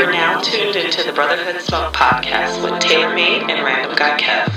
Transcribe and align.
are 0.00 0.12
now 0.12 0.40
tuned 0.40 0.76
into 0.76 1.02
the 1.02 1.12
Brotherhood 1.12 1.60
Smoke 1.60 1.92
podcast 1.92 2.62
with 2.62 2.80
TailorMade 2.80 3.50
and 3.50 3.64
Random 3.64 3.96
Guy 3.96 4.16
Kev. 4.16 4.54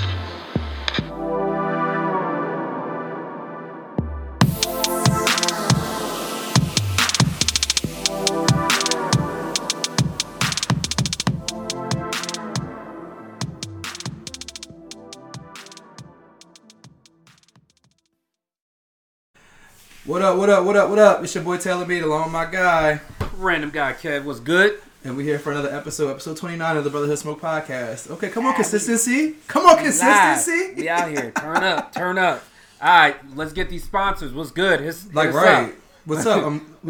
What 20.04 20.22
up, 20.22 20.38
what 20.38 20.50
up, 20.50 20.64
what 20.64 20.76
up, 20.76 20.88
what 20.88 20.98
up? 21.00 21.24
It's 21.24 21.34
your 21.34 21.42
boy 21.42 21.56
Taylor 21.56 21.84
Beat 21.84 22.04
along 22.04 22.24
with 22.24 22.32
my 22.32 22.44
guy. 22.44 23.00
Random 23.36 23.70
guy 23.70 23.92
Kev 23.94 24.22
what's 24.22 24.38
good. 24.38 24.80
And 25.04 25.16
we're 25.16 25.24
here 25.24 25.38
for 25.38 25.50
another 25.50 25.74
episode, 25.74 26.10
episode 26.10 26.36
29 26.36 26.76
of 26.76 26.84
the 26.84 26.90
Brotherhood 26.90 27.18
Smoke 27.18 27.40
Podcast. 27.40 28.08
Okay, 28.10 28.28
come 28.28 28.46
on, 28.46 28.54
consistency. 28.54 29.34
Come 29.48 29.66
on, 29.66 29.78
consistency. 29.78 30.74
We 30.76 30.88
out 30.88 31.10
here. 31.10 31.32
Turn 31.32 31.56
up, 31.64 31.92
turn 31.92 32.18
up. 32.18 32.44
All 32.80 32.88
right, 32.88 33.16
let's 33.36 33.52
get 33.52 33.68
these 33.68 33.82
sponsors. 33.84 34.32
What's 34.32 34.52
good? 34.52 34.80
His, 34.80 35.12
Like, 35.12 35.32
right. 35.32 35.70
up. 35.70 35.74
What's 36.04 36.26
up? 36.26 36.44
Um, 36.44 36.76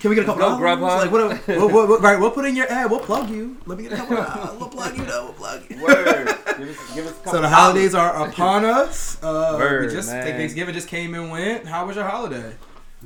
can 0.00 0.10
we 0.10 0.14
get 0.14 0.20
a 0.20 0.24
couple 0.24 0.40
dollars? 0.40 0.60
Grubhub. 0.60 0.80
Like, 0.80 1.10
what, 1.10 1.38
what, 1.46 1.72
what, 1.72 1.88
what- 1.88 2.00
right, 2.02 2.18
we'll 2.18 2.30
put 2.30 2.44
in 2.46 2.56
your 2.56 2.70
ad. 2.70 2.90
We'll 2.90 3.00
plug 3.00 3.28
you. 3.30 3.56
Let 3.66 3.78
me 3.78 3.84
get 3.84 3.92
a 3.92 3.96
couple 3.96 4.16
dollars. 4.16 4.56
We'll 4.60 4.68
plug 4.68 4.96
you, 4.96 5.04
though. 5.04 5.24
We'll 5.24 5.32
plug 5.34 5.62
you. 5.70 5.82
Word. 5.82 6.26
Give 6.58 6.68
us, 6.70 6.94
give 6.94 7.06
us 7.06 7.14
So 7.30 7.40
the 7.42 7.48
holidays 7.48 7.94
are 7.94 8.28
upon 8.28 8.64
us. 8.66 9.22
Uh, 9.22 9.56
Word, 9.58 9.86
we 9.86 9.92
just 9.92 10.10
man. 10.10 10.24
Thanksgiving 10.24 10.74
just 10.74 10.88
came 10.88 11.14
and 11.14 11.30
went. 11.30 11.66
How 11.66 11.86
was 11.86 11.96
your 11.96 12.06
holiday? 12.06 12.54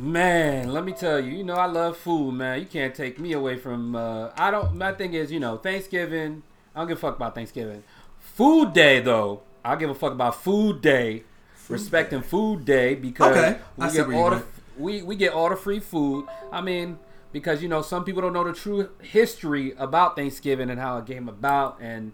Man, 0.01 0.73
let 0.73 0.87
me 0.87 0.93
tell 0.93 1.21
you, 1.21 1.31
you 1.33 1.45
know 1.45 1.57
I 1.57 1.67
love 1.67 1.95
food, 1.99 2.33
man. 2.33 2.59
You 2.59 2.65
can't 2.65 2.95
take 2.95 3.19
me 3.19 3.33
away 3.35 3.59
from. 3.59 3.95
Uh, 3.95 4.31
I 4.35 4.51
don't. 4.51 4.75
My 4.75 4.93
thing 4.93 5.13
is, 5.13 5.31
you 5.31 5.39
know, 5.39 5.59
Thanksgiving. 5.59 6.43
I 6.75 6.79
don't 6.81 6.89
give 6.89 6.97
a 6.97 7.01
fuck 7.01 7.17
about 7.17 7.35
Thanksgiving. 7.35 7.83
Food 8.19 8.73
Day, 8.73 9.01
though, 9.01 9.43
I 9.63 9.77
give 9.77 9.91
a 9.91 9.95
fuck 9.95 10.13
about 10.13 10.43
Food 10.43 10.81
Day. 10.81 11.25
respecting 11.69 12.23
Food 12.23 12.65
Day 12.65 12.95
because 12.95 13.37
Okay, 13.37 13.59
we 13.77 13.91
get 13.93 14.11
all 14.11 14.31
the 14.31 14.43
we 14.79 15.03
we 15.03 15.17
get 15.17 15.35
all 15.35 15.51
the 15.51 15.57
free 15.57 15.81
food. 15.81 16.27
I 16.51 16.63
mean, 16.63 16.99
because 17.33 17.63
you 17.63 17.69
know 17.69 17.83
some 17.83 18.03
people 18.05 18.23
don't 18.23 18.33
know 18.33 18.45
the 18.45 18.55
true 18.55 18.89
history 19.03 19.75
about 19.77 20.17
Thanksgiving 20.17 20.71
and 20.71 20.81
how 20.81 20.97
it 20.97 21.05
came 21.07 21.29
about, 21.29 21.77
and 21.79 22.13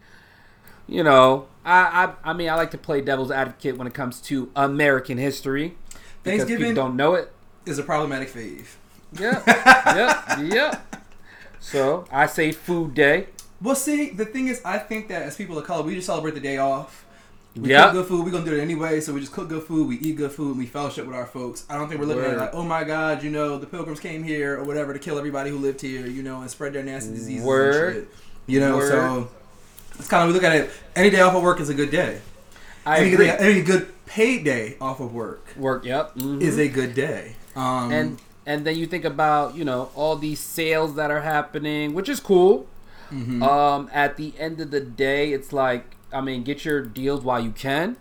you 0.89 1.05
know, 1.05 1.47
I 1.65 2.07
I, 2.25 2.31
I 2.31 2.33
mean 2.33 2.49
I 2.49 2.57
like 2.57 2.73
to 2.73 2.79
play 2.79 3.01
devil's 3.01 3.31
advocate 3.31 3.77
when 3.79 3.87
it 3.87 3.95
comes 3.95 4.21
to 4.23 4.51
American 4.57 5.19
history. 5.19 5.77
Because 6.25 6.39
Thanksgiving- 6.41 6.71
people 6.71 6.83
don't 6.83 6.97
know 6.97 7.15
it. 7.15 7.33
Is 7.67 7.79
a 7.79 7.83
problematic 7.83 8.29
phase. 8.29 8.77
Yep, 9.19 9.45
yep, 9.47 10.39
yep. 10.41 10.97
So 11.61 12.05
I 12.11 12.27
say 12.27 12.53
Food 12.53 12.95
Day. 12.95 13.27
Well, 13.61 13.75
see, 13.75 14.11
the 14.11 14.25
thing 14.25 14.49
is, 14.49 14.61
I 14.65 14.79
think 14.79 15.09
that 15.09 15.23
as 15.23 15.37
people 15.37 15.59
of 15.59 15.65
color, 15.65 15.83
we 15.83 15.95
just 15.95 16.07
celebrate 16.07 16.35
the 16.35 16.41
day 16.41 16.59
off. 16.59 17.05
We 17.57 17.71
Yep. 17.71 17.85
cook 17.85 17.93
good 17.95 18.07
food. 18.07 18.25
We're 18.25 18.31
gonna 18.33 18.45
do 18.45 18.55
it 18.55 18.61
anyway. 18.61 19.01
So 19.01 19.15
we 19.15 19.21
just 19.21 19.33
cook 19.33 19.49
good 19.49 19.63
food. 19.63 19.89
We 19.89 19.97
eat 19.99 20.17
good 20.17 20.31
food. 20.31 20.51
And 20.51 20.59
we 20.59 20.67
fellowship 20.67 21.07
with 21.07 21.17
our 21.17 21.25
folks. 21.27 21.65
I 21.71 21.77
don't 21.79 21.89
think 21.89 22.01
we're 22.01 22.07
looking 22.07 22.25
at 22.25 22.35
it 22.35 22.39
like, 22.39 22.55
oh 22.55 22.63
my 22.63 22.85
God, 22.85 23.23
you 23.23 23.31
know, 23.31 23.57
the 23.59 23.67
pilgrims 23.67 23.99
came 23.99 24.23
here 24.23 24.59
or 24.61 24.65
whatever 24.65 24.93
to 24.93 24.99
kill 24.99 25.17
everybody 25.19 25.49
who 25.51 25.57
lived 25.59 25.81
here, 25.81 26.07
you 26.07 26.23
know, 26.23 26.43
and 26.43 26.51
spread 26.51 26.75
their 26.75 26.83
nasty 26.83 27.13
diseases 27.13 27.45
Word. 27.47 27.87
and 27.97 28.05
shit. 28.05 28.15
You 28.47 28.61
know, 28.61 28.77
Word. 28.77 28.91
so 28.91 29.29
it's 29.99 30.07
kind 30.09 30.23
of 30.23 30.29
we 30.29 30.35
look 30.35 30.45
at 30.45 30.55
it. 30.55 30.71
Any 30.95 31.09
day 31.09 31.21
off 31.21 31.35
of 31.35 31.43
work 31.43 31.59
is 31.61 31.71
a 31.71 31.75
good 31.75 31.91
day. 31.91 32.21
I 32.85 32.99
any, 32.99 33.15
agree. 33.15 33.31
any 33.31 33.63
good 33.63 33.89
paid 34.05 34.45
day 34.45 34.77
off 34.81 35.01
of 35.01 35.15
work 35.15 35.43
Work. 35.57 35.85
Yep. 35.87 36.17
mhm. 36.17 36.43
is 36.43 36.59
a 36.59 36.69
good 36.69 36.95
day. 36.95 37.36
Um, 37.57 37.91
and 37.91 38.19
and 38.47 38.65
then 38.67 38.77
you 38.77 38.87
think 38.87 39.05
about 39.05 39.57
you 39.57 39.65
know 39.65 39.91
all 39.95 40.17
these 40.17 40.41
sales 40.41 40.95
that 40.97 41.11
are 41.11 41.23
happening, 41.23 41.95
which 41.95 42.09
is 42.09 42.21
cool. 42.21 42.67
mhm. 43.13 43.43
Um, 43.43 43.91
at 43.93 44.17
the 44.17 44.35
end 44.39 44.61
of 44.61 44.71
the 44.71 44.81
day, 44.81 45.33
it's 45.33 45.53
like 45.53 45.97
I 46.13 46.21
mean, 46.21 46.45
get 46.45 46.65
your 46.65 46.83
deals 46.83 47.23
while 47.23 47.41
you 47.41 47.51
can, 47.51 47.97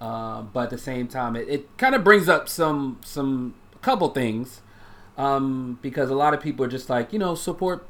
uh, 0.00 0.42
but 0.42 0.64
at 0.64 0.70
the 0.70 0.78
same 0.78 1.08
time, 1.08 1.36
it, 1.36 1.48
it 1.48 1.78
kind 1.78 1.94
of 1.94 2.04
brings 2.04 2.28
up 2.28 2.48
some 2.48 2.98
some 3.04 3.54
couple 3.82 4.08
things 4.10 4.60
um, 5.16 5.78
because 5.82 6.10
a 6.10 6.14
lot 6.14 6.34
of 6.34 6.40
people 6.40 6.64
are 6.64 6.68
just 6.68 6.90
like 6.90 7.12
you 7.12 7.18
know 7.18 7.34
support 7.34 7.86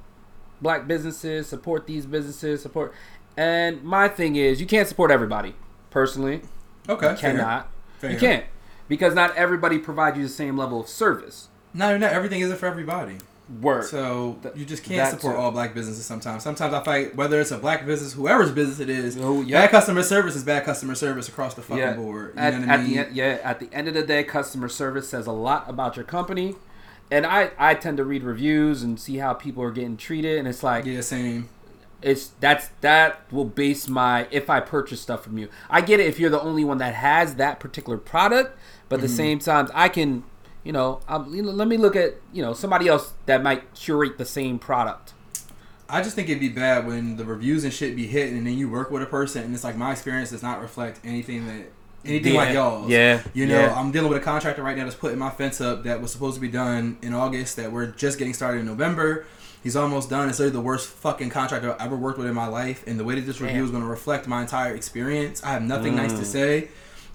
black 0.61 0.87
businesses, 0.87 1.49
support 1.49 1.87
these 1.87 2.07
businesses, 2.07 2.63
support. 2.63 2.93
And 3.37 3.83
my 3.83 4.09
thing 4.09 4.37
is, 4.37 4.61
you 4.61 4.67
can't 4.67 4.87
support 4.89 5.11
everybody. 5.11 5.55
Personally, 5.91 6.43
okay, 6.89 7.13
you 7.13 7.17
cannot. 7.17 7.69
Fair. 7.99 8.13
You 8.13 8.19
can't 8.19 8.45
because 8.91 9.15
not 9.15 9.35
everybody 9.37 9.79
provides 9.79 10.19
you 10.19 10.25
the 10.25 10.29
same 10.29 10.59
level 10.59 10.81
of 10.81 10.89
service. 10.89 11.49
No, 11.73 11.97
not 11.97 12.13
everything 12.13 12.41
isn't 12.43 12.59
for 12.59 12.67
everybody. 12.67 13.17
Work. 13.61 13.85
So 13.85 14.39
Th- 14.43 14.55
you 14.57 14.65
just 14.65 14.85
can't 14.85 15.11
support 15.11 15.35
too. 15.35 15.41
all 15.41 15.51
black 15.51 15.75
businesses. 15.75 16.05
Sometimes, 16.05 16.43
sometimes 16.43 16.75
I 16.75 16.83
fight 16.85 17.17
whether 17.17 17.41
it's 17.41 17.51
a 17.51 17.59
black 17.59 17.87
business, 17.87 18.13
whoever's 18.13 18.51
business 18.53 18.79
it 18.81 18.91
is. 18.91 19.17
Oh, 19.21 19.43
yeah. 19.43 19.63
Bad 19.63 19.71
customer 19.71 20.03
service 20.03 20.37
is 20.37 20.45
bad 20.45 20.65
customer 20.65 20.95
service 20.95 21.29
across 21.29 21.55
the 21.55 21.63
fucking 21.63 21.79
yeah. 21.79 21.95
board. 21.95 22.33
You 22.35 22.41
At, 22.41 22.55
know 22.55 22.61
what 22.61 22.69
I 22.69 22.77
mean? 22.77 22.97
the 22.97 23.09
yeah, 23.13 23.39
at 23.43 23.59
the 23.59 23.69
end 23.73 23.89
of 23.89 23.95
the 23.95 24.03
day, 24.03 24.23
customer 24.25 24.69
service 24.69 25.09
says 25.09 25.27
a 25.27 25.33
lot 25.33 25.69
about 25.69 25.97
your 25.97 26.05
company. 26.05 26.57
And 27.11 27.27
I, 27.27 27.51
I 27.59 27.75
tend 27.75 27.97
to 27.97 28.05
read 28.05 28.23
reviews 28.23 28.83
and 28.85 29.01
see 29.01 29.17
how 29.17 29.33
people 29.35 29.65
are 29.65 29.73
getting 29.73 29.97
treated, 29.97 30.39
and 30.39 30.47
it's 30.47 30.63
like 30.63 30.85
yeah, 30.85 31.01
same. 31.01 31.49
it's 32.03 32.29
that's 32.39 32.69
that 32.83 33.23
will 33.33 33.45
base 33.47 33.89
my 33.89 34.29
if 34.31 34.49
I 34.49 34.61
purchase 34.61 35.01
stuff 35.01 35.25
from 35.25 35.37
you. 35.37 35.49
I 35.69 35.81
get 35.81 35.99
it 35.99 36.07
if 36.07 36.21
you're 36.21 36.31
the 36.31 36.41
only 36.41 36.65
one 36.65 36.79
that 36.79 36.95
has 36.95 37.35
that 37.35 37.59
particular 37.59 37.99
product, 37.99 38.57
but 38.91 38.97
Mm-hmm. 38.97 39.05
at 39.05 39.09
the 39.09 39.17
same 39.17 39.39
time, 39.39 39.69
I 39.73 39.89
can, 39.89 40.25
you 40.65 40.73
know, 40.73 41.01
you 41.31 41.41
know, 41.43 41.51
let 41.53 41.67
me 41.69 41.79
look 41.79 41.97
at 41.97 42.17
you 42.35 42.43
know 42.43 42.53
somebody 42.53 42.87
else 42.89 43.15
that 43.25 43.43
might 43.43 43.73
curate 43.75 44.19
the 44.19 44.27
same 44.27 44.59
product. 44.59 45.15
I 45.89 46.03
just 46.03 46.15
think 46.15 46.29
it'd 46.29 46.39
be 46.41 46.49
bad 46.51 46.87
when 46.87 47.17
the 47.17 47.25
reviews 47.25 47.65
and 47.65 47.73
shit 47.73 47.97
be 47.97 48.07
hitting, 48.07 48.37
and 48.37 48.47
then 48.47 48.59
you 48.59 48.69
work 48.69 48.91
with 48.91 49.03
a 49.03 49.07
person, 49.07 49.43
and 49.45 49.55
it's 49.55 49.65
like 49.65 49.77
my 49.77 49.93
experience 49.93 50.31
does 50.31 50.43
not 50.43 50.61
reflect 50.61 51.01
anything 51.05 51.47
that 51.47 51.67
anything 52.05 52.35
like 52.35 52.49
Yeah. 52.49 52.55
y'all's. 52.55 52.89
Yeah, 52.91 53.23
You 53.35 53.47
know, 53.47 53.59
yeah. 53.61 53.75
I'm 53.79 53.91
dealing 53.91 54.09
with 54.09 54.19
a 54.19 54.25
contractor 54.25 54.63
right 54.63 54.77
now 54.77 54.85
that's 54.85 54.97
putting 54.97 55.19
my 55.19 55.31
fence 55.31 55.61
up 55.61 55.83
that 55.85 56.01
was 56.01 56.13
supposed 56.13 56.35
to 56.37 56.41
be 56.41 56.49
done 56.49 56.97
in 57.03 57.13
August. 57.15 57.57
That 57.57 57.73
we're 57.73 57.87
just 57.87 58.19
getting 58.19 58.35
started 58.35 58.61
in 58.61 58.67
November. 58.67 59.27
He's 59.63 59.77
almost 59.77 60.09
done. 60.09 60.29
It's 60.31 60.39
literally 60.39 60.55
the 60.57 60.63
worst 60.63 60.89
fucking 60.89 61.29
contractor 61.31 61.73
I've 61.75 61.81
ever 61.89 61.97
worked 61.97 62.17
with 62.19 62.27
in 62.29 62.35
my 62.35 62.47
life. 62.47 62.83
And 62.87 62.99
the 62.99 63.05
way 63.05 63.17
that 63.17 63.27
this 63.27 63.41
review 63.43 63.63
is 63.65 63.71
going 63.71 63.83
to 63.83 63.89
reflect 63.89 64.27
my 64.27 64.41
entire 64.41 64.75
experience, 64.75 65.43
I 65.45 65.51
have 65.53 65.63
nothing 65.63 65.95
nice 65.97 66.13
Mm. 66.15 66.19
to 66.21 66.25
say. 66.25 66.69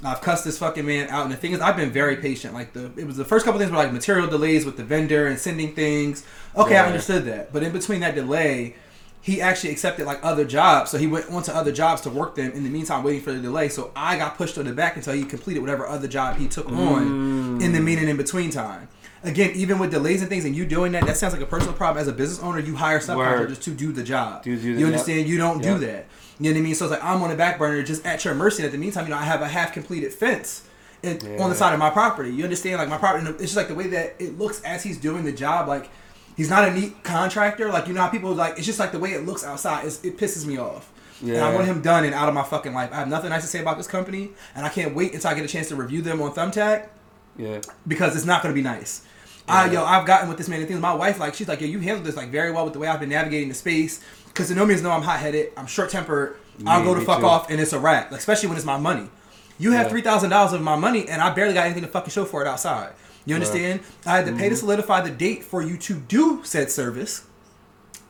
I've 0.06 0.22
cussed 0.22 0.46
this 0.46 0.58
fucking 0.60 0.86
man 0.86 1.10
out, 1.10 1.24
and 1.24 1.32
the 1.32 1.38
thing 1.38 1.54
is, 1.54 1.62
I've 1.62 1.76
been 1.76 1.92
very 1.92 2.18
patient. 2.18 2.54
Like 2.54 2.74
the, 2.74 2.92
it 2.98 3.06
was 3.06 3.18
the 3.18 3.26
first 3.26 3.46
couple 3.46 3.60
things 3.60 3.72
were 3.72 3.78
like 3.78 3.92
material 3.92 4.28
delays 4.28 4.66
with 4.66 4.78
the 4.78 4.84
vendor 4.84 5.28
and 5.28 5.40
sending 5.40 5.74
things. 5.74 6.24
Okay, 6.56 6.78
I 6.78 6.86
understood 6.86 7.26
that, 7.26 7.52
but 7.52 7.64
in 7.64 7.72
between 7.72 8.02
that 8.02 8.16
delay, 8.16 8.76
he 9.22 9.42
actually 9.42 9.72
accepted 9.72 10.06
like 10.06 10.20
other 10.24 10.46
jobs, 10.46 10.92
so 10.92 11.00
he 11.00 11.08
went 11.08 11.32
on 11.32 11.42
to 11.44 11.56
other 11.56 11.72
jobs 11.72 12.02
to 12.02 12.12
work 12.12 12.36
them. 12.36 12.52
In 12.52 12.64
the 12.64 12.70
meantime, 12.70 13.04
waiting 13.04 13.22
for 13.22 13.32
the 13.32 13.42
delay, 13.42 13.70
so 13.70 13.92
I 13.96 14.18
got 14.18 14.38
pushed 14.38 14.54
to 14.56 14.64
the 14.64 14.72
back 14.72 14.96
until 14.98 15.16
he 15.16 15.24
completed 15.24 15.62
whatever 15.62 15.88
other 15.88 16.08
job 16.08 16.38
he 16.38 16.48
took 16.48 16.72
on 16.72 17.60
in 17.60 17.72
the 17.74 17.80
mm. 17.80 17.84
meaning 17.84 18.08
in 18.08 18.18
between 18.18 18.52
time. 18.52 18.88
Again, 19.24 19.54
even 19.56 19.80
with 19.80 19.90
delays 19.90 20.22
and 20.22 20.30
things, 20.30 20.46
and 20.46 20.56
you 20.56 20.64
doing 20.68 20.92
that, 20.92 21.08
that 21.08 21.18
sounds 21.18 21.34
like 21.34 21.42
a 21.42 21.48
personal 21.48 21.74
problem. 21.74 22.00
As 22.00 22.08
a 22.08 22.14
business 22.14 22.40
owner, 22.40 22.60
you 22.60 22.76
hire 22.76 23.00
subcontractors 23.00 23.48
Word. 23.48 23.62
to 23.64 23.72
do 23.72 23.92
the 23.92 24.04
job. 24.04 24.44
Do- 24.44 24.56
do 24.56 24.76
the- 24.76 24.80
you 24.80 24.86
understand? 24.86 25.28
You 25.28 25.40
don't 25.40 25.64
Yep. 25.64 25.80
do 25.80 25.86
that. 25.88 26.06
You 26.40 26.52
know 26.52 26.56
what 26.56 26.60
I 26.60 26.64
mean? 26.64 26.76
So 26.76 26.86
it's 26.86 26.92
like 26.92 27.04
I'm 27.04 27.22
on 27.22 27.30
the 27.30 27.36
back 27.36 27.58
burner, 27.58 27.82
just 27.84 28.06
at 28.06 28.26
your 28.26 28.36
mercy. 28.36 28.64
And 28.64 28.66
at 28.68 28.72
the 28.72 28.78
meantime, 28.78 29.06
you 29.06 29.12
know, 29.12 29.18
I 29.18 29.24
have 29.24 29.42
a 29.42 29.48
half 29.48 29.72
completed 29.74 30.14
fence 30.14 30.68
in, 31.02 31.40
on 31.40 31.50
the 31.50 31.56
side 31.56 31.74
of 31.74 31.80
my 31.80 31.90
property. 31.90 32.32
You 32.32 32.44
understand? 32.44 32.80
Like 32.80 32.90
my 32.90 32.98
property, 32.98 33.26
it's 33.30 33.40
just 33.42 33.56
like 33.56 33.70
the 33.70 33.76
way 33.76 33.88
that 33.88 34.16
it 34.20 34.38
looks 34.38 34.62
as 34.64 34.84
he's 34.84 34.98
doing 34.98 35.24
the 35.24 35.32
job. 35.32 35.68
Like 35.68 35.90
he's 36.36 36.50
not 36.50 36.68
a 36.68 36.74
neat 36.74 37.04
contractor. 37.04 37.70
Like 37.70 37.88
you 37.88 37.94
know 37.94 38.02
how 38.02 38.10
people 38.10 38.34
like 38.34 38.58
it's 38.58 38.66
just 38.66 38.80
like 38.80 38.92
the 38.92 39.00
way 39.00 39.12
it 39.12 39.26
looks 39.26 39.44
outside. 39.46 39.86
It's, 39.86 40.04
it 40.04 40.18
pisses 40.18 40.46
me 40.46 40.58
off. 40.58 40.92
Yeah. 41.22 41.36
And 41.36 41.44
I 41.46 41.54
want 41.56 41.66
him 41.66 41.82
done 41.82 42.04
and 42.04 42.14
out 42.14 42.28
of 42.28 42.36
my 42.36 42.44
fucking 42.44 42.74
life. 42.74 42.92
I 42.92 42.98
have 42.98 43.08
nothing 43.08 43.30
nice 43.30 43.44
to 43.44 43.48
say 43.48 43.62
about 43.62 43.78
this 43.78 43.88
company, 43.88 44.32
and 44.54 44.66
I 44.66 44.70
can't 44.70 44.94
wait 44.94 45.14
until 45.14 45.30
I 45.32 45.34
get 45.34 45.46
a 45.46 45.48
chance 45.48 45.70
to 45.70 45.76
review 45.78 46.02
them 46.02 46.22
on 46.22 46.34
Thumbtack 46.34 46.90
Yeah. 47.38 47.62
because 47.88 48.18
it's 48.18 48.26
not 48.26 48.44
going 48.44 48.54
to 48.54 48.56
be 48.56 48.62
nice. 48.62 49.06
I, 49.48 49.72
yo, 49.72 49.86
I've 49.86 50.06
gotten 50.06 50.28
with 50.28 50.38
this 50.38 50.50
man 50.50 50.60
and 50.60 50.68
things. 50.68 50.82
My 50.82 50.94
wife, 50.94 51.20
like, 51.20 51.36
she's 51.36 51.48
like, 51.48 51.62
yo, 51.62 51.68
you 51.68 51.80
handled 51.80 52.06
this 52.06 52.18
like 52.18 52.30
very 52.30 52.52
well 52.52 52.66
with 52.66 52.74
the 52.74 52.80
way 52.80 52.88
I've 52.88 53.00
been 53.00 53.10
navigating 53.10 53.48
the 53.48 53.54
space. 53.56 54.04
Because 54.36 54.50
the 54.50 54.56
no 54.56 54.66
means 54.66 54.82
know 54.82 54.92
I'm 54.92 55.02
hot 55.02 55.20
headed, 55.20 55.54
I'm 55.56 55.66
short 55.66 55.90
tempered. 55.90 56.36
I'll 56.68 56.84
go 56.84 56.94
to 56.94 57.00
fuck 57.00 57.22
too. 57.22 57.26
off, 57.26 57.50
and 57.50 57.58
it's 57.62 57.72
a 57.72 57.80
wrap. 57.80 58.12
Like, 58.12 58.20
especially 58.20 58.50
when 58.50 58.58
it's 58.58 58.66
my 58.66 58.76
money. 58.78 59.10
You 59.58 59.72
have 59.72 59.86
Yeah. 59.86 59.90
three 59.92 60.02
thousand 60.02 60.30
dollars 60.32 60.52
of 60.52 60.62
my 60.62 60.76
money, 60.76 61.08
and 61.08 61.22
I 61.22 61.30
barely 61.30 61.54
got 61.54 61.64
anything 61.66 61.84
to 61.84 61.90
fucking 61.90 62.10
show 62.12 62.26
for 62.26 62.42
it 62.42 62.48
outside. 62.48 62.90
You 63.26 63.34
understand? 63.36 63.80
I 64.06 64.18
had 64.18 64.26
to 64.26 64.32
Mm-hmm. 64.32 64.40
pay 64.42 64.50
to 64.50 64.56
solidify 64.58 65.02
the 65.02 65.10
date 65.10 65.46
for 65.46 65.62
you 65.62 65.78
to 65.78 65.94
do 65.96 66.42
said 66.44 66.70
service. 66.70 67.24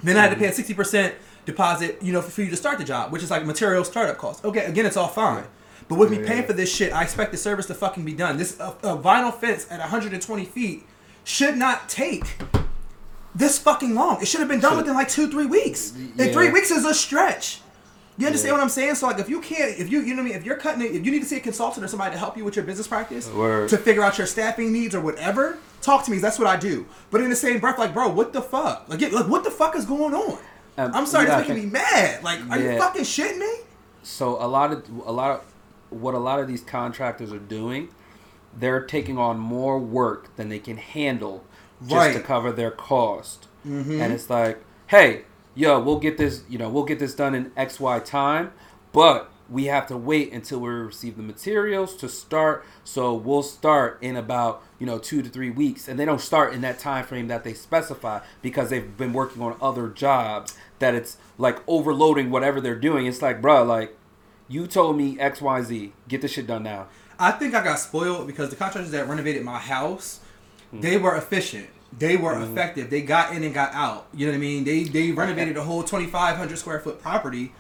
Then 0.04 0.18
I 0.18 0.22
had 0.24 0.32
to 0.32 0.36
pay 0.36 0.48
a 0.48 0.52
sixty 0.52 0.74
percent 0.74 1.14
deposit, 1.46 2.00
you 2.02 2.12
know, 2.12 2.24
for 2.24 2.42
you 2.42 2.50
to 2.50 2.58
start 2.58 2.80
the 2.80 2.84
job, 2.84 3.12
which 3.12 3.22
is 3.22 3.30
like 3.30 3.46
material 3.46 3.84
startup 3.84 4.18
costs. 4.18 4.44
Okay, 4.44 4.66
again, 4.66 4.88
it's 4.88 4.98
all 4.98 5.08
fine. 5.08 5.44
But 5.88 6.00
with 6.00 6.10
me 6.10 6.20
Yeah. 6.22 6.28
paying 6.28 6.44
for 6.48 6.54
this 6.54 6.74
shit, 6.74 6.92
I 6.92 7.04
expect 7.04 7.32
the 7.32 7.38
service 7.38 7.68
to 7.68 7.76
fucking 7.76 8.04
be 8.04 8.14
done. 8.14 8.38
This 8.38 8.60
a, 8.60 8.74
a 8.82 8.98
vinyl 8.98 9.32
fence 9.32 9.68
at 9.70 9.80
120 9.80 10.44
feet 10.46 10.84
should 11.24 11.56
not 11.56 11.88
take 11.88 12.26
this 13.36 13.60
fucking 13.60 13.94
long. 13.94 14.22
It 14.22 14.28
should 14.28 14.40
have 14.40 14.50
been 14.50 14.60
done 14.60 14.72
Should- 14.72 14.78
within 14.78 14.94
like 14.96 15.10
two, 15.10 15.30
three 15.30 15.46
weeks. 15.46 15.94
Yeah. 15.98 16.24
And 16.26 16.34
three 16.34 16.50
weeks 16.52 16.72
is 16.72 16.86
a 16.86 16.94
stretch. 16.94 17.62
You 18.18 18.28
understand 18.28 18.52
Yeah. 18.54 18.54
what 18.60 18.64
I'm 18.64 18.70
saying? 18.70 18.96
So 18.96 19.08
like, 19.08 19.20
if 19.20 19.28
you 19.30 19.42
can't, 19.42 19.78
if 19.78 19.92
you, 19.92 20.00
you 20.00 20.16
know 20.16 20.22
what 20.24 20.28
I 20.28 20.32
mean, 20.32 20.38
if 20.40 20.46
you're 20.46 20.56
cutting 20.56 20.82
it, 20.82 20.96
if 20.96 21.06
you 21.06 21.12
need 21.12 21.20
to 21.20 21.26
see 21.26 21.36
a 21.36 21.42
consultant 21.42 21.84
or 21.84 21.90
somebody 21.90 22.14
to 22.14 22.18
help 22.18 22.38
you 22.38 22.46
with 22.46 22.56
your 22.56 22.64
business 22.64 22.88
practice 22.88 23.30
Word. 23.30 23.68
to 23.70 23.78
figure 23.78 24.04
out 24.04 24.18
your 24.18 24.26
staffing 24.26 24.72
needs 24.72 24.96
or 24.96 25.02
whatever, 25.02 25.58
talk 25.82 26.06
to 26.06 26.12
me. 26.12 26.20
That's 26.20 26.40
what 26.40 26.48
I 26.48 26.56
do. 26.56 26.86
But 27.12 27.20
in 27.22 27.30
the 27.30 27.36
same 27.36 27.60
breath, 27.60 27.78
like, 27.78 27.94
bro, 27.94 28.08
what 28.08 28.32
the 28.32 28.42
fuck? 28.42 28.86
Like, 28.88 29.02
like 29.12 29.28
what 29.28 29.44
the 29.44 29.52
fuck 29.52 29.76
is 29.76 29.84
going 29.86 30.14
on? 30.14 30.38
Um, 30.78 30.92
I'm 30.94 31.06
sorry, 31.06 31.26
yeah, 31.28 31.34
I 31.34 31.38
that's 31.40 31.50
making 31.50 31.64
think- 31.64 31.74
me 31.74 31.80
mad. 31.80 32.24
Like, 32.24 32.40
are 32.50 32.58
you 32.60 32.78
fucking 32.78 33.04
shitting 33.04 33.38
me? 33.40 33.52
So 34.04 34.42
a 34.42 34.48
lot 34.48 34.72
of 34.72 34.88
a 35.06 35.12
lot 35.12 35.32
of 35.32 35.42
what 35.90 36.14
a 36.14 36.20
lot 36.20 36.40
of 36.40 36.48
these 36.48 36.62
contractors 36.62 37.34
are 37.34 37.40
doing, 37.40 37.90
they're 38.58 38.82
taking 38.86 39.18
on 39.18 39.40
more 39.40 39.78
work 39.78 40.34
than 40.38 40.48
they 40.50 40.60
can 40.60 40.78
handle 40.78 41.44
just 41.88 42.14
to 42.14 42.20
cover 42.22 42.52
their 42.52 42.72
cost. 42.72 43.48
Mhm. 43.68 44.00
And 44.00 44.14
it's 44.14 44.30
like, 44.30 44.64
hey, 44.88 45.24
yo, 45.56 45.80
we'll 45.80 46.00
get 46.00 46.18
this, 46.18 46.44
you 46.50 46.58
know, 46.58 46.70
we'll 46.70 46.84
get 46.86 47.00
this 47.00 47.14
done 47.16 47.34
in 47.36 47.52
X 47.58 47.80
Y 47.80 48.00
time, 48.00 48.52
but 48.92 49.32
we 49.48 49.66
have 49.66 49.86
to 49.88 49.96
wait 49.96 50.34
until 50.34 50.60
we 50.60 50.70
receive 50.70 51.18
the 51.18 51.24
materials 51.24 51.96
to 51.98 52.10
start. 52.10 52.66
So 52.84 53.14
we'll 53.14 53.44
start 53.44 54.00
in 54.02 54.16
about 54.16 54.64
you 54.80 54.86
know 54.88 54.98
two 54.98 55.22
to 55.22 55.30
three 55.30 55.52
weeks, 55.52 55.88
and 55.88 56.00
they 56.00 56.06
don't 56.06 56.20
start 56.22 56.54
in 56.54 56.62
that 56.62 56.80
time 56.80 57.06
frame 57.06 57.28
that 57.28 57.44
they 57.44 57.54
specify 57.54 58.22
because 58.42 58.70
they've 58.72 58.98
been 58.98 59.14
working 59.14 59.42
on 59.44 59.56
other 59.62 59.88
jobs. 59.88 60.56
That 60.80 60.96
it's 60.96 61.18
like 61.38 61.60
overloading 61.68 62.32
whatever 62.32 62.60
they're 62.60 62.80
doing. 62.80 63.06
It's 63.06 63.22
like, 63.22 63.40
bruh, 63.42 63.66
like 63.68 63.96
you 64.48 64.66
told 64.66 64.98
me 64.98 65.20
X 65.20 65.42
Y 65.42 65.62
Z, 65.62 65.94
get 66.08 66.22
this 66.22 66.32
shit 66.32 66.48
done 66.48 66.64
now. 66.64 66.88
I 67.20 67.32
think 67.32 67.54
I 67.54 67.64
got 67.64 67.78
spoiled 67.80 68.26
because 68.28 68.50
the 68.50 68.56
contractors 68.56 68.92
that 68.92 69.08
renovated 69.08 69.44
my 69.44 69.60
house. 69.60 70.22
They 70.82 70.98
were 70.98 71.16
efficient. 71.16 71.68
They 71.98 72.18
were 72.18 72.34
Mm-hmm. 72.34 72.52
effective. 72.52 72.90
They 72.90 73.02
got 73.02 73.34
in 73.36 73.44
and 73.44 73.54
got 73.54 73.74
out. 73.74 74.08
You 74.14 74.26
know 74.28 74.34
what 74.34 74.38
I 74.38 74.42
mean? 74.42 74.64
They 74.64 74.84
they 74.84 75.12
renovated 75.12 75.56
a 75.58 75.64
whole 75.64 75.82
2,500 75.84 76.58
square 76.58 76.80
foot 76.80 77.02
property. 77.02 77.54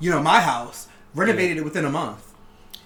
You 0.00 0.10
know, 0.10 0.22
my 0.22 0.40
house 0.40 0.88
renovated 1.14 1.58
it 1.58 1.64
within 1.64 1.84
a 1.84 1.90
month. 1.90 2.22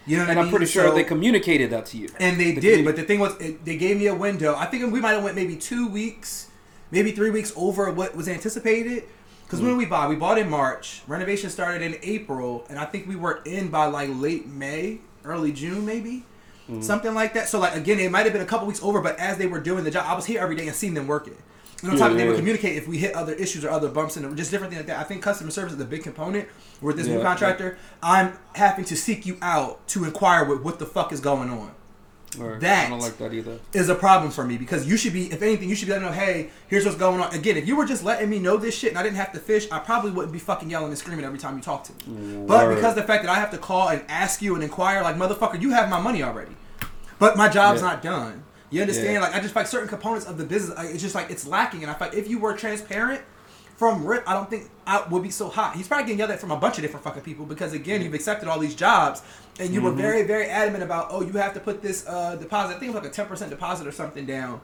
You 0.06 0.16
know 0.16 0.22
what 0.24 0.30
And 0.30 0.38
I 0.38 0.42
I'm 0.42 0.50
pretty 0.50 0.66
sure 0.66 0.88
So- 0.88 0.94
they 0.94 1.04
communicated 1.04 1.70
that 1.70 1.86
to 1.86 1.96
you. 1.98 2.08
and 2.18 2.38
they 2.40 2.52
The 2.52 2.60
did, 2.60 2.78
communi- 2.80 2.84
but 2.84 2.96
the 2.96 3.02
thing 3.02 3.20
was, 3.20 3.36
it, 3.40 3.64
they 3.64 3.76
gave 3.76 3.98
me 3.98 4.06
a 4.06 4.14
window. 4.14 4.54
I 4.56 4.66
think 4.66 4.92
we 4.92 5.00
might 5.00 5.12
have 5.12 5.22
went 5.24 5.36
maybe 5.36 5.56
two 5.56 5.88
weeks, 5.88 6.48
maybe 6.90 7.12
three 7.12 7.30
weeks 7.30 7.52
over 7.56 7.90
what 7.90 8.14
was 8.16 8.28
anticipated. 8.28 9.04
Because 9.46 9.60
Mm. 9.60 9.64
when 9.66 9.76
we 9.78 9.84
bought, 9.86 10.08
we 10.08 10.16
bought 10.16 10.38
in 10.38 10.48
March. 10.48 11.02
Renovation 11.08 11.50
started 11.50 11.82
in 11.82 11.96
April, 12.02 12.64
and 12.70 12.78
I 12.78 12.84
think 12.84 13.08
we 13.08 13.16
were 13.16 13.40
in 13.44 13.68
by 13.68 13.86
like 13.86 14.08
late 14.12 14.46
May, 14.46 14.98
early 15.24 15.52
June, 15.52 15.84
maybe 15.84 16.24
Mm. 16.70 16.82
something 16.84 17.14
like 17.14 17.34
that. 17.34 17.48
So 17.48 17.58
like 17.58 17.74
again, 17.76 17.98
it 18.00 18.10
might 18.10 18.24
have 18.24 18.32
been 18.32 18.42
a 18.42 18.46
couple 18.46 18.66
weeks 18.66 18.82
over, 18.82 19.00
but 19.00 19.18
as 19.18 19.38
they 19.38 19.46
were 19.46 19.60
doing 19.60 19.84
the 19.84 19.90
job, 19.90 20.04
I 20.06 20.14
was 20.14 20.26
here 20.26 20.40
every 20.40 20.56
day 20.56 20.66
and 20.66 20.76
seeing 20.76 20.94
them 20.94 21.06
work 21.06 21.20
working. 21.26 21.42
And 21.82 21.92
on 21.92 21.98
top 21.98 22.10
of 22.10 22.16
Yeah, 22.16 22.24
they 22.24 22.28
would 22.28 22.36
communicate 22.36 22.76
if 22.76 22.86
we 22.86 22.98
hit 22.98 23.14
other 23.14 23.32
issues 23.34 23.64
or 23.64 23.70
other 23.70 23.88
bumps 23.88 24.16
and 24.16 24.36
just 24.36 24.50
different 24.50 24.72
things 24.72 24.80
like 24.80 24.86
that. 24.88 24.98
I 25.00 25.04
think 25.04 25.22
customer 25.22 25.50
service 25.50 25.72
is 25.72 25.80
a 25.80 25.84
big 25.84 26.02
component. 26.02 26.48
With 26.80 26.96
this 26.96 27.06
new 27.06 27.18
Yeah, 27.18 27.22
contractor, 27.22 27.76
I'm 28.02 28.38
having 28.54 28.84
to 28.86 28.96
seek 28.96 29.26
you 29.26 29.36
out 29.42 29.86
to 29.88 30.04
inquire 30.04 30.44
with 30.44 30.60
what 30.62 30.78
the 30.78 30.86
fuck 30.86 31.12
is 31.12 31.20
going 31.20 31.50
on 31.50 31.72
Or, 32.38 32.58
That- 32.60 32.86
I 32.86 32.90
don't 32.90 33.00
like 33.00 33.18
that 33.18 33.34
either. 33.34 33.58
is 33.72 33.88
a 33.88 33.94
problem 33.94 34.30
for 34.30 34.44
me 34.44 34.56
because 34.56 34.86
you 34.86 34.96
should 34.96 35.12
be, 35.12 35.32
if 35.32 35.42
anything, 35.42 35.68
you 35.68 35.74
should 35.74 35.86
be 35.88 35.92
letting 35.92 36.06
know, 36.06 36.12
hey, 36.14 36.50
here's 36.68 36.84
what's 36.84 36.96
going 36.96 37.20
on. 37.20 37.34
Again, 37.34 37.56
if 37.56 37.66
you 37.66 37.74
were 37.76 37.84
just 37.84 38.04
letting 38.04 38.30
me 38.30 38.38
know 38.38 38.56
this 38.56 38.74
shit 38.78 38.90
and 38.90 38.98
I 38.98 39.02
didn't 39.02 39.16
have 39.16 39.32
to 39.32 39.40
fish, 39.40 39.66
I 39.72 39.80
probably 39.80 40.12
wouldn't 40.12 40.32
be 40.32 40.38
fucking 40.38 40.70
yelling 40.70 40.88
and 40.90 40.98
screaming 40.98 41.24
every 41.24 41.38
time 41.40 41.56
you 41.56 41.62
talk 41.62 41.82
to 41.84 41.92
me. 42.08 42.44
But 42.46 42.72
because 42.74 42.94
the 42.94 43.02
fact 43.02 43.24
that 43.24 43.30
I 43.32 43.34
have 43.40 43.50
to 43.50 43.58
call 43.58 43.88
and 43.88 44.02
ask 44.08 44.40
you 44.40 44.54
and 44.54 44.62
inquire, 44.62 45.02
like, 45.02 45.16
motherfucker, 45.16 45.60
you 45.60 45.70
have 45.72 45.90
my 45.90 46.00
money 46.00 46.22
already. 46.22 46.52
But 47.20 47.36
my 47.36 47.48
job's 47.48 47.80
Yeah. 47.80 47.86
not 47.88 48.02
done. 48.02 48.42
You 48.70 48.80
understand? 48.80 49.12
Yeah. 49.14 49.20
Like, 49.20 49.34
I 49.34 49.40
just 49.40 49.54
like 49.54 49.66
certain 49.68 49.88
components 49.88 50.26
of 50.26 50.38
the 50.38 50.44
business, 50.44 50.76
like, 50.76 50.90
it's 50.90 51.02
just 51.02 51.14
like 51.14 51.30
it's 51.30 51.46
lacking. 51.46 51.82
And 51.84 51.90
I 51.90 51.94
feel 51.94 52.08
if 52.12 52.28
you 52.28 52.38
were 52.38 52.54
transparent 52.54 53.20
from 53.76 54.04
Rip, 54.04 54.22
I 54.28 54.32
don't 54.34 54.48
think 54.50 54.70
I 54.86 55.02
would 55.08 55.22
be 55.22 55.30
so 55.30 55.48
hot. 55.48 55.74
He's 55.76 55.88
probably 55.88 56.04
getting 56.04 56.18
yelled 56.18 56.30
at 56.30 56.40
from 56.40 56.50
a 56.50 56.56
bunch 56.56 56.76
of 56.78 56.82
different 56.82 57.04
fucking 57.04 57.22
people 57.22 57.46
because, 57.46 57.72
again, 57.72 58.02
you've 58.02 58.14
accepted 58.14 58.48
all 58.48 58.58
these 58.58 58.74
jobs 58.74 59.22
and 59.58 59.72
you 59.74 59.80
were 59.82 59.90
very, 59.90 60.22
very 60.22 60.46
adamant 60.46 60.82
about, 60.84 61.08
oh, 61.10 61.22
you 61.22 61.32
have 61.34 61.54
to 61.54 61.60
put 61.60 61.82
this 61.82 62.06
uh, 62.06 62.36
deposit, 62.36 62.76
I 62.76 62.78
think 62.78 62.92
it 62.92 62.94
was 62.94 63.02
like 63.04 63.28
a 63.28 63.34
10% 63.34 63.50
deposit 63.50 63.86
or 63.86 63.92
something 63.92 64.24
down 64.24 64.60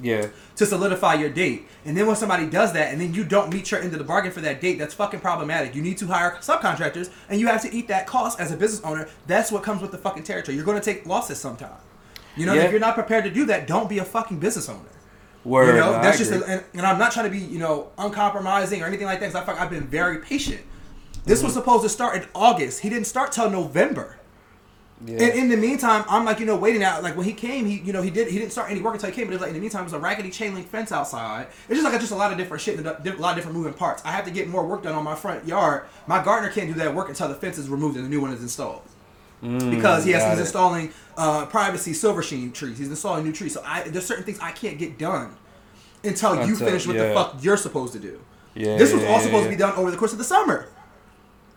Yeah. 0.00 0.26
to 0.56 0.66
solidify 0.66 1.14
your 1.14 1.30
date. 1.30 1.66
And 1.86 1.96
then 1.96 2.06
when 2.06 2.16
somebody 2.16 2.46
does 2.46 2.72
that 2.74 2.92
and 2.92 3.00
then 3.00 3.14
you 3.14 3.24
don't 3.24 3.50
meet 3.52 3.70
your 3.70 3.80
end 3.80 3.92
of 3.92 3.98
the 3.98 4.04
bargain 4.04 4.32
for 4.32 4.42
that 4.42 4.60
date, 4.60 4.78
that's 4.78 4.94
fucking 4.94 5.20
problematic. 5.20 5.74
You 5.74 5.80
need 5.82 5.96
to 5.98 6.06
hire 6.08 6.36
subcontractors 6.42 7.08
and 7.30 7.40
you 7.40 7.46
have 7.46 7.62
to 7.62 7.72
eat 7.74 7.88
that 7.88 8.06
cost 8.06 8.38
as 8.38 8.52
a 8.52 8.56
business 8.56 8.82
owner. 8.84 9.08
That's 9.26 9.50
what 9.50 9.62
comes 9.62 9.80
with 9.80 9.92
the 9.92 9.98
fucking 9.98 10.24
territory. 10.24 10.56
You're 10.56 10.66
going 10.66 10.78
to 10.78 10.84
take 10.84 11.06
losses 11.06 11.38
sometime. 11.40 11.70
You 12.36 12.46
know, 12.46 12.52
Yeah. 12.54 12.62
if 12.62 12.70
you're 12.70 12.80
not 12.80 12.94
prepared 12.94 13.24
to 13.24 13.30
do 13.30 13.46
that, 13.46 13.66
don't 13.66 13.88
be 13.88 13.98
a 13.98 14.04
fucking 14.04 14.38
business 14.38 14.68
owner. 14.68 14.80
Word. 15.44 15.68
You 15.68 15.72
know, 15.80 15.92
no, 15.92 15.98
I 15.98 16.02
that's 16.02 16.18
just, 16.18 16.32
agree. 16.32 16.44
a, 16.46 16.56
and, 16.56 16.64
and 16.74 16.82
I'm 16.86 16.98
not 16.98 17.12
trying 17.12 17.26
to 17.26 17.30
be, 17.30 17.38
you 17.38 17.58
know, 17.58 17.88
uncompromising 17.98 18.82
or 18.82 18.86
anything 18.86 19.06
like 19.06 19.20
that. 19.20 19.32
Cause 19.32 19.40
I 19.42 19.44
like 19.52 19.60
I've 19.60 19.70
been 19.70 19.86
very 19.86 20.18
patient. 20.18 20.60
This 21.24 21.38
Mm-hmm. 21.38 21.44
was 21.46 21.54
supposed 21.54 21.82
to 21.84 21.88
start 21.88 22.16
in 22.16 22.28
August. 22.34 22.80
He 22.80 22.88
didn't 22.88 23.06
start 23.06 23.30
till 23.32 23.48
November. 23.50 24.16
yeah. 25.04 25.22
And 25.22 25.38
in 25.38 25.48
the 25.48 25.56
meantime, 25.56 26.04
I'm 26.08 26.24
like, 26.24 26.40
you 26.40 26.46
know, 26.46 26.56
waiting 26.56 26.82
out. 26.82 27.02
Like 27.02 27.16
when 27.16 27.26
he 27.26 27.32
came, 27.32 27.66
he, 27.66 27.76
you 27.80 27.92
know, 27.92 28.02
he 28.02 28.10
did, 28.10 28.28
he 28.28 28.38
didn't 28.38 28.50
start 28.52 28.70
any 28.70 28.80
work 28.80 28.94
until 28.94 29.10
he 29.10 29.14
came. 29.14 29.28
But 29.28 29.40
like 29.40 29.48
in 29.48 29.54
the 29.54 29.60
meantime, 29.60 29.82
it 29.82 29.84
was 29.84 29.92
a 29.92 29.98
raggedy 30.00 30.30
chain 30.30 30.54
link 30.54 30.68
fence 30.68 30.90
outside. 30.90 31.46
It's 31.68 31.80
just 31.80 31.84
like 31.84 32.00
just 32.00 32.12
a 32.12 32.16
lot 32.16 32.32
of 32.32 32.38
different 32.38 32.60
shit, 32.62 32.78
a 32.78 32.82
lot 32.82 33.30
of 33.30 33.36
different 33.36 33.56
moving 33.56 33.72
parts. 33.74 34.02
I 34.04 34.10
have 34.12 34.24
to 34.24 34.30
get 34.32 34.48
more 34.48 34.66
work 34.66 34.82
done 34.82 34.94
on 34.94 35.04
my 35.04 35.14
front 35.14 35.46
yard. 35.46 35.84
My 36.08 36.22
gardener 36.24 36.50
can't 36.52 36.68
do 36.68 36.74
that 36.80 36.92
work 36.94 37.08
until 37.08 37.28
the 37.28 37.34
fence 37.34 37.56
is 37.58 37.68
removed 37.68 37.96
and 37.96 38.04
the 38.04 38.10
new 38.10 38.20
one 38.20 38.32
is 38.32 38.42
installed. 38.42 38.82
Because 39.70 40.04
he 40.04 40.12
has 40.12 40.22
Mm, 40.22 40.30
he's 40.30 40.38
it. 40.38 40.42
installing 40.42 40.92
uh, 41.16 41.46
privacy 41.46 41.92
silver 41.92 42.22
sheen 42.22 42.52
trees. 42.52 42.78
He's 42.78 42.88
installing 42.88 43.24
new 43.24 43.32
trees. 43.32 43.54
So 43.54 43.62
I 43.64 43.82
there's 43.82 44.06
certain 44.06 44.24
things 44.24 44.38
I 44.40 44.52
can't 44.52 44.78
get 44.78 44.98
done 44.98 45.36
until 46.04 46.46
you 46.46 46.56
finish 46.56 46.86
what 46.86 46.96
the 46.96 47.12
fuck 47.14 47.36
you're 47.42 47.56
supposed 47.56 47.92
to 47.94 47.98
do. 47.98 48.20
Yeah, 48.54 48.76
this 48.76 48.92
was 48.92 49.02
yeah, 49.02 49.08
all 49.08 49.18
yeah, 49.18 49.22
supposed 49.24 49.44
to 49.44 49.50
be 49.50 49.56
done 49.56 49.74
over 49.76 49.90
the 49.90 49.96
course 49.96 50.12
of 50.12 50.18
the 50.18 50.24
summer. 50.24 50.68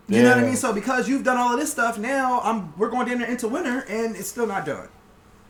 You 0.08 0.22
know 0.22 0.30
what 0.30 0.38
I 0.38 0.42
mean? 0.42 0.56
So 0.56 0.72
because 0.72 1.08
you've 1.08 1.22
done 1.24 1.36
all 1.36 1.52
of 1.54 1.60
this 1.60 1.70
stuff, 1.70 1.98
now 1.98 2.40
I'm 2.40 2.76
we're 2.76 2.90
going 2.90 3.06
down 3.06 3.18
there 3.20 3.30
into 3.30 3.48
winter 3.48 3.84
and 3.88 4.16
it's 4.16 4.28
still 4.28 4.46
not 4.46 4.66
done. 4.66 4.88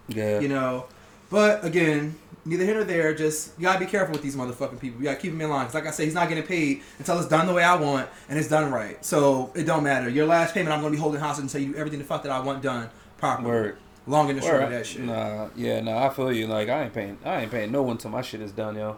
Yeah. 0.08 0.40
You 0.40 0.48
know, 0.48 0.86
but 1.30 1.64
again, 1.64 2.16
neither 2.44 2.64
here 2.64 2.74
nor 2.74 2.84
there. 2.84 3.14
Just 3.14 3.58
you 3.58 3.62
gotta 3.64 3.78
be 3.80 3.86
careful 3.86 4.12
with 4.12 4.22
these 4.22 4.36
motherfucking 4.36 4.80
people. 4.80 4.98
You 5.00 5.04
gotta 5.04 5.18
keep 5.18 5.32
them 5.32 5.40
in 5.40 5.50
line. 5.50 5.64
Cause 5.66 5.74
like 5.74 5.86
I 5.86 5.90
said, 5.90 6.04
he's 6.04 6.14
not 6.14 6.28
getting 6.28 6.44
paid 6.44 6.82
until 6.98 7.18
it's 7.18 7.28
done 7.28 7.46
the 7.46 7.54
way 7.54 7.62
I 7.62 7.76
want 7.76 8.08
and 8.28 8.38
it's 8.38 8.48
done 8.48 8.70
right. 8.72 9.02
So 9.04 9.52
it 9.54 9.64
don't 9.64 9.84
matter. 9.84 10.08
Your 10.08 10.26
last 10.26 10.54
payment, 10.54 10.72
I'm 10.74 10.80
gonna 10.80 10.92
be 10.92 10.98
holding 10.98 11.20
hostage 11.20 11.44
until 11.44 11.60
you 11.62 11.72
do 11.72 11.78
everything 11.78 11.98
the 11.98 12.04
fuck 12.04 12.22
that 12.24 12.32
I 12.32 12.40
want 12.40 12.62
done 12.62 12.90
properly. 13.18 13.48
Word. 13.48 13.76
Long 14.06 14.28
and 14.30 14.38
the 14.38 14.42
short 14.42 14.62
of 14.62 14.70
that 14.70 14.86
shit. 14.86 15.02
Nah, 15.02 15.48
yeah, 15.54 15.80
nah, 15.80 16.06
I 16.06 16.08
feel 16.08 16.32
you. 16.32 16.46
Like 16.46 16.68
I 16.68 16.84
ain't 16.84 16.94
paying, 16.94 17.18
I 17.24 17.42
ain't 17.42 17.50
paying 17.50 17.70
no 17.70 17.82
one 17.82 17.98
till 17.98 18.10
my 18.10 18.22
shit 18.22 18.40
is 18.40 18.50
done, 18.50 18.74
yo. 18.74 18.96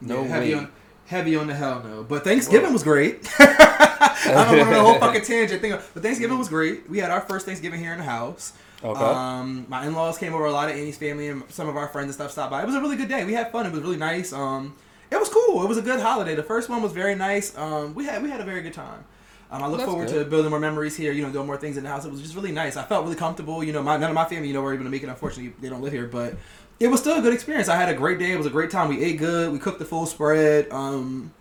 No 0.00 0.22
Yeah, 0.22 0.28
heavy 0.28 0.54
way. 0.54 0.60
on 0.60 0.72
heavy 1.06 1.36
on 1.36 1.46
the 1.48 1.54
hell 1.54 1.82
no. 1.84 2.02
But 2.04 2.24
Thanksgiving 2.24 2.72
was 2.72 2.82
great. 2.82 3.28
I 3.38 4.46
don't 4.48 4.56
know 4.58 4.70
the 4.70 4.80
whole 4.80 4.98
fucking 5.00 5.22
tangent 5.22 5.60
thing, 5.60 5.72
but 5.72 6.02
Thanksgiving 6.02 6.38
was 6.38 6.48
great. 6.48 6.88
We 6.88 6.98
had 6.98 7.10
our 7.10 7.20
first 7.20 7.44
Thanksgiving 7.46 7.80
here 7.80 7.92
in 7.92 7.98
the 7.98 8.04
house. 8.04 8.52
Okay. 8.84 9.02
Um, 9.02 9.64
my 9.68 9.86
in-laws 9.86 10.18
came 10.18 10.34
over. 10.34 10.44
A 10.44 10.52
lot 10.52 10.68
of 10.68 10.76
Annie's 10.76 10.98
family 10.98 11.28
and 11.28 11.42
some 11.50 11.68
of 11.68 11.76
our 11.76 11.88
friends 11.88 12.06
and 12.06 12.14
stuff 12.14 12.32
stopped 12.32 12.50
by. 12.50 12.62
It 12.62 12.66
was 12.66 12.74
a 12.74 12.80
really 12.80 12.96
good 12.96 13.08
day. 13.08 13.24
We 13.24 13.32
had 13.32 13.50
fun. 13.50 13.64
It 13.64 13.72
was 13.72 13.80
really 13.80 13.96
nice. 13.96 14.32
Um, 14.32 14.76
it 15.10 15.18
was 15.18 15.30
cool. 15.30 15.62
It 15.62 15.68
was 15.68 15.78
a 15.78 15.82
good 15.82 16.00
holiday. 16.00 16.34
The 16.34 16.42
first 16.42 16.68
one 16.68 16.82
was 16.82 16.92
very 16.92 17.14
nice. 17.14 17.56
Um, 17.56 17.94
we 17.94 18.04
had 18.04 18.22
we 18.22 18.28
had 18.28 18.40
a 18.40 18.44
very 18.44 18.60
good 18.60 18.74
time. 18.74 19.04
Um, 19.50 19.62
I 19.62 19.68
look 19.68 19.78
That's 19.78 19.90
forward 19.90 20.08
good. 20.08 20.24
to 20.24 20.30
building 20.30 20.50
more 20.50 20.60
memories 20.60 20.96
here. 20.96 21.12
You 21.12 21.22
know, 21.22 21.30
doing 21.30 21.46
more 21.46 21.56
things 21.56 21.78
in 21.78 21.84
the 21.84 21.88
house. 21.88 22.04
It 22.04 22.12
was 22.12 22.20
just 22.20 22.34
really 22.34 22.52
nice. 22.52 22.76
I 22.76 22.84
felt 22.84 23.04
really 23.04 23.16
comfortable. 23.16 23.64
You 23.64 23.72
know, 23.72 23.82
my, 23.82 23.96
none 23.96 24.10
of 24.10 24.14
my 24.14 24.26
family, 24.26 24.48
you 24.48 24.54
know, 24.54 24.60
were 24.60 24.74
able 24.74 24.84
to 24.84 24.90
make 24.90 25.02
it. 25.02 25.08
Unfortunately, 25.08 25.54
they 25.60 25.70
don't 25.70 25.80
live 25.80 25.92
here, 25.92 26.06
but 26.06 26.36
it 26.78 26.88
was 26.88 27.00
still 27.00 27.18
a 27.18 27.22
good 27.22 27.32
experience. 27.32 27.68
I 27.68 27.76
had 27.76 27.88
a 27.88 27.94
great 27.94 28.18
day. 28.18 28.32
It 28.32 28.36
was 28.36 28.46
a 28.46 28.50
great 28.50 28.70
time. 28.70 28.88
We 28.90 29.02
ate 29.02 29.18
good. 29.18 29.50
We 29.50 29.58
cooked 29.58 29.78
the 29.78 29.86
full 29.86 30.04
spread. 30.04 30.70
Um, 30.70 31.32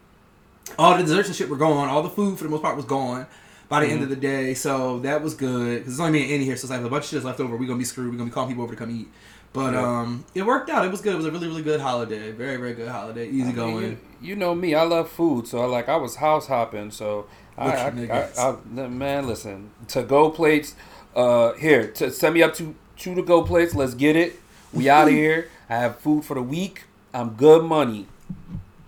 all 0.80 0.96
the 0.96 1.04
desserts 1.04 1.28
and 1.28 1.36
shit 1.36 1.50
were 1.50 1.58
gone. 1.58 1.90
All 1.90 2.04
the 2.04 2.10
food 2.10 2.38
for 2.38 2.46
the 2.46 2.50
most 2.50 2.62
part 2.62 2.78
was 2.78 2.86
gone 2.86 3.28
by 3.70 3.80
the 3.82 3.86
end 3.88 3.96
Mm-hmm. 3.96 4.04
of 4.04 4.10
the 4.10 4.16
day. 4.16 4.54
So 4.54 5.00
that 5.00 5.22
was 5.22 5.34
good. 5.34 5.80
Because 5.80 5.94
it's 5.94 6.00
only 6.00 6.14
me 6.20 6.24
and 6.26 6.34
Annie 6.34 6.46
here. 6.46 6.56
So 6.58 6.66
it's 6.66 6.72
like 6.72 6.82
a 6.82 6.90
bunch 6.90 7.06
of 7.06 7.10
shit 7.10 7.18
is 7.20 7.26
left 7.26 7.40
over. 7.40 7.56
We're 7.56 7.66
gonna 7.68 7.80
be 7.80 7.86
screwed. 7.86 8.12
We're 8.12 8.18
gonna 8.18 8.30
be 8.30 8.34
calling 8.34 8.50
people 8.50 8.64
over 8.64 8.74
to 8.74 8.80
come 8.80 8.92
eat. 8.92 9.08
But 9.54 9.74
Yeah. 9.74 10.00
um, 10.00 10.26
it 10.34 10.44
worked 10.46 10.70
out. 10.70 10.84
It 10.86 10.90
was 10.92 11.02
good. 11.02 11.14
It 11.14 11.18
was 11.18 11.26
a 11.28 11.32
really 11.32 11.48
really 11.48 11.62
good 11.64 11.80
holiday. 11.80 12.32
Very 12.32 12.58
very 12.58 12.74
good 12.74 12.90
holiday. 12.90 13.28
Easy 13.30 13.42
I 13.44 13.46
mean, 13.48 13.56
going. 13.56 13.84
You, 13.84 13.98
you 14.22 14.36
know 14.36 14.56
me, 14.56 14.74
I 14.74 14.84
love 14.84 15.10
food, 15.10 15.48
so 15.48 15.62
I 15.62 15.66
like 15.66 15.88
I 15.90 15.96
was 15.98 16.16
house 16.16 16.48
hopping, 16.48 16.90
so 16.92 17.28
I, 17.58 17.72
I, 17.88 18.52
man, 18.88 19.28
listen, 19.28 19.70
to 19.90 20.02
go 20.02 20.32
plates, 20.32 20.76
uh, 21.16 21.54
here, 21.54 21.88
to 21.92 22.10
send 22.10 22.34
me 22.34 22.42
up 22.42 22.56
to 22.56 22.74
two 22.98 23.14
to 23.14 23.22
go 23.22 23.44
plates. 23.44 23.76
Let's 23.76 23.94
get 23.94 24.16
it. 24.16 24.40
We 24.74 24.90
out 24.90 25.08
of 25.08 25.14
here. 25.14 25.50
I 25.70 25.76
have 25.76 26.00
food 26.00 26.26
for 26.26 26.34
the 26.34 26.42
week. 26.42 26.86
I'm 27.14 27.32
good 27.36 27.64
money. 27.64 28.08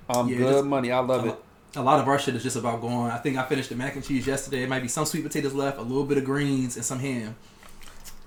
I'm 0.09 0.27
Yeah, 0.29 0.37
good 0.37 0.51
just- 0.53 0.65
money. 0.65 0.91
I 0.91 0.99
love 0.99 1.25
a, 1.25 1.29
it. 1.29 1.43
A 1.75 1.81
lot 1.81 1.99
of 1.99 2.07
our 2.07 2.17
shit 2.19 2.35
is 2.35 2.43
just 2.43 2.55
about 2.55 2.81
going. 2.81 3.11
I 3.11 3.17
think 3.17 3.37
I 3.37 3.43
finished 3.43 3.69
the 3.69 3.75
mac 3.75 3.95
and 3.95 4.03
cheese 4.03 4.25
yesterday. 4.27 4.63
It 4.63 4.69
might 4.69 4.81
be 4.81 4.87
some 4.87 5.05
sweet 5.05 5.23
potatoes 5.23 5.53
left, 5.53 5.77
a 5.77 5.81
little 5.81 6.05
bit 6.05 6.17
of 6.17 6.25
greens, 6.25 6.75
and 6.75 6.85
some 6.85 6.99
ham. 6.99 7.35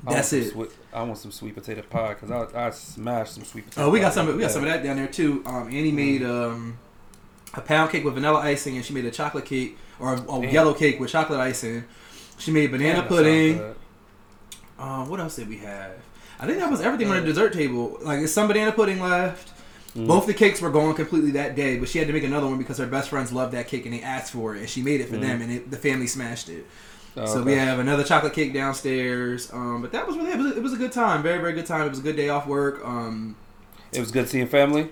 That's 0.05 0.29
some 0.29 0.39
it. 0.39 0.51
sweet- 0.53 0.71
I 0.93 1.03
want 1.03 1.19
some 1.19 1.33
sweet 1.33 1.55
potato 1.55 1.83
pie 1.83 2.15
because 2.15 2.31
I 2.31 2.67
I 2.67 2.71
smashed 2.71 3.35
some 3.35 3.45
sweet 3.45 3.67
potato. 3.67 3.87
Oh, 3.87 3.91
we 3.91 4.01
got 4.01 4.13
some. 4.15 4.27
We 4.27 4.41
got 4.41 4.51
some 4.51 4.63
of 4.63 4.69
that 4.69 4.83
down 4.83 4.97
there 4.97 5.09
too. 5.09 5.43
Um, 5.47 5.69
Annie 5.69 5.93
made 5.93 6.23
um, 6.23 6.79
a 7.55 7.61
pound 7.61 7.91
cake 7.91 8.05
with 8.05 8.15
vanilla 8.15 8.41
icing, 8.41 8.77
and 8.77 8.85
she 8.85 8.95
made 8.95 9.05
a 9.05 9.11
chocolate 9.11 9.45
cake 9.45 9.77
or 9.99 10.15
a, 10.15 10.31
a 10.31 10.47
yellow 10.51 10.75
cake 10.75 11.01
with 11.01 11.11
chocolate 11.11 11.41
icing. 11.41 11.85
She 12.39 12.53
made 12.53 12.71
banana 12.71 13.01
Damn, 13.01 13.09
pudding. 13.09 13.75
Uh, 14.79 15.05
what 15.07 15.19
else 15.19 15.37
did 15.37 15.49
we 15.49 15.59
have? 15.59 15.93
I 16.39 16.47
think 16.47 16.59
that 16.61 16.71
was 16.71 16.81
everything 16.81 17.11
on 17.11 17.17
the 17.17 17.23
dessert 17.27 17.53
table. 17.53 17.99
Like, 18.01 18.19
there's 18.19 18.33
some 18.33 18.47
banana 18.47 18.71
pudding 18.71 19.01
left. 19.01 19.53
Mm. 19.99 20.07
Both 20.07 20.27
the 20.27 20.35
cakes 20.35 20.61
were 20.61 20.71
gone 20.71 20.95
completely 20.95 21.33
that 21.33 21.57
day, 21.57 21.77
but 21.79 21.89
she 21.89 21.99
had 21.99 22.07
to 22.09 22.13
make 22.15 22.23
another 22.25 22.47
one 22.47 22.59
because 22.59 22.79
her 22.79 22.87
best 22.87 23.09
friends 23.11 23.33
loved 23.33 23.53
that 23.53 23.67
cake 23.69 23.85
and 23.85 23.95
they 23.95 24.03
asked 24.03 24.33
for 24.33 24.55
it, 24.55 24.61
and 24.61 24.69
she 24.69 24.83
made 24.83 25.01
it 25.01 25.09
for 25.09 25.17
Mm. 25.17 25.21
them, 25.23 25.43
and 25.43 25.53
it, 25.53 25.71
the 25.71 25.77
family 25.77 26.07
smashed 26.07 26.49
it. 26.49 26.65
Oh, 27.17 27.27
So 27.27 27.33
okay. 27.41 27.45
we 27.51 27.53
have 27.55 27.79
another 27.81 28.05
chocolate 28.05 28.33
cake 28.33 28.53
downstairs. 28.55 29.53
Um, 29.53 29.83
but 29.83 29.93
that 29.93 30.07
was 30.07 30.17
really 30.17 30.31
it 30.31 30.39
was, 30.39 30.47
a, 30.53 30.57
it 30.57 30.63
was 30.63 30.73
a 30.73 30.77
good 30.77 30.93
time, 30.93 31.23
very 31.23 31.39
very 31.41 31.53
good 31.53 31.67
time. 31.67 31.87
It 31.87 31.91
was 31.91 31.99
a 31.99 32.03
good 32.03 32.17
day 32.17 32.29
off 32.29 32.47
work. 32.47 32.81
Um, 32.85 33.35
It 33.93 34.01
was 34.01 34.11
good 34.11 34.29
seeing 34.29 34.47
family. 34.47 34.91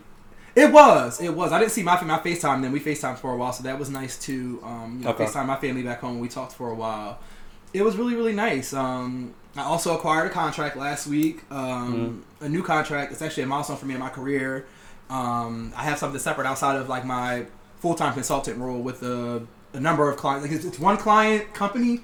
It 0.57 0.73
was. 0.73 1.21
It 1.21 1.35
was. 1.35 1.53
I 1.53 1.59
didn't 1.61 1.73
see 1.73 1.83
my 1.83 2.01
my 2.03 2.19
FaceTime 2.19 2.63
then. 2.63 2.73
We 2.73 2.81
FaceTimed 2.81 3.19
for 3.19 3.33
a 3.33 3.37
while, 3.37 3.53
so 3.53 3.63
that 3.65 3.79
was 3.79 3.91
nice 3.91 4.19
too. 4.19 4.61
Um, 4.65 4.97
you 4.99 5.05
know, 5.05 5.11
Okay. 5.11 5.27
FaceTime 5.27 5.47
my 5.47 5.57
family 5.57 5.83
back 5.83 6.01
home. 6.01 6.19
We 6.19 6.29
talked 6.29 6.53
for 6.55 6.71
a 6.71 6.75
while. 6.75 7.19
It 7.75 7.83
was 7.83 7.97
really 7.97 8.15
really 8.17 8.33
nice. 8.35 8.73
Um, 8.73 9.35
I 9.55 9.63
also 9.63 9.95
acquired 9.95 10.27
a 10.27 10.31
contract 10.31 10.77
last 10.77 11.07
week. 11.07 11.43
Um, 11.51 12.25
A 12.41 12.49
new 12.49 12.63
contract. 12.63 13.13
It's 13.13 13.23
actually 13.23 13.43
a 13.45 13.47
milestone 13.47 13.77
for 13.77 13.87
me 13.87 13.95
in 13.95 14.01
my 14.01 14.09
career. 14.11 14.65
Um, 15.11 15.73
I 15.77 15.83
have 15.85 15.99
something 15.99 16.19
separate 16.21 16.47
outside 16.47 16.77
of 16.77 16.89
like 16.89 17.05
my 17.05 17.47
full 17.79 17.95
time 17.95 18.15
consultant 18.15 18.59
role 18.59 18.81
with 18.81 19.03
a, 19.03 19.47
a 19.73 19.81
number 19.81 20.09
of 20.11 20.17
clients. 20.17 20.47
Like 20.47 20.55
it's, 20.57 20.65
it's 20.65 20.79
one 20.79 20.97
client 20.97 21.53
company, 21.55 22.01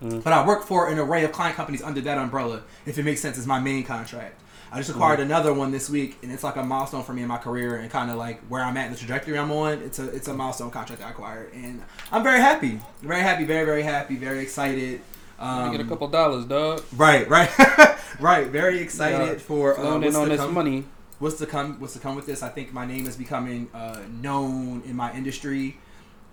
but 0.00 0.28
I 0.32 0.46
work 0.46 0.64
for 0.64 0.88
an 0.88 0.98
array 0.98 1.24
of 1.24 1.32
client 1.32 1.56
companies 1.56 1.82
under 1.82 2.00
that 2.00 2.18
umbrella. 2.18 2.62
If 2.86 2.98
it 2.98 3.04
makes 3.04 3.20
sense, 3.20 3.38
is 3.38 3.46
my 3.46 3.60
main 3.60 3.84
contract. 3.84 4.40
I 4.72 4.78
just 4.78 4.90
acquired 4.90 5.18
another 5.18 5.52
one 5.52 5.72
this 5.72 5.90
week, 5.90 6.16
and 6.22 6.30
it's 6.30 6.44
like 6.44 6.54
a 6.54 6.62
milestone 6.62 7.02
for 7.02 7.12
me 7.12 7.22
in 7.22 7.28
my 7.28 7.38
career 7.38 7.76
and 7.76 7.90
kind 7.90 8.08
of 8.08 8.16
like 8.16 8.40
where 8.48 8.62
I'm 8.62 8.76
at 8.76 8.86
in 8.86 8.92
the 8.92 8.98
trajectory 8.98 9.36
I'm 9.36 9.50
on. 9.50 9.82
It's 9.82 9.98
a 9.98 10.08
it's 10.10 10.28
a 10.28 10.34
milestone 10.34 10.70
contract 10.70 11.02
I 11.02 11.10
acquired, 11.10 11.52
and 11.54 11.82
I'm 12.12 12.22
very 12.22 12.40
happy, 12.40 12.80
very 13.02 13.20
happy, 13.20 13.44
very 13.44 13.64
very 13.64 13.82
happy, 13.82 14.14
very 14.16 14.38
excited. 14.40 15.00
Um, 15.40 15.72
get 15.72 15.80
a 15.80 15.84
couple 15.88 16.06
dollars, 16.08 16.44
dog. 16.44 16.84
Right, 16.96 17.28
right, 17.28 17.50
right. 18.20 18.46
Very 18.46 18.78
excited 18.80 19.38
Yeah. 19.38 19.38
for 19.38 19.78
uh, 19.78 19.98
what's 19.98 20.06
in 20.14 20.16
on 20.16 20.28
this 20.28 20.40
come. 20.40 20.54
money. 20.54 20.84
What's 21.20 21.36
to 21.36 21.46
come? 21.46 21.78
What's 21.78 21.92
to 21.92 22.00
come 22.00 22.16
with 22.16 22.26
this? 22.26 22.42
I 22.42 22.48
think 22.48 22.72
my 22.72 22.86
name 22.86 23.06
is 23.06 23.14
becoming 23.14 23.68
uh, 23.74 24.00
known 24.10 24.82
in 24.86 24.96
my 24.96 25.12
industry, 25.14 25.76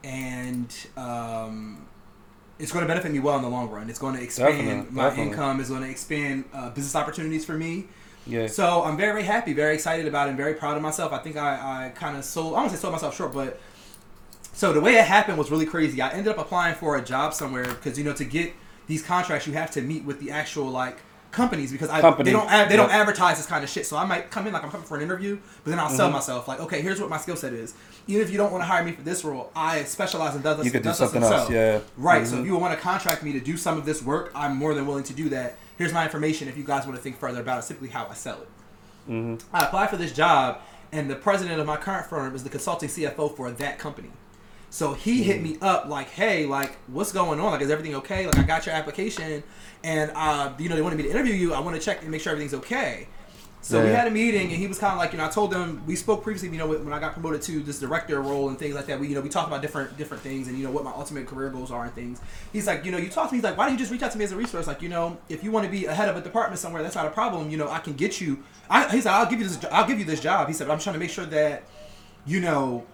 and 0.04 0.74
um, 0.96 1.86
it's 2.58 2.72
going 2.72 2.84
to 2.84 2.88
benefit 2.88 3.12
me 3.12 3.20
well 3.20 3.36
in 3.36 3.42
the 3.42 3.50
long 3.50 3.70
run. 3.70 3.90
It's 3.90 4.00
going 4.00 4.16
to 4.16 4.24
expand 4.24 4.58
Definitely, 4.58 4.92
my 4.96 5.04
definitely. 5.04 5.32
income. 5.32 5.60
It's 5.60 5.70
going 5.70 5.84
to 5.84 5.90
expand 5.90 6.46
uh, 6.54 6.70
business 6.70 6.96
opportunities 6.96 7.44
for 7.44 7.54
me. 7.54 7.88
Yeah. 8.26 8.48
So 8.48 8.84
I'm 8.84 8.96
very, 8.96 9.24
happy, 9.24 9.52
very 9.54 9.74
excited 9.74 10.08
about 10.08 10.28
it, 10.28 10.30
and 10.30 10.38
very 10.38 10.54
proud 10.54 10.78
of 10.78 10.84
myself. 10.84 11.12
I 11.12 11.20
think 11.20 11.36
I, 11.36 11.88
I 11.88 11.90
kind 11.90 12.18
of 12.18 12.24
sold, 12.24 12.56
I 12.56 12.60
don't 12.60 12.70
to 12.70 12.76
say 12.76 12.82
sold 12.82 12.94
myself 12.94 13.16
short, 13.16 13.34
but 13.34 13.60
so 14.54 14.74
the 14.74 14.82
way 14.82 14.96
it 14.96 15.06
happened 15.06 15.38
was 15.38 15.52
really 15.52 15.66
crazy. 15.66 16.02
I 16.02 16.12
ended 16.12 16.30
up 16.30 16.38
applying 16.38 16.76
for 16.76 16.96
a 16.96 17.04
job 17.04 17.34
somewhere 17.34 17.66
because 17.66 17.98
you 17.98 18.04
know 18.04 18.14
to 18.14 18.26
get 18.26 18.54
these 18.88 19.04
contracts 19.04 19.46
you 19.48 19.54
have 19.54 19.70
to 19.72 19.82
meet 19.82 20.04
with 20.06 20.20
the 20.20 20.32
actual 20.32 20.66
like 20.66 20.98
companies 21.32 21.72
because 21.72 21.90
I, 21.90 22.02
Company. 22.02 22.30
they 22.32 22.38
don't 22.38 22.50
ad- 22.50 22.70
they 22.70 22.76
don't 22.78 22.90
advertise 22.92 23.38
this 23.38 23.46
kind 23.46 23.64
of 23.64 23.70
shit. 23.70 23.86
So 23.86 23.98
I 23.98 24.06
might 24.06 24.32
come 24.32 24.48
in 24.48 24.54
like 24.54 24.64
I'm 24.64 24.72
coming 24.72 24.86
for 24.88 24.96
an 24.98 25.04
interview, 25.04 25.38
but 25.64 25.70
then 25.72 25.80
I'll 25.80 25.90
sell 25.90 26.10
Mhm. 26.10 26.14
myself 26.14 26.48
like 26.48 26.60
okay, 26.62 26.82
here's 26.82 27.00
what 27.00 27.10
my 27.10 27.18
skill 27.18 27.36
set 27.36 27.54
is. 27.54 27.74
Even 28.08 28.22
if 28.22 28.32
you 28.32 28.38
don't 28.38 28.52
want 28.52 28.62
to 28.64 28.66
hire 28.68 28.84
me 28.84 28.94
for 28.94 29.02
this 29.02 29.24
role, 29.26 29.52
I 29.56 29.84
specialize 29.84 30.36
in 30.36 30.42
does 30.42 30.64
You 30.66 30.72
could 30.72 30.84
do 30.84 30.94
something 30.94 31.22
and 31.24 31.34
else, 31.34 31.48
so. 31.48 31.54
yeah. 31.54 31.80
Right. 31.98 32.26
So 32.26 32.36
Mhm. 32.36 32.40
if 32.42 32.46
you 32.46 32.56
want 32.58 32.74
to 32.74 32.80
contract 32.80 33.24
me 33.24 33.34
to 33.34 33.40
do 33.40 33.58
some 33.58 33.78
of 33.78 33.86
this 33.86 34.02
work, 34.02 34.32
I'm 34.34 34.56
more 34.56 34.74
than 34.74 34.88
willing 34.88 35.04
to 35.06 35.14
do 35.14 35.30
that. 35.30 35.56
Here's 35.78 35.94
my 35.94 36.04
information 36.06 36.48
if 36.48 36.58
you 36.58 36.64
guys 36.64 36.86
want 36.86 36.98
to 36.98 37.02
think 37.04 37.20
further 37.20 37.42
about 37.42 37.60
it, 37.60 37.64
simply 37.64 37.90
how 37.90 38.08
I 38.10 38.14
sell 38.14 38.38
it. 38.42 38.48
hmm 39.08 39.36
I 39.54 39.66
apply 39.66 39.88
for 39.88 39.98
this 39.98 40.12
job, 40.12 40.60
and 40.92 41.10
the 41.10 41.16
president 41.16 41.60
of 41.60 41.66
my 41.68 41.78
current 41.78 42.08
firm 42.08 42.36
is 42.36 42.44
the 42.44 42.50
consulting 42.50 42.90
CFO 42.90 43.30
for 43.36 43.52
that 43.52 43.78
company. 43.80 44.10
So 44.70 44.94
he 44.94 45.24
hit 45.24 45.42
me 45.42 45.58
up 45.62 45.88
like, 45.88 46.10
"Hey, 46.10 46.46
like, 46.46 46.78
what's 46.88 47.12
going 47.12 47.40
on? 47.40 47.52
Like, 47.52 47.62
is 47.62 47.72
everything 47.72 47.96
okay? 47.96 48.26
Like, 48.26 48.38
I 48.38 48.44
got 48.44 48.66
your 48.66 48.76
application, 48.76 49.44
and 49.84 50.12
uh, 50.14 50.54
you 50.60 50.70
know, 50.70 50.76
they 50.76 50.82
wanted 50.82 50.98
me 50.98 51.04
to 51.04 51.10
interview 51.10 51.34
you. 51.34 51.54
I 51.54 51.60
want 51.60 51.76
to 51.76 51.82
check 51.82 52.02
and 52.02 52.12
make 52.12 52.22
sure 52.22 52.32
everything's 52.32 52.54
okay." 52.54 53.08
So 53.62 53.84
we 53.84 53.90
had 53.90 54.08
a 54.08 54.12
meeting, 54.12 54.44
and 54.44 54.52
he 54.52 54.68
was 54.68 54.80
kind 54.80 54.94
of 54.94 55.00
like, 55.00 55.12
you 55.12 55.18
know, 55.18 55.26
I 55.26 55.30
told 55.30 55.54
him 55.54 55.82
we 55.86 55.98
spoke 55.98 56.24
previously, 56.24 56.48
you 56.50 56.58
know, 56.58 56.68
when 56.68 56.94
I 56.94 57.00
got 57.00 57.12
promoted 57.14 57.42
to 57.44 57.60
this 57.60 57.80
director 57.80 58.22
role 58.22 58.48
and 58.48 58.58
things 58.58 58.76
like 58.76 58.86
that. 58.86 58.98
We, 58.98 59.10
you 59.10 59.16
know, 59.16 59.20
we 59.20 59.28
talked 59.28 59.48
about 59.48 59.62
different 59.62 59.98
different 59.98 60.24
things, 60.24 60.48
and 60.48 60.58
you 60.58 60.64
know, 60.64 60.72
what 60.72 60.86
my 60.86 60.92
ultimate 60.92 61.28
career 61.28 61.50
goals 61.50 61.70
are 61.70 61.84
and 61.84 61.94
things. 61.94 62.22
He's 62.54 62.66
like, 62.66 62.86
you 62.86 62.92
know, 62.92 62.98
you 62.98 63.10
talked 63.10 63.30
to 63.30 63.34
me. 63.34 63.40
He's 63.40 63.44
like, 63.44 63.58
why 63.58 63.66
don't 63.66 63.74
you 63.74 63.80
just 63.80 63.92
reach 63.92 64.04
out 64.04 64.12
to 64.12 64.18
me 64.18 64.24
as 64.24 64.32
a 64.32 64.38
resource? 64.38 64.68
Like, 64.68 64.82
you 64.82 64.88
know, 64.88 65.18
if 65.28 65.44
you 65.44 65.52
want 65.52 65.66
to 65.66 65.72
be 65.72 65.86
a 65.86 65.94
head 65.94 66.08
of 66.08 66.16
a 66.16 66.22
department 66.22 66.60
somewhere, 66.60 66.82
that's 66.82 66.96
not 66.96 67.08
a 67.08 67.10
problem. 67.10 67.50
You 67.50 67.58
know, 67.58 67.68
I 67.68 67.80
can 67.80 67.94
get 67.94 68.22
you. 68.22 68.42
I, 68.70 68.90
he 68.90 69.02
said, 69.02 69.12
I'll 69.12 69.30
give 69.30 69.42
you 69.42 69.48
this. 69.48 69.66
I'll 69.70 69.88
give 69.88 70.00
you 70.00 70.06
this 70.06 70.22
job. 70.22 70.48
He 70.48 70.54
said, 70.54 70.70
I'm 70.70 70.80
trying 70.80 70.94
to 70.94 71.00
make 71.00 71.10
sure 71.10 71.26
that, 71.26 71.64
you 72.26 72.40
know, 72.40 72.86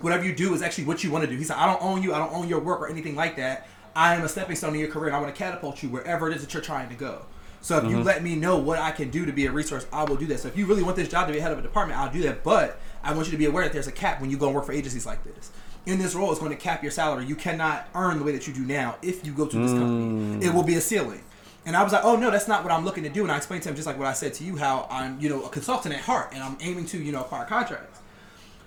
whatever 0.00 0.24
you 0.24 0.34
do 0.34 0.54
is 0.54 0.62
actually 0.62 0.84
what 0.84 1.04
you 1.04 1.10
want 1.10 1.24
to 1.24 1.30
do. 1.30 1.36
He 1.36 1.44
said, 1.44 1.56
I 1.56 1.66
don't 1.66 1.82
own 1.82 2.02
you. 2.02 2.14
I 2.14 2.18
don't 2.18 2.32
own 2.32 2.48
your 2.48 2.60
work 2.60 2.80
or 2.80 2.88
anything 2.88 3.14
like 3.14 3.36
that. 3.36 3.68
I 3.96 4.14
am 4.14 4.24
a 4.24 4.28
stepping 4.28 4.56
stone 4.56 4.74
in 4.74 4.80
your 4.80 4.90
career, 4.90 5.08
and 5.08 5.16
I 5.16 5.20
want 5.20 5.34
to 5.34 5.38
catapult 5.38 5.82
you 5.82 5.88
wherever 5.88 6.28
it 6.28 6.34
is 6.34 6.42
that 6.42 6.52
you're 6.52 6.62
trying 6.62 6.88
to 6.88 6.94
go. 6.94 7.26
So 7.60 7.78
if 7.78 7.84
you 7.84 7.96
uh-huh. 7.96 8.04
let 8.04 8.22
me 8.22 8.36
know 8.36 8.58
what 8.58 8.78
I 8.78 8.90
can 8.90 9.08
do 9.08 9.24
to 9.24 9.32
be 9.32 9.46
a 9.46 9.52
resource, 9.52 9.86
I 9.90 10.04
will 10.04 10.16
do 10.16 10.26
that. 10.26 10.40
So 10.40 10.48
if 10.48 10.56
you 10.56 10.66
really 10.66 10.82
want 10.82 10.96
this 10.96 11.08
job 11.08 11.28
to 11.28 11.32
be 11.32 11.40
head 11.40 11.50
of 11.50 11.58
a 11.58 11.62
department, 11.62 11.98
I'll 11.98 12.12
do 12.12 12.20
that. 12.22 12.44
But 12.44 12.78
I 13.02 13.14
want 13.14 13.26
you 13.26 13.32
to 13.32 13.38
be 13.38 13.46
aware 13.46 13.64
that 13.64 13.72
there's 13.72 13.86
a 13.86 13.92
cap 13.92 14.20
when 14.20 14.30
you 14.30 14.36
go 14.36 14.46
and 14.46 14.54
work 14.54 14.66
for 14.66 14.72
agencies 14.72 15.06
like 15.06 15.24
this. 15.24 15.50
In 15.86 15.98
this 15.98 16.14
role, 16.14 16.30
it's 16.30 16.40
going 16.40 16.50
to 16.50 16.58
cap 16.58 16.82
your 16.82 16.92
salary. 16.92 17.24
You 17.24 17.36
cannot 17.36 17.88
earn 17.94 18.18
the 18.18 18.24
way 18.24 18.32
that 18.32 18.46
you 18.46 18.52
do 18.52 18.60
now 18.66 18.96
if 19.00 19.24
you 19.24 19.32
go 19.32 19.46
to 19.46 19.56
this 19.56 19.70
company. 19.70 20.44
It 20.44 20.52
will 20.52 20.62
be 20.62 20.74
a 20.74 20.80
ceiling. 20.80 21.22
And 21.64 21.74
I 21.74 21.82
was 21.82 21.94
like, 21.94 22.04
oh 22.04 22.16
no, 22.16 22.30
that's 22.30 22.48
not 22.48 22.64
what 22.64 22.72
I'm 22.72 22.84
looking 22.84 23.04
to 23.04 23.08
do. 23.08 23.22
And 23.22 23.32
I 23.32 23.38
explained 23.38 23.62
to 23.62 23.70
him 23.70 23.76
just 23.76 23.86
like 23.86 23.98
what 23.98 24.08
I 24.08 24.12
said 24.12 24.34
to 24.34 24.44
you, 24.44 24.56
how 24.56 24.86
I'm, 24.90 25.18
you 25.18 25.30
know, 25.30 25.44
a 25.44 25.48
consultant 25.48 25.94
at 25.94 26.02
heart, 26.02 26.32
and 26.34 26.42
I'm 26.42 26.58
aiming 26.60 26.84
to, 26.86 26.98
you 26.98 27.12
know, 27.12 27.22
acquire 27.22 27.46
contracts. 27.46 28.00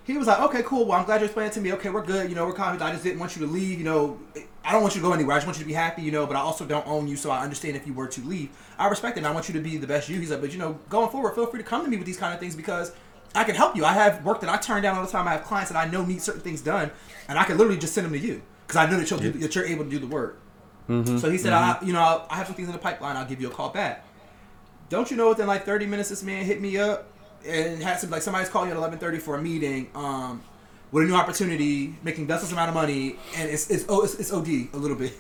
He 0.07 0.17
was 0.17 0.25
like, 0.25 0.39
okay, 0.39 0.63
cool. 0.63 0.85
Well, 0.85 0.97
I'm 0.97 1.05
glad 1.05 1.19
you're 1.19 1.25
explaining 1.25 1.51
to 1.51 1.59
me. 1.59 1.73
Okay, 1.73 1.89
we're 1.89 2.01
good. 2.01 2.29
You 2.29 2.35
know, 2.35 2.45
we're 2.45 2.53
confident. 2.53 2.89
I 2.89 2.93
just 2.93 3.03
didn't 3.03 3.19
want 3.19 3.35
you 3.35 3.45
to 3.45 3.51
leave. 3.51 3.77
You 3.77 3.83
know, 3.83 4.17
I 4.63 4.71
don't 4.71 4.81
want 4.81 4.95
you 4.95 5.01
to 5.01 5.05
go 5.05 5.11
anywhere. 5.11 5.35
I 5.35 5.39
just 5.39 5.47
want 5.47 5.57
you 5.57 5.65
to 5.65 5.67
be 5.67 5.73
happy. 5.73 6.01
You 6.01 6.13
know, 6.13 6.25
but 6.25 6.37
I 6.37 6.39
also 6.39 6.65
don't 6.65 6.87
own 6.87 7.09
you, 7.09 7.17
so 7.17 7.29
I 7.29 7.43
understand 7.43 7.75
if 7.75 7.85
you 7.85 7.93
were 7.93 8.07
to 8.07 8.21
leave. 8.21 8.49
I 8.79 8.87
respect 8.87 9.17
it. 9.17 9.19
and 9.19 9.27
I 9.27 9.31
want 9.31 9.49
you 9.49 9.53
to 9.55 9.59
be 9.59 9.75
the 9.75 9.85
best 9.85 10.07
you. 10.07 10.17
He's 10.17 10.31
like, 10.31 10.39
but 10.39 10.53
you 10.53 10.59
know, 10.59 10.79
going 10.87 11.09
forward, 11.09 11.35
feel 11.35 11.45
free 11.47 11.61
to 11.61 11.67
come 11.67 11.83
to 11.83 11.91
me 11.91 11.97
with 11.97 12.05
these 12.05 12.15
kind 12.15 12.33
of 12.33 12.39
things 12.39 12.55
because 12.55 12.93
I 13.35 13.43
can 13.43 13.55
help 13.55 13.75
you. 13.75 13.83
I 13.83 13.91
have 13.91 14.23
work 14.23 14.39
that 14.39 14.49
I 14.49 14.55
turn 14.55 14.81
down 14.81 14.95
all 14.97 15.03
the 15.03 15.11
time. 15.11 15.27
I 15.27 15.33
have 15.33 15.43
clients 15.43 15.71
that 15.71 15.77
I 15.77 15.91
know 15.91 16.05
need 16.05 16.21
certain 16.21 16.41
things 16.41 16.61
done, 16.61 16.89
and 17.27 17.37
I 17.37 17.43
can 17.43 17.57
literally 17.57 17.77
just 17.77 17.93
send 17.93 18.05
them 18.05 18.13
to 18.13 18.19
you 18.19 18.41
because 18.65 18.77
I 18.77 18.89
know 18.89 18.97
that 18.97 19.09
you'll 19.09 19.19
do, 19.19 19.33
that 19.33 19.55
you're 19.55 19.65
able 19.65 19.83
to 19.83 19.89
do 19.89 19.99
the 19.99 20.07
work. 20.07 20.39
Mm-hmm. 20.87 21.17
So 21.17 21.29
he 21.29 21.37
said, 21.37 21.51
I, 21.51 21.79
you 21.83 21.91
know, 21.91 22.25
I 22.29 22.37
have 22.37 22.47
some 22.47 22.55
things 22.55 22.69
in 22.69 22.73
the 22.73 22.79
pipeline. 22.79 23.17
I'll 23.17 23.25
give 23.25 23.41
you 23.41 23.49
a 23.49 23.53
call 23.53 23.71
back. 23.71 24.05
Don't 24.87 25.11
you 25.11 25.17
know? 25.17 25.27
Within 25.27 25.47
like 25.47 25.65
30 25.65 25.85
minutes, 25.85 26.07
this 26.07 26.23
man 26.23 26.45
hit 26.45 26.61
me 26.61 26.77
up 26.77 27.11
and 27.47 27.81
had 27.83 27.99
some 27.99 28.09
like 28.09 28.21
somebody's 28.21 28.49
calling 28.49 28.69
you 28.69 28.75
at 28.83 28.91
11:30 28.99 29.19
for 29.21 29.35
a 29.35 29.41
meeting. 29.41 29.89
Um, 29.95 30.41
with 30.91 31.03
a 31.03 31.07
new 31.07 31.15
opportunity, 31.15 31.95
making 32.01 32.27
this 32.27 32.49
amount 32.51 32.69
of 32.69 32.75
money, 32.75 33.17
and 33.35 33.49
it's 33.49 33.69
it's 33.69 33.85
oh, 33.89 34.03
it's, 34.03 34.15
it's 34.15 34.31
OD 34.31 34.47
a 34.73 34.77
little 34.77 34.95
bit. 34.97 35.13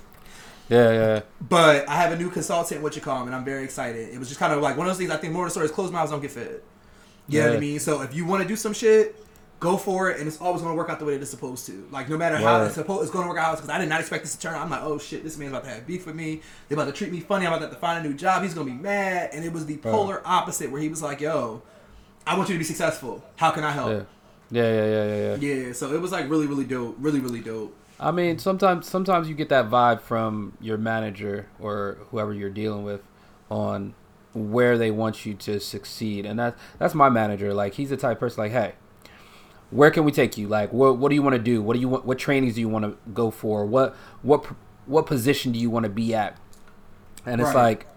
Yeah, 0.69 0.91
yeah. 0.91 1.21
But 1.41 1.87
I 1.87 1.95
have 1.95 2.11
a 2.11 2.17
new 2.17 2.29
consultant, 2.29 2.81
what 2.81 2.95
you 2.95 3.01
call 3.01 3.21
him, 3.21 3.27
and 3.27 3.35
I'm 3.35 3.45
very 3.45 3.63
excited. 3.63 4.13
It 4.13 4.17
was 4.19 4.27
just 4.27 4.39
kind 4.39 4.51
of 4.53 4.61
like 4.61 4.77
one 4.77 4.85
of 4.87 4.91
those 4.91 4.97
things. 4.97 5.11
I 5.11 5.17
think 5.17 5.33
more 5.33 5.43
of 5.43 5.47
the 5.47 5.51
story 5.51 5.65
is 5.65 5.71
closed 5.71 5.93
mouths 5.93 6.11
don't 6.11 6.21
get 6.21 6.31
fed. 6.31 6.61
You 7.29 7.41
know 7.41 7.47
what 7.49 7.57
I 7.57 7.59
mean? 7.59 7.79
So 7.79 8.01
if 8.01 8.13
you 8.15 8.25
want 8.25 8.41
to 8.43 8.47
do 8.47 8.55
some 8.55 8.73
shit, 8.73 9.15
go 9.59 9.75
for 9.77 10.09
it, 10.09 10.19
and 10.19 10.27
it's 10.27 10.39
always 10.39 10.61
going 10.61 10.73
to 10.73 10.77
work 10.77 10.89
out 10.89 10.99
the 10.99 11.05
way 11.05 11.13
that 11.15 11.21
it's 11.21 11.31
supposed 11.31 11.65
to. 11.67 11.87
Like 11.91 12.07
no 12.09 12.17
matter 12.17 12.37
how 12.37 12.63
it's 12.63 12.75
supposed, 12.75 13.03
it's 13.03 13.11
going 13.11 13.23
to 13.25 13.29
work 13.29 13.37
out. 13.39 13.55
Because 13.57 13.69
I 13.69 13.77
did 13.77 13.89
not 13.89 13.99
expect 13.99 14.23
this 14.23 14.33
to 14.35 14.39
turn. 14.39 14.55
out. 14.55 14.61
I'm 14.61 14.69
like, 14.69 14.83
oh 14.83 14.97
shit, 14.97 15.23
this 15.23 15.37
man's 15.37 15.51
about 15.51 15.63
to 15.65 15.69
have 15.69 15.85
beef 15.87 16.05
with 16.05 16.15
me. 16.15 16.41
They're 16.69 16.77
about 16.77 16.85
to 16.85 16.93
treat 16.93 17.11
me 17.11 17.19
funny. 17.19 17.45
I'm 17.45 17.53
about 17.53 17.65
to 17.69 17.73
to 17.73 17.79
find 17.79 18.05
a 18.05 18.09
new 18.09 18.15
job. 18.15 18.43
He's 18.43 18.53
going 18.53 18.67
to 18.67 18.73
be 18.73 18.79
mad. 18.81 19.29
And 19.33 19.43
it 19.43 19.51
was 19.51 19.65
the 19.65 19.75
Right. 19.75 19.83
polar 19.83 20.21
opposite, 20.25 20.71
where 20.71 20.81
he 20.81 20.87
was 20.89 21.01
like, 21.01 21.19
yo, 21.21 21.61
I 22.27 22.35
want 22.37 22.49
you 22.49 22.55
to 22.55 22.59
be 22.59 22.65
successful. 22.65 23.23
How 23.37 23.51
can 23.51 23.63
I 23.63 23.71
help? 23.71 23.89
Yeah. 23.89 24.03
Yeah, 24.49 24.63
yeah, 24.63 24.85
yeah, 24.85 25.05
yeah, 25.05 25.35
yeah. 25.35 25.65
Yeah, 25.65 25.73
so 25.73 25.93
it 25.93 26.01
was 26.01 26.11
like 26.11 26.29
really, 26.29 26.47
really 26.47 26.65
dope. 26.65 26.95
Really, 26.99 27.19
really 27.19 27.41
dope. 27.41 27.75
I 27.99 28.11
mean, 28.11 28.37
sometimes 28.37 28.87
sometimes 28.87 29.27
you 29.27 29.35
get 29.35 29.49
that 29.49 29.69
vibe 29.69 30.01
from 30.01 30.57
your 30.61 30.77
manager 30.77 31.47
or 31.59 31.97
whoever 32.11 32.33
you're 32.33 32.49
dealing 32.49 32.83
with 32.83 33.01
on 33.49 33.93
where 34.33 34.77
they 34.77 34.91
want 34.91 35.25
you 35.25 35.33
to 35.33 35.59
succeed, 35.59 36.25
and 36.25 36.37
that's 36.39 36.59
that's 36.79 36.93
my 36.93 37.09
manager. 37.09 37.53
Like 37.53 37.73
he's 37.73 37.89
the 37.89 37.97
type 37.97 38.17
of 38.17 38.19
person 38.19 38.43
like, 38.43 38.51
hey, 38.51 38.73
where 39.71 39.91
can 39.91 40.05
we 40.05 40.11
take 40.11 40.37
you? 40.37 40.47
Like, 40.47 40.71
what 40.71 40.97
what 40.97 41.09
do 41.09 41.15
you 41.15 41.23
want 41.23 41.35
to 41.35 41.41
do? 41.41 41.61
What 41.61 41.73
do 41.73 41.79
you 41.79 41.89
want? 41.89 42.05
What 42.05 42.19
trainings 42.19 42.55
do 42.55 42.61
you 42.61 42.69
want 42.69 42.85
to 42.85 42.97
go 43.11 43.31
for? 43.31 43.65
What 43.65 43.95
what 44.21 44.45
what 44.85 45.05
position 45.05 45.51
do 45.51 45.59
you 45.59 45.69
want 45.69 45.83
to 45.83 45.89
be 45.89 46.13
at? 46.13 46.37
And 47.25 47.41
it's 47.41 47.47
Right. 47.53 47.63
like, 47.63 47.87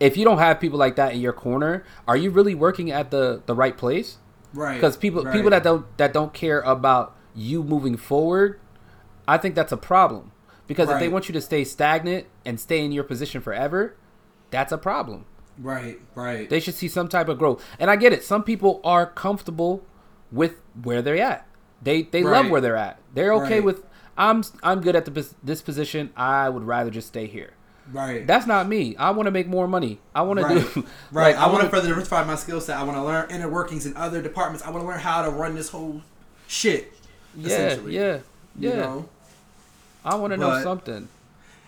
if 0.00 0.16
you 0.16 0.24
don't 0.24 0.38
have 0.38 0.60
people 0.60 0.78
like 0.78 0.96
that 0.96 1.14
in 1.14 1.20
your 1.20 1.32
corner, 1.32 1.84
are 2.08 2.16
you 2.16 2.30
really 2.30 2.54
working 2.54 2.90
at 2.90 3.10
the 3.10 3.42
the 3.46 3.54
right 3.54 3.76
place? 3.76 4.18
Right. 4.52 4.74
because 4.74 4.96
people 4.96 5.24
right. 5.24 5.32
people 5.34 5.50
that 5.50 5.64
don't 5.64 5.84
that 5.98 6.12
don't 6.12 6.32
care 6.32 6.60
about 6.60 7.16
you 7.34 7.64
moving 7.64 7.96
forward 7.96 8.60
i 9.26 9.36
think 9.36 9.56
that's 9.56 9.72
a 9.72 9.76
problem 9.76 10.30
because 10.68 10.88
if 10.88 11.00
they 11.00 11.08
want 11.08 11.28
you 11.28 11.32
to 11.32 11.40
stay 11.40 11.64
stagnant 11.64 12.26
and 12.44 12.60
stay 12.60 12.84
in 12.84 12.92
your 12.92 13.02
position 13.02 13.40
forever 13.40 13.96
that's 14.52 14.70
a 14.70 14.78
problem 14.78 15.24
Right, 15.58 15.98
right. 16.14 16.48
they 16.48 16.60
should 16.60 16.74
see 16.76 16.86
some 16.86 17.08
type 17.08 17.28
of 17.28 17.36
growth 17.36 17.64
and 17.80 17.90
i 17.90 17.96
get 17.96 18.12
it 18.12 18.22
some 18.22 18.44
people 18.44 18.80
are 18.84 19.06
comfortable 19.06 19.84
with 20.30 20.60
where 20.80 21.02
they're 21.02 21.20
at 21.20 21.48
they 21.82 22.02
they 22.02 22.22
love 22.22 22.48
where 22.48 22.60
they're 22.60 22.76
at 22.76 23.00
they're 23.12 23.32
okay 23.34 23.54
Right. 23.54 23.64
with 23.64 23.84
i'm 24.16 24.44
i'm 24.62 24.80
good 24.82 24.94
at 24.94 25.04
the, 25.04 25.34
this 25.42 25.62
position 25.62 26.12
i 26.16 26.48
would 26.48 26.62
rather 26.62 26.90
just 26.90 27.08
stay 27.08 27.26
here 27.26 27.54
right. 27.92 28.26
that's 28.26 28.46
not 28.46 28.66
me 28.68 28.96
i 28.96 29.10
want 29.10 29.26
to 29.26 29.30
make 29.30 29.46
more 29.46 29.66
money 29.68 29.98
i 30.14 30.22
want 30.22 30.40
right. 30.40 30.58
to 30.58 30.74
do 30.80 30.86
right. 31.12 31.34
like, 31.34 31.36
I 31.36 31.42
want 31.46 31.54
wanna- 31.54 31.68
further 31.70 31.88
diversify 31.88 32.24
my 32.24 32.34
skill 32.36 32.60
set. 32.60 32.76
I 32.78 32.82
want 32.82 32.96
to 32.96 33.02
learn 33.04 33.30
inner 33.30 33.48
workings 33.48 33.86
in 33.86 33.96
other 33.96 34.22
departments. 34.22 34.64
I 34.64 34.70
want 34.70 34.82
to 34.82 34.88
learn 34.88 35.00
how 35.00 35.22
to 35.22 35.30
run 35.30 35.54
this 35.54 35.68
whole 35.68 36.02
shit. 36.46 36.92
yeah 37.36 37.46
essentially. 37.46 37.94
yeah 37.94 38.18
You 38.58 38.70
yeah 38.70 38.76
know? 38.76 39.08
i 40.04 40.14
want 40.14 40.32
to 40.32 40.36
know 40.36 40.62
something 40.62 41.08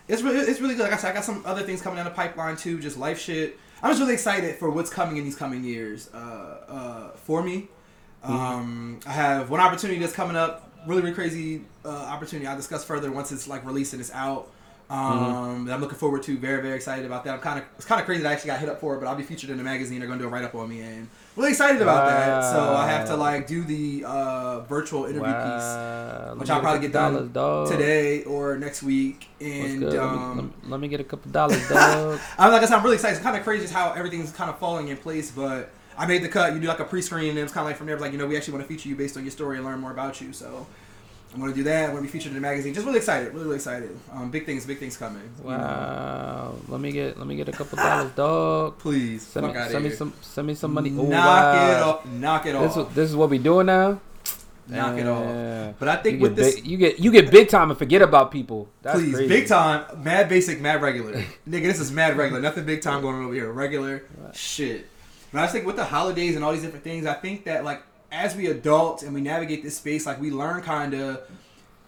It's 0.08 0.22
really, 0.22 0.38
it's 0.38 0.60
really 0.60 0.74
good. 0.76 0.84
Like 0.84 0.92
I 0.92 0.96
said, 0.98 1.10
I 1.10 1.14
got 1.14 1.24
some 1.24 1.42
other 1.44 1.62
things 1.62 1.82
coming 1.82 1.96
down 1.96 2.04
the 2.04 2.12
pipeline 2.12 2.56
too, 2.56 2.78
just 2.80 2.96
life 2.96 3.18
shit. 3.20 3.58
I'm 3.82 3.90
just 3.90 4.00
really 4.00 4.14
excited 4.14 4.54
for 4.56 4.70
what's 4.70 4.88
coming 4.88 5.16
in 5.16 5.24
these 5.24 5.34
coming 5.36 5.64
years 5.64 6.08
uh, 6.14 6.18
uh, 6.68 7.10
for 7.16 7.42
me. 7.42 7.68
Um, 8.22 9.00
I 9.06 9.10
have 9.12 9.50
one 9.50 9.60
opportunity 9.60 9.98
that's 10.00 10.12
coming 10.12 10.36
up, 10.36 10.70
really, 10.86 11.02
really 11.02 11.14
crazy 11.14 11.62
uh, 11.84 11.88
opportunity. 11.88 12.46
I'll 12.46 12.56
discuss 12.56 12.84
further 12.84 13.10
once 13.10 13.32
it's 13.32 13.48
like 13.48 13.64
released 13.66 13.92
and 13.94 14.00
it's 14.00 14.12
out. 14.12 14.48
Um, 14.88 15.64
that 15.64 15.74
I'm 15.74 15.80
looking 15.80 15.98
forward 15.98 16.22
to. 16.24 16.36
Very, 16.38 16.62
very 16.62 16.76
excited 16.76 17.04
about 17.04 17.24
that. 17.24 17.34
I'm 17.34 17.40
kind 17.40 17.58
of 17.58 17.64
it's 17.76 17.84
kind 17.84 18.00
of 18.00 18.06
crazy 18.06 18.22
that 18.22 18.28
I 18.28 18.32
actually 18.34 18.48
got 18.48 18.60
hit 18.60 18.68
up 18.68 18.80
for 18.80 18.94
it, 18.94 19.00
but 19.00 19.08
I'll 19.08 19.16
be 19.16 19.24
featured 19.24 19.50
in 19.50 19.56
the 19.56 19.64
magazine. 19.64 19.98
They're 19.98 20.08
gonna 20.08 20.20
do 20.20 20.26
a 20.26 20.30
write 20.30 20.44
up 20.44 20.54
on 20.54 20.68
me, 20.68 20.80
and 20.80 21.08
really 21.34 21.50
excited 21.50 21.82
about 21.82 22.06
that. 22.06 22.52
So 22.52 22.72
I 22.74 22.86
have 22.88 23.06
to 23.08 23.16
like 23.16 23.48
do 23.48 23.64
the 23.64 24.04
uh, 24.06 24.60
virtual 24.60 25.04
interview 25.06 25.22
piece, 25.22 26.38
which 26.40 26.50
I'll 26.50 26.60
probably 26.60 26.80
get 26.80 26.92
done 26.92 27.32
dollars, 27.32 27.70
today 27.70 28.22
or 28.24 28.56
next 28.58 28.82
week. 28.84 29.26
And? 29.40 29.80
Let 29.82 29.92
me- 29.92 29.98
um, 29.98 30.36
let, 30.36 30.44
me, 30.44 30.52
let 30.70 30.80
me 30.80 30.88
get 30.88 31.00
a 31.00 31.04
couple 31.04 31.32
dollars, 31.32 31.68
dog. 31.68 32.20
I'm 32.38 32.52
like 32.52 32.62
I 32.62 32.66
said, 32.66 32.76
I'm 32.76 32.84
really 32.84 32.94
excited. 32.94 33.14
It's 33.16 33.24
kind 33.24 33.36
of 33.36 33.42
crazy 33.42 33.62
just 33.62 33.74
how 33.74 33.92
everything's 33.92 34.30
kind 34.30 34.50
of 34.50 34.58
falling 34.60 34.86
in 34.88 34.96
place, 34.98 35.32
but 35.32 35.70
I 35.98 36.06
made 36.06 36.22
the 36.22 36.28
cut. 36.28 36.54
You 36.54 36.60
do 36.60 36.68
like 36.68 36.78
a 36.78 36.84
pre-screen, 36.84 37.30
and 37.30 37.38
it's 37.40 37.52
kind 37.52 37.64
of 37.64 37.70
like 37.70 37.76
from 37.76 37.86
there, 37.88 37.98
like 37.98 38.12
you 38.12 38.18
know, 38.18 38.26
we 38.26 38.36
actually 38.36 38.52
want 38.54 38.64
to 38.64 38.68
feature 38.72 38.88
you 38.88 38.94
based 38.94 39.16
on 39.16 39.24
your 39.24 39.32
story 39.32 39.56
and 39.56 39.64
learn 39.66 39.80
more 39.80 39.90
about 39.90 40.20
you. 40.20 40.32
So 40.32 40.66
I'm 41.34 41.40
gonna 41.40 41.52
do 41.52 41.62
that. 41.64 41.84
I'm 41.84 41.90
gonna 41.90 42.02
be 42.02 42.08
featured 42.08 42.28
in 42.30 42.34
the 42.34 42.40
magazine. 42.40 42.72
Just 42.72 42.86
really 42.86 42.98
excited, 42.98 43.32
really, 43.32 43.44
really 43.44 43.56
excited. 43.56 43.98
Um, 44.12 44.30
big 44.30 44.46
things, 44.46 44.64
big 44.64 44.78
things 44.78 44.96
coming. 44.96 45.22
you 45.44 45.50
know. 45.50 45.56
wow. 45.58 46.54
Let 46.68 46.80
me 46.80 46.92
get 46.92 47.18
let 47.18 47.26
me 47.26 47.36
get 47.36 47.48
a 47.48 47.52
couple 47.52 47.76
dollars, 47.76 48.12
dog. 48.16 48.78
Please, 48.78 49.22
Send 49.26 49.46
me, 49.48 49.52
send 49.68 49.84
me 49.84 49.90
some 49.90 50.12
send 50.22 50.46
me 50.46 50.54
some 50.54 50.72
money. 50.72 50.90
Oh, 50.90 51.02
Knock 51.02 51.24
wow. 51.26 51.70
it 51.70 51.82
off. 51.82 52.06
Knock 52.06 52.46
it 52.46 52.52
This 52.52 52.76
off. 52.76 52.88
is, 52.90 52.94
this 52.94 53.10
is 53.10 53.16
what 53.16 53.28
we 53.30 53.38
doing 53.38 53.66
now. 53.66 54.00
Knock 54.68 54.98
it 54.98 55.06
off. 55.06 55.74
But 55.78 55.88
I 55.88 55.96
think 55.96 56.16
you 56.16 56.22
with 56.22 56.36
get 56.36 56.42
this, 56.42 56.54
big, 56.56 56.66
you 56.66 56.76
get 56.78 56.98
you 56.98 57.10
get 57.12 57.30
big 57.30 57.48
time 57.48 57.70
and 57.70 57.78
forget 57.78 58.02
about 58.02 58.30
people. 58.32 58.68
That's 58.82 58.98
please, 58.98 59.14
crazy. 59.14 59.28
big 59.28 59.46
time, 59.46 59.84
mad 60.02 60.28
basic, 60.28 60.60
mad 60.60 60.80
regular. 60.82 61.12
Nigga, 61.48 61.62
this 61.64 61.80
is 61.80 61.92
mad 61.92 62.16
regular. 62.16 62.40
Nothing 62.40 62.64
big 62.64 62.82
time 62.82 63.02
going 63.02 63.14
on 63.16 63.24
over 63.26 63.34
here. 63.34 63.50
Regular 63.52 64.02
shit. 64.32 64.86
But 65.32 65.40
I 65.40 65.42
just 65.44 65.54
think 65.54 65.66
with 65.66 65.76
the 65.76 65.84
holidays 65.84 66.34
and 66.34 66.44
all 66.44 66.52
these 66.52 66.62
different 66.62 66.82
things, 66.84 67.04
I 67.04 67.14
think 67.14 67.44
that 67.44 67.62
like 67.64 67.82
as 68.10 68.36
we 68.36 68.46
adults 68.46 69.02
and 69.02 69.14
we 69.14 69.20
navigate 69.20 69.62
this 69.62 69.76
space, 69.76 70.06
like 70.06 70.20
we 70.20 70.30
learn 70.30 70.62
kind 70.62 70.94
of 70.94 71.22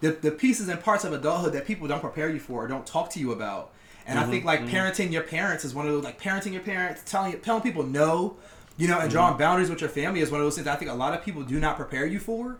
the, 0.00 0.12
the 0.12 0.30
pieces 0.30 0.68
and 0.68 0.82
parts 0.82 1.04
of 1.04 1.12
adulthood 1.12 1.52
that 1.52 1.66
people 1.66 1.88
don't 1.88 2.00
prepare 2.00 2.30
you 2.30 2.38
for 2.38 2.64
or 2.64 2.68
don't 2.68 2.86
talk 2.86 3.10
to 3.10 3.20
you 3.20 3.32
about. 3.32 3.70
And 4.06 4.18
I 4.18 4.22
mm-hmm, 4.22 4.30
think 4.30 4.44
like 4.44 4.60
mm-hmm. 4.60 4.74
parenting 4.74 5.12
your 5.12 5.22
parents 5.22 5.64
is 5.64 5.74
one 5.74 5.86
of 5.86 5.92
those 5.92 6.04
like 6.04 6.20
parenting 6.20 6.52
your 6.52 6.62
parents, 6.62 7.02
telling 7.04 7.38
telling 7.40 7.62
people 7.62 7.82
no, 7.82 8.36
you 8.76 8.88
know, 8.88 8.98
and 8.98 9.10
drawing 9.10 9.32
mm-hmm. 9.32 9.38
boundaries 9.38 9.70
with 9.70 9.80
your 9.80 9.90
family 9.90 10.20
is 10.20 10.30
one 10.30 10.40
of 10.40 10.46
those 10.46 10.54
things 10.54 10.66
I 10.66 10.76
think 10.76 10.90
a 10.90 10.94
lot 10.94 11.14
of 11.14 11.22
people 11.22 11.42
do 11.42 11.60
not 11.60 11.76
prepare 11.76 12.06
you 12.06 12.18
for. 12.18 12.56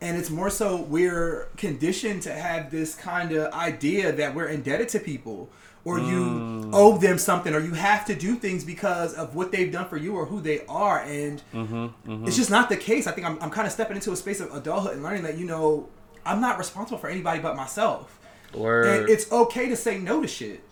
And 0.00 0.16
it's 0.16 0.30
more 0.30 0.50
so 0.50 0.82
we're 0.82 1.48
conditioned 1.56 2.22
to 2.22 2.32
have 2.32 2.70
this 2.70 2.94
kind 2.94 3.32
of 3.32 3.52
idea 3.52 4.12
that 4.12 4.34
we're 4.34 4.48
indebted 4.48 4.90
to 4.90 5.00
people 5.00 5.48
or 5.86 6.00
you 6.00 6.20
mm. 6.20 6.70
owe 6.72 6.98
them 6.98 7.16
something 7.16 7.54
or 7.54 7.60
you 7.60 7.70
have 7.70 8.04
to 8.04 8.14
do 8.16 8.34
things 8.34 8.64
because 8.64 9.14
of 9.14 9.36
what 9.36 9.52
they've 9.52 9.70
done 9.70 9.88
for 9.88 9.96
you 9.96 10.16
or 10.16 10.26
who 10.26 10.40
they 10.40 10.66
are. 10.66 10.98
And 11.02 11.40
mm-hmm, 11.54 11.74
mm-hmm. 11.74 12.26
it's 12.26 12.34
just 12.34 12.50
not 12.50 12.68
the 12.68 12.76
case. 12.76 13.06
I 13.06 13.12
think 13.12 13.24
I'm, 13.24 13.40
I'm 13.40 13.50
kind 13.50 13.68
of 13.68 13.72
stepping 13.72 13.94
into 13.94 14.10
a 14.10 14.16
space 14.16 14.40
of 14.40 14.52
adulthood 14.52 14.94
and 14.94 15.04
learning 15.04 15.22
that, 15.22 15.38
you 15.38 15.46
know, 15.46 15.88
I'm 16.24 16.40
not 16.40 16.58
responsible 16.58 16.98
for 16.98 17.08
anybody 17.08 17.38
but 17.38 17.54
myself. 17.54 18.18
Word. 18.52 19.02
And 19.02 19.08
it's 19.08 19.30
okay 19.30 19.68
to 19.68 19.76
say 19.76 19.98
no 19.98 20.20
to 20.20 20.26
shit. 20.26 20.64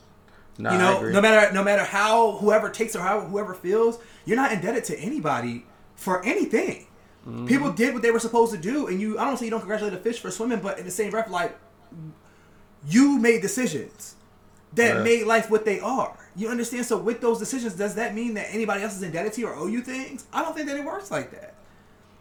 Nah, 0.58 0.72
you 0.72 0.78
know, 0.78 1.08
no 1.08 1.20
matter 1.20 1.52
no 1.54 1.62
matter 1.62 1.84
how 1.84 2.32
whoever 2.32 2.68
takes 2.68 2.96
or 2.96 3.00
how 3.00 3.20
whoever 3.20 3.54
feels, 3.54 4.00
you're 4.24 4.36
not 4.36 4.50
indebted 4.50 4.82
to 4.84 4.98
anybody 4.98 5.64
for 5.94 6.24
anything. 6.24 6.88
Mm-hmm. 7.24 7.46
People 7.46 7.72
did 7.72 7.94
what 7.94 8.02
they 8.02 8.10
were 8.10 8.20
supposed 8.20 8.52
to 8.52 8.58
do, 8.58 8.86
and 8.86 9.00
you. 9.00 9.18
I 9.18 9.24
don't 9.24 9.36
say 9.36 9.46
you 9.46 9.50
don't 9.50 9.60
congratulate 9.60 9.94
a 9.94 9.98
fish 9.98 10.20
for 10.20 10.30
swimming, 10.30 10.60
but 10.60 10.78
in 10.78 10.84
the 10.84 10.92
same 10.92 11.10
breath, 11.10 11.28
like 11.28 11.58
you 12.86 13.18
made 13.18 13.42
decisions 13.42 14.14
that 14.74 14.96
Yeah. 14.96 15.02
made 15.02 15.26
life 15.26 15.50
what 15.50 15.64
they 15.64 15.80
are. 15.80 16.12
You 16.36 16.48
understand? 16.48 16.86
So 16.86 16.96
with 16.96 17.20
those 17.20 17.38
decisions, 17.38 17.74
does 17.74 17.94
that 17.94 18.14
mean 18.14 18.34
that 18.34 18.48
anybody 18.50 18.82
else 18.82 18.96
is 18.96 19.02
indebted 19.02 19.32
to 19.34 19.40
you 19.40 19.48
or 19.48 19.54
owe 19.54 19.66
you 19.66 19.82
things? 19.82 20.24
I 20.32 20.42
don't 20.42 20.54
think 20.54 20.68
that 20.68 20.76
it 20.76 20.84
works 20.84 21.10
like 21.10 21.30
that, 21.30 21.54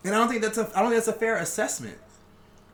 and 0.04 0.14
I 0.14 0.18
don't 0.18 0.30
think 0.30 0.42
that's 0.42 0.58
a 0.58 0.70
I 0.76 0.82
don't 0.82 0.92
think 0.92 1.04
that's 1.04 1.16
a 1.16 1.20
fair 1.20 1.38
assessment. 1.38 1.98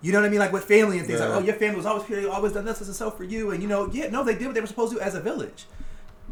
You 0.02 0.14
know 0.14 0.20
what 0.20 0.28
I 0.28 0.30
mean? 0.30 0.40
Like 0.40 0.54
with 0.54 0.64
family 0.64 0.98
and 0.98 1.08
things 1.08 1.20
Yeah. 1.20 1.28
like, 1.28 1.42
oh, 1.42 1.46
your 1.46 1.56
family 1.56 1.76
was 1.76 1.86
always 1.86 2.06
here, 2.08 2.30
always 2.30 2.54
done 2.54 2.66
this 2.66 2.80
and 2.82 2.96
so 2.96 3.12
for 3.12 3.24
you, 3.24 3.52
and 3.52 3.62
you 3.62 3.68
know, 3.68 3.90
yeah, 3.92 4.10
no, 4.10 4.24
they 4.24 4.34
did 4.34 4.46
what 4.46 4.56
they 4.56 4.62
were 4.62 4.68
supposed 4.68 4.94
to 4.94 5.02
as 5.02 5.16
a 5.16 5.20
village. 5.20 5.68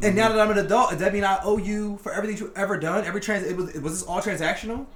And 0.00 0.14
now 0.14 0.28
mm-hmm. 0.28 0.36
that 0.36 0.42
I'm 0.42 0.50
an 0.52 0.64
adult, 0.64 0.90
does 0.90 1.00
that 1.00 1.12
mean 1.12 1.24
I 1.24 1.40
owe 1.42 1.58
you 1.58 1.98
for 1.98 2.12
everything 2.12 2.38
you've 2.38 2.56
ever 2.56 2.78
done? 2.78 3.04
Every 3.04 3.20
trans, 3.20 3.44
it 3.46 3.56
was 3.56 3.74
was 3.74 4.00
this 4.00 4.02
all 4.04 4.20
transactional? 4.20 4.86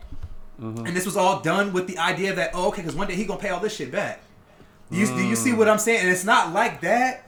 Mm-hmm. 0.61 0.87
And 0.87 0.97
this 0.97 1.05
was 1.05 1.17
all 1.17 1.41
done 1.41 1.73
with 1.73 1.87
the 1.87 1.99
idea 1.99 2.35
that 2.35 2.53
oh, 2.55 2.69
okay, 2.69 2.83
because 2.83 2.95
one 2.97 3.09
day 3.09 3.15
he 3.15 3.25
gonna 3.25 3.41
pay 3.41 3.49
all 3.49 3.61
this 3.61 3.75
shit 3.75 3.91
back. 3.91 4.21
Do 4.93 4.99
you, 4.99 5.07
do 5.07 5.27
you 5.27 5.37
see 5.37 5.53
mm. 5.53 5.57
what 5.57 5.69
I'm 5.69 5.79
saying? 5.79 6.01
And 6.01 6.11
it's 6.11 6.25
not 6.25 6.53
like 6.53 6.83
that, 6.83 7.25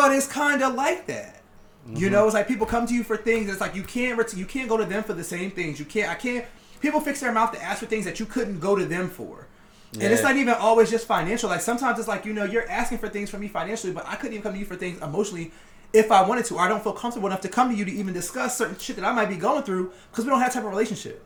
but 0.00 0.12
it's 0.12 0.28
kind 0.28 0.62
of 0.62 0.74
like 0.74 1.06
that. 1.06 1.42
You 1.86 1.94
mm-hmm. 1.94 2.12
know, 2.12 2.24
it's 2.26 2.34
like 2.34 2.46
people 2.46 2.66
come 2.66 2.86
to 2.86 2.94
you 2.94 3.02
for 3.02 3.16
things. 3.16 3.50
It's 3.50 3.60
like 3.60 3.74
you 3.74 3.82
can't 3.82 4.16
ret- 4.16 4.34
you 4.34 4.46
can't 4.46 4.68
go 4.68 4.76
to 4.76 4.84
them 4.84 5.02
for 5.02 5.12
the 5.12 5.24
same 5.24 5.50
things. 5.50 5.80
You 5.80 5.86
can't. 5.86 6.08
I 6.08 6.14
can't. 6.14 6.44
People 6.80 7.00
fix 7.00 7.18
their 7.20 7.32
mouth 7.32 7.50
to 7.52 7.62
ask 7.62 7.80
for 7.80 7.86
things 7.86 8.04
that 8.04 8.20
you 8.20 8.26
couldn't 8.26 8.60
go 8.60 8.76
to 8.76 8.84
them 8.84 9.08
for. 9.08 9.48
And 9.94 10.02
it's 10.02 10.22
not 10.22 10.36
even 10.36 10.54
always 10.54 10.90
just 10.90 11.06
financial. 11.06 11.48
Like 11.48 11.62
sometimes 11.62 11.98
it's 11.98 12.06
like 12.06 12.24
you 12.26 12.32
know 12.32 12.44
you're 12.44 12.68
asking 12.68 12.98
for 12.98 13.08
things 13.08 13.30
from 13.30 13.40
me 13.40 13.48
financially, 13.48 13.92
but 13.92 14.06
I 14.06 14.14
couldn't 14.16 14.34
even 14.34 14.42
come 14.42 14.52
to 14.52 14.58
you 14.58 14.66
for 14.66 14.76
things 14.76 15.02
emotionally 15.02 15.50
if 15.92 16.12
I 16.12 16.22
wanted 16.28 16.44
to. 16.46 16.56
Or 16.56 16.60
I 16.60 16.68
don't 16.68 16.82
feel 16.82 16.92
comfortable 16.92 17.26
enough 17.26 17.40
to 17.40 17.48
come 17.48 17.70
to 17.70 17.76
you 17.76 17.84
to 17.84 17.90
even 17.90 18.12
discuss 18.12 18.56
certain 18.56 18.78
shit 18.78 18.96
that 18.96 19.04
I 19.04 19.12
might 19.12 19.30
be 19.30 19.36
going 19.36 19.64
through 19.64 19.92
because 20.10 20.24
we 20.24 20.30
don't 20.30 20.40
have 20.40 20.52
type 20.52 20.64
of 20.64 20.70
relationship. 20.70 21.24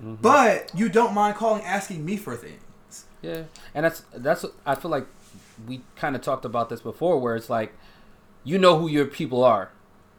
Mm-hmm. 0.00 0.14
But 0.22 0.70
you 0.74 0.88
don't 0.88 1.12
mind 1.12 1.36
calling, 1.36 1.62
asking 1.64 2.04
me 2.04 2.16
for 2.16 2.36
things. 2.36 3.04
Yeah, 3.20 3.42
and 3.74 3.84
that's 3.84 4.04
that's 4.14 4.44
I 4.64 4.76
feel 4.76 4.92
like 4.92 5.06
we 5.66 5.82
kind 5.96 6.14
of 6.16 6.22
talked 6.22 6.44
about 6.44 6.68
this 6.68 6.80
before, 6.80 7.18
where 7.18 7.36
it's 7.36 7.50
like 7.50 7.74
you 8.44 8.58
know 8.58 8.78
who 8.78 8.88
your 8.88 9.06
people 9.06 9.42
are, 9.42 9.70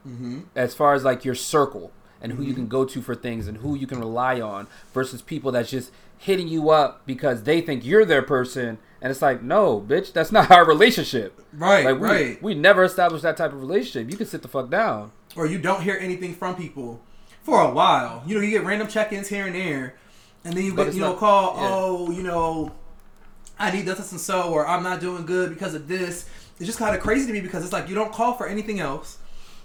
Mm-hmm. 0.07 0.41
as 0.55 0.75
far 0.75 0.93
as 0.93 1.03
like 1.03 1.25
your 1.25 1.33
circle 1.33 1.91
and 2.21 2.33
who 2.33 2.43
you 2.43 2.53
can 2.53 2.67
go 2.67 2.85
to 2.85 3.01
for 3.01 3.15
things 3.15 3.47
and 3.47 3.57
who 3.57 3.73
you 3.75 3.87
can 3.87 3.99
rely 3.99 4.39
on, 4.39 4.67
versus 4.93 5.21
people 5.23 5.51
that's 5.51 5.71
just 5.71 5.91
hitting 6.17 6.47
you 6.47 6.69
up 6.69 7.01
because 7.07 7.43
they 7.43 7.59
think 7.61 7.83
you're 7.83 8.05
their 8.05 8.21
person, 8.21 8.77
and 9.01 9.09
it's 9.11 9.21
like 9.21 9.41
no, 9.41 9.81
bitch, 9.81 10.13
that's 10.13 10.31
not 10.31 10.51
our 10.51 10.65
relationship. 10.65 11.41
Right, 11.53 11.85
Like 11.85 11.99
we 11.99 12.07
right. 12.07 12.43
we 12.43 12.53
never 12.53 12.83
established 12.83 13.23
that 13.23 13.37
type 13.37 13.51
of 13.53 13.59
relationship. 13.61 14.11
You 14.11 14.17
can 14.17 14.27
sit 14.27 14.41
the 14.43 14.47
fuck 14.47 14.69
down. 14.69 15.11
or 15.35 15.45
you 15.47 15.57
don't 15.57 15.81
hear 15.81 15.97
anything 15.99 16.33
from 16.35 16.55
people 16.55 17.01
for 17.43 17.61
a 17.61 17.71
while. 17.71 18.23
You 18.27 18.35
know, 18.35 18.41
you 18.41 18.51
get 18.51 18.63
random 18.63 18.87
check-ins 18.87 19.27
here 19.27 19.45
and 19.47 19.55
there, 19.55 19.95
and 20.43 20.53
then 20.55 20.63
you 20.65 20.73
But 20.75 20.85
get 20.85 20.93
you 20.95 21.01
know 21.01 21.11
not- 21.11 21.19
call, 21.19 21.55
yeah. 21.57 21.67
oh, 21.71 22.11
you 22.11 22.21
know, 22.23 22.71
I 23.57 23.71
need 23.71 23.85
this 23.87 24.11
and 24.11 24.21
so, 24.21 24.51
or 24.53 24.67
I'm 24.67 24.83
not 24.83 24.99
doing 24.99 25.25
good 25.25 25.49
because 25.49 25.73
of 25.73 25.87
this. 25.87 26.29
It's 26.57 26.65
just 26.67 26.79
kind 26.79 26.95
of 26.95 27.01
crazy 27.01 27.27
to 27.27 27.33
me 27.33 27.41
because 27.41 27.63
it's 27.63 27.73
like 27.73 27.89
you 27.89 27.95
don't 27.95 28.13
call 28.13 28.33
for 28.33 28.47
anything 28.47 28.79
else. 28.79 29.17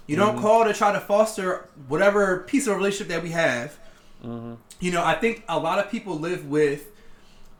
You 0.07 0.15
don't 0.17 0.33
Mm-hmm. 0.35 0.41
call 0.41 0.65
to 0.65 0.73
try 0.73 0.91
to 0.91 0.99
foster 0.99 1.69
whatever 1.87 2.39
piece 2.39 2.67
of 2.67 2.75
relationship 2.75 3.07
that 3.09 3.23
we 3.23 3.29
have. 3.29 3.77
Mm-hmm. 4.25 4.55
You 4.79 4.91
know, 4.91 5.03
I 5.03 5.13
think 5.15 5.43
a 5.47 5.57
lot 5.59 5.79
of 5.79 5.89
people 5.89 6.19
live 6.19 6.45
with 6.47 6.85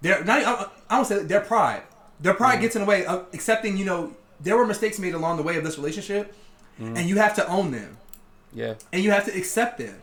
their 0.02 0.24
not. 0.24 0.72
I 0.89 0.96
don't 0.98 1.06
say 1.06 1.24
their 1.24 1.41
pride. 1.41 1.84
Their 2.20 2.34
pride 2.34 2.54
Mm-hmm. 2.56 2.62
gets 2.62 2.76
in 2.76 2.82
the 2.82 2.88
way 2.88 3.06
of 3.06 3.28
accepting. 3.34 3.78
You 3.78 3.86
know, 3.86 4.12
there 4.41 4.58
were 4.58 4.65
mistakes 4.67 5.00
made 5.00 5.13
along 5.13 5.38
the 5.38 5.44
way 5.44 5.56
of 5.58 5.63
this 5.63 5.78
relationship, 5.78 6.36
Mm-hmm. 6.80 6.98
and 6.98 7.08
you 7.10 7.17
have 7.17 7.36
to 7.36 7.48
own 7.48 7.72
them 7.72 7.98
Yeah, 8.54 8.74
and 8.91 9.04
you 9.04 9.12
have 9.12 9.26
to 9.26 9.38
accept 9.38 9.78
them 9.78 9.96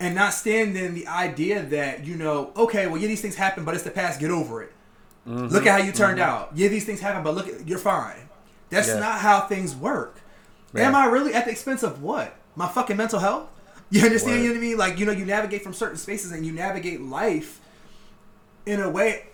and 0.00 0.14
not 0.14 0.34
stand 0.34 0.76
in 0.76 0.94
the 0.94 1.06
idea 1.06 1.62
that 1.62 2.04
you 2.04 2.16
know 2.16 2.52
okay 2.56 2.86
well 2.86 2.98
yeah 2.98 3.08
these 3.08 3.20
things 3.22 3.34
happen 3.36 3.64
but 3.64 3.74
it's 3.74 3.84
the 3.84 3.90
past 3.90 4.20
get 4.20 4.30
over 4.30 4.62
it 4.62 4.72
Mm-hmm. 5.26 5.46
look 5.46 5.64
at 5.66 5.80
how 5.80 5.86
you 5.86 5.92
turned 5.92 6.20
out 6.20 6.50
yeah 6.54 6.68
these 6.68 6.84
things 6.84 7.00
happen 7.00 7.22
but 7.22 7.34
look 7.34 7.48
at, 7.48 7.66
you're 7.68 7.78
fine 7.78 8.27
that's 8.70 8.88
Yeah. 8.88 8.98
not 9.00 9.20
how 9.20 9.40
things 9.42 9.74
work. 9.74 10.20
Yeah. 10.74 10.88
am 10.88 10.94
i 10.94 11.06
really 11.06 11.32
at 11.34 11.44
the 11.46 11.50
expense 11.50 11.82
of 11.82 12.02
what? 12.02 12.34
My 12.56 12.68
fucking 12.68 12.96
mental 12.96 13.18
health? 13.20 13.48
You 13.90 14.02
understand 14.04 14.42
know 14.42 14.50
what 14.50 14.56
i 14.58 14.60
mean? 14.60 14.76
Like 14.76 14.98
you 14.98 15.06
know 15.06 15.12
you 15.12 15.24
navigate 15.24 15.62
from 15.62 15.72
certain 15.72 15.96
spaces 15.96 16.30
and 16.32 16.44
you 16.44 16.52
navigate 16.52 17.00
life 17.00 17.60
in 18.66 18.80
a 18.80 18.90
way 18.90 19.24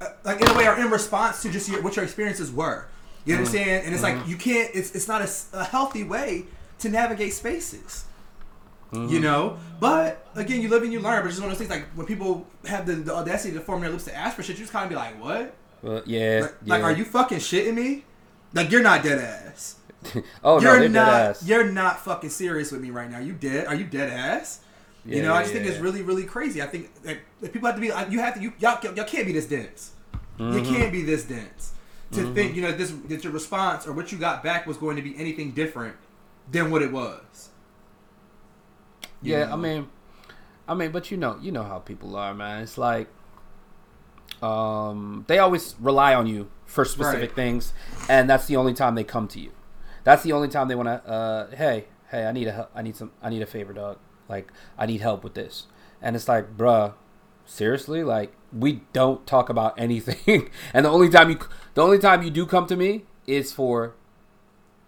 uh, 0.00 0.06
like 0.24 0.40
in 0.40 0.48
a 0.48 0.54
way 0.54 0.66
or 0.66 0.76
in 0.76 0.90
response 0.90 1.42
to 1.42 1.50
just 1.50 1.68
your, 1.68 1.80
what 1.82 1.94
your 1.96 2.04
experiences 2.04 2.50
were. 2.52 2.86
You 3.24 3.34
Mm-hmm. 3.34 3.38
understand? 3.44 3.86
And 3.86 3.94
it's 3.94 4.02
like 4.02 4.26
you 4.26 4.36
can't 4.36 4.70
it's, 4.74 4.94
it's 4.96 5.06
not 5.08 5.22
a 5.52 5.64
healthy 5.64 6.02
way 6.04 6.46
to 6.80 6.88
navigate 6.88 7.32
spaces. 7.34 8.04
Mm-hmm. 8.92 9.12
you 9.12 9.20
know? 9.20 9.58
But 9.80 10.26
again 10.34 10.60
you 10.60 10.68
live 10.68 10.82
and 10.82 10.92
you 10.92 10.98
learn 11.00 11.20
but 11.22 11.26
it's 11.26 11.36
just 11.36 11.42
one 11.42 11.52
of 11.52 11.58
those 11.58 11.66
things 11.66 11.70
like 11.80 11.88
when 11.96 12.06
people 12.06 12.46
have 12.66 12.84
the, 12.86 12.94
the 12.94 13.14
audacity 13.14 13.54
to 13.54 13.60
form 13.60 13.80
their 13.80 13.90
lips 13.90 14.04
to 14.04 14.14
ask 14.16 14.34
for 14.36 14.42
shit 14.42 14.56
you 14.56 14.62
just 14.64 14.72
kind 14.72 14.84
of 14.84 14.90
be 14.90 14.96
like 14.96 15.22
what? 15.22 15.54
Well, 15.82 16.02
yeah, 16.04 16.40
like, 16.42 16.54
yeah. 16.64 16.74
like, 16.74 16.82
are 16.82 16.92
you 16.92 17.04
fucking 17.04 17.38
shitting 17.38 17.74
me 17.74 18.04
like 18.52 18.70
you're 18.70 18.82
not 18.82 19.02
dead 19.02 19.18
ass 19.18 19.76
oh 20.44 20.60
no, 20.60 20.76
you're 20.76 20.78
they're 20.78 20.88
not 20.88 20.88
dead 20.88 21.08
ass. 21.30 21.52
you're 21.52 21.70
not 21.70 22.00
fucking 22.00 22.30
serious 22.30 22.72
with 22.72 22.80
me 22.80 22.90
right 22.90 23.10
now 23.10 23.18
you 23.18 23.32
dead 23.32 23.66
are 23.66 23.74
you 23.74 23.84
dead 23.84 24.10
ass 24.10 24.60
you 25.08 25.22
Yeah, 25.22 25.22
know, 25.22 25.34
I 25.34 25.42
yeah, 25.42 25.42
just 25.42 25.52
think 25.52 25.66
it's 25.66 25.78
really, 25.78 26.02
really 26.02 26.24
crazy. 26.24 26.60
I 26.60 26.66
think 26.66 26.92
that, 27.04 27.18
people 27.40 27.66
have 27.66 27.76
to 27.76 27.80
be. 27.80 27.92
like, 27.92 28.10
You 28.10 28.18
have 28.18 28.34
to. 28.34 28.40
You 28.40 28.52
y'all, 28.58 28.78
y'all 28.94 29.04
can't 29.04 29.24
be 29.24 29.32
this 29.32 29.46
dense. 29.46 29.92
You 30.48 30.62
Mm-hmm. 30.62 30.62
can't 30.62 30.92
be 30.92 31.02
this 31.02 31.24
dense 31.24 31.74
to 32.12 32.24
think 32.24 32.56
you 32.56 32.62
know 32.62 32.72
this 32.72 32.90
that 33.08 33.24
your 33.24 33.32
response 33.32 33.86
or 33.86 33.92
what 33.92 34.12
you 34.12 34.18
got 34.18 34.42
back 34.42 34.66
was 34.66 34.76
going 34.76 34.96
to 34.96 35.02
be 35.02 35.16
anything 35.16 35.52
different 35.52 35.96
than 36.50 36.70
what 36.72 36.82
it 36.82 36.92
was. 36.92 37.50
You 39.22 39.32
Yeah, 39.32 39.46
know? 39.46 39.52
I 39.52 39.56
mean, 39.56 39.88
I 40.68 40.74
mean, 40.74 40.92
but 40.92 41.10
you 41.10 41.16
know, 41.16 41.38
you 41.40 41.52
know 41.52 41.62
how 41.64 41.78
people 41.80 42.16
are, 42.16 42.34
man. 42.34 42.62
It's 42.62 42.78
like, 42.78 43.08
um, 44.42 45.24
they 45.28 45.38
always 45.38 45.74
rely 45.80 46.14
on 46.14 46.26
you 46.26 46.50
for 46.64 46.84
specific 46.84 47.30
Right. 47.30 47.36
things, 47.36 47.72
and 48.08 48.28
that's 48.28 48.46
the 48.46 48.56
only 48.56 48.74
time 48.74 48.94
they 48.94 49.04
come 49.04 49.28
to 49.28 49.40
you. 49.40 49.52
That's 50.04 50.22
the 50.22 50.32
only 50.32 50.48
time 50.48 50.68
they 50.68 50.74
want 50.74 50.88
to. 50.88 51.08
Uh, 51.10 51.50
hey, 51.56 51.86
hey, 52.10 52.26
I 52.26 52.32
need 52.32 52.48
a, 52.48 52.68
I 52.74 52.82
need 52.82 52.96
some, 52.96 53.12
I 53.22 53.30
need 53.30 53.42
a 53.42 53.46
favor, 53.46 53.72
dog. 53.72 53.98
Like, 54.28 54.52
I 54.78 54.86
need 54.86 55.00
help 55.00 55.22
with 55.24 55.34
this, 55.34 55.66
and 56.02 56.14
it's 56.16 56.28
like, 56.28 56.56
bruh, 56.56 56.94
seriously, 57.44 58.02
like, 58.04 58.32
we 58.52 58.82
don't 58.92 59.26
talk 59.26 59.48
about 59.48 59.74
anything, 59.78 60.50
and 60.74 60.84
the 60.84 60.90
only 60.90 61.08
time 61.08 61.30
you, 61.30 61.38
the 61.74 61.82
only 61.82 61.98
time 61.98 62.22
you 62.22 62.30
do 62.30 62.46
come 62.46 62.66
to 62.66 62.76
me 62.76 63.04
is 63.26 63.52
for 63.52 63.94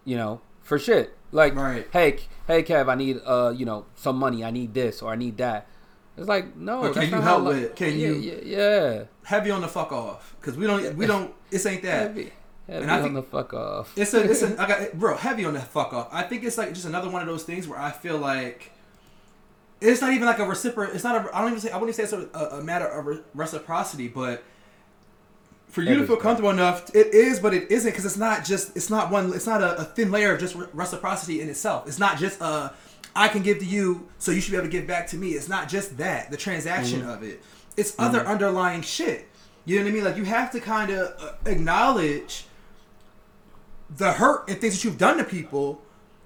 you 0.05 0.15
know, 0.15 0.41
for 0.61 0.79
shit. 0.79 1.15
Like, 1.31 1.53
Right. 1.55 1.87
hey, 1.93 2.17
hey, 2.47 2.63
Kev, 2.63 2.89
I 2.89 2.95
need 2.95 3.19
uh, 3.25 3.53
you 3.55 3.65
know, 3.65 3.85
some 3.95 4.17
money. 4.17 4.43
I 4.43 4.49
need 4.49 4.73
this 4.73 5.01
or 5.03 5.11
I 5.11 5.15
need 5.15 5.37
that. 5.37 5.67
It's 6.19 6.27
like 6.27 6.55
no. 6.55 6.81
Or 6.83 6.93
can 6.93 7.09
you 7.09 7.21
help 7.21 7.45
with 7.45 7.75
Can 7.75 7.97
yeah, 7.97 8.07
you- 8.09 8.13
Yeah, 8.15 8.35
yeah. 8.43 9.03
Heavy 9.23 9.51
on 9.51 9.61
the 9.61 9.67
fuck 9.67 9.91
off 9.91 10.35
because 10.39 10.57
we 10.57 10.67
don't 10.67 10.95
we 10.95 11.05
don't. 11.05 11.33
This 11.49 11.65
ain't 11.65 11.81
that. 11.83 12.07
Heavy, 12.09 12.31
heavy 12.67 12.81
And 12.83 12.91
I 12.91 12.97
on 12.97 13.03
think- 13.03 13.15
the 13.15 13.23
fuck 13.23 13.53
off. 13.53 13.93
It's 13.97 14.13
a, 14.13 14.23
it's 14.29 14.41
a, 14.41 14.55
I 14.61 14.67
got, 14.67 14.93
bro, 14.93 15.15
heavy 15.15 15.45
on 15.45 15.53
the 15.53 15.59
fuck 15.61 15.93
off. 15.93 16.09
I 16.11 16.23
think 16.23 16.43
it's 16.43 16.57
like 16.57 16.73
just 16.73 16.85
another 16.85 17.09
one 17.09 17.21
of 17.21 17.27
those 17.27 17.43
things 17.43 17.67
where 17.67 17.79
I 17.79 17.91
feel 17.91 18.17
like 18.17 18.71
it's 19.81 20.01
not 20.01 20.11
even 20.13 20.25
like 20.27 20.39
a 20.39 20.45
reciprocal. 20.45 20.93
It's 20.93 21.03
not 21.03 21.15
a. 21.25 21.35
I 21.35 21.41
don't 21.41 21.49
even 21.51 21.61
say. 21.61 21.71
I 21.71 21.77
wouldn't 21.77 21.97
even 21.97 22.07
say 22.07 22.15
it's 22.17 22.31
a, 22.35 22.37
a, 22.37 22.59
a 22.59 22.63
matter 22.63 22.85
of 22.87 23.05
re- 23.05 23.21
reciprocity, 23.33 24.07
but 24.09 24.43
for 25.69 25.83
you 25.83 25.91
It 25.91 25.97
to 25.99 26.07
feel 26.07 26.17
comfortable 26.17 26.49
enough, 26.49 26.93
it 26.95 27.13
is, 27.13 27.39
but 27.39 27.53
it 27.53 27.71
isn't 27.71 27.89
because 27.91 28.03
it's 28.05 28.17
not 28.17 28.43
just. 28.43 28.75
It's 28.75 28.89
not 28.89 29.09
one. 29.11 29.31
It's 29.33 29.45
not 29.47 29.61
a, 29.61 29.77
a 29.77 29.83
thin 29.85 30.11
layer 30.11 30.33
of 30.33 30.39
just 30.39 30.55
re- 30.55 30.67
reciprocity 30.73 31.39
in 31.41 31.49
itself. 31.49 31.87
It's 31.87 31.99
not 31.99 32.17
just 32.17 32.41
uh 32.41 32.71
I 33.15 33.27
can 33.27 33.41
give 33.43 33.59
to 33.59 33.65
you, 33.65 34.07
so 34.19 34.31
you 34.31 34.39
should 34.41 34.51
be 34.51 34.57
able 34.57 34.67
to 34.67 34.71
give 34.71 34.87
back 34.87 35.07
to 35.07 35.17
me. 35.17 35.29
It's 35.31 35.49
not 35.49 35.67
just 35.69 35.97
that. 35.97 36.31
The 36.31 36.37
transaction 36.37 37.01
Mm-hmm. 37.01 37.09
of 37.09 37.23
it. 37.23 37.41
It's 37.77 37.95
other 37.99 38.25
underlying 38.25 38.81
shit. 38.81 39.27
You 39.65 39.77
know 39.77 39.83
what 39.85 39.89
I 39.89 39.93
mean? 39.93 40.03
Like 40.03 40.17
you 40.17 40.25
have 40.25 40.51
to 40.51 40.59
kind 40.59 40.91
of 40.91 41.13
uh, 41.21 41.33
acknowledge 41.45 42.45
the 43.95 44.11
hurt 44.13 44.49
and 44.49 44.59
things 44.59 44.75
that 44.75 44.83
you've 44.83 44.97
done 44.97 45.17
to 45.17 45.23
people 45.23 45.81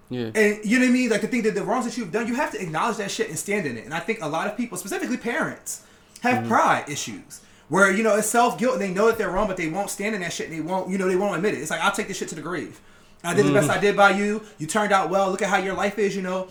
Yeah. 0.09 0.31
and 0.35 0.59
you 0.63 0.79
know 0.79 0.85
what 0.85 0.89
I 0.89 0.93
mean? 0.93 1.09
Like 1.09 1.21
the 1.21 1.27
thing 1.27 1.43
that 1.43 1.55
the 1.55 1.63
wrongs 1.63 1.85
that 1.85 1.97
you've 1.97 2.11
done, 2.11 2.27
you 2.27 2.35
have 2.35 2.51
to 2.51 2.61
acknowledge 2.61 2.97
that 2.97 3.09
shit 3.11 3.29
and 3.29 3.37
stand 3.39 3.65
in 3.65 3.77
it. 3.77 3.85
And 3.85 3.93
I 3.93 3.99
think 3.99 4.19
a 4.21 4.27
lot 4.27 4.47
of 4.47 4.57
people, 4.57 4.77
specifically 4.77 5.17
parents, 5.17 5.83
have 6.21 6.39
Mm-hmm. 6.39 6.47
pride 6.49 6.85
issues 6.89 7.41
where 7.69 7.91
you 7.91 8.03
know 8.03 8.15
it's 8.15 8.27
self 8.27 8.57
guilt 8.57 8.73
and 8.73 8.81
they 8.81 8.93
know 8.93 9.07
that 9.07 9.17
they're 9.17 9.29
wrong, 9.31 9.47
but 9.47 9.57
they 9.57 9.67
won't 9.69 9.89
stand 9.89 10.15
in 10.15 10.21
that 10.21 10.31
shit 10.33 10.49
and 10.49 10.55
they 10.57 10.61
won't, 10.61 10.89
you 10.89 10.97
know, 10.97 11.07
they 11.07 11.15
won't 11.15 11.35
admit 11.35 11.53
it. 11.53 11.57
It's 11.59 11.69
like 11.71 11.81
I'll 11.81 11.91
take 11.91 12.07
this 12.07 12.17
shit 12.17 12.29
to 12.29 12.35
the 12.35 12.41
grave. 12.41 12.79
I 13.25 13.33
did 13.33 13.45
the 13.45 13.53
best 13.53 13.69
I 13.69 13.77
did 13.79 13.95
by 13.95 14.11
you. 14.11 14.41
You 14.57 14.67
turned 14.67 14.91
out 14.91 15.09
well. 15.09 15.29
Look 15.31 15.41
at 15.41 15.47
how 15.49 15.57
your 15.57 15.73
life 15.73 15.97
is. 15.97 16.13
You 16.15 16.21
know, 16.21 16.47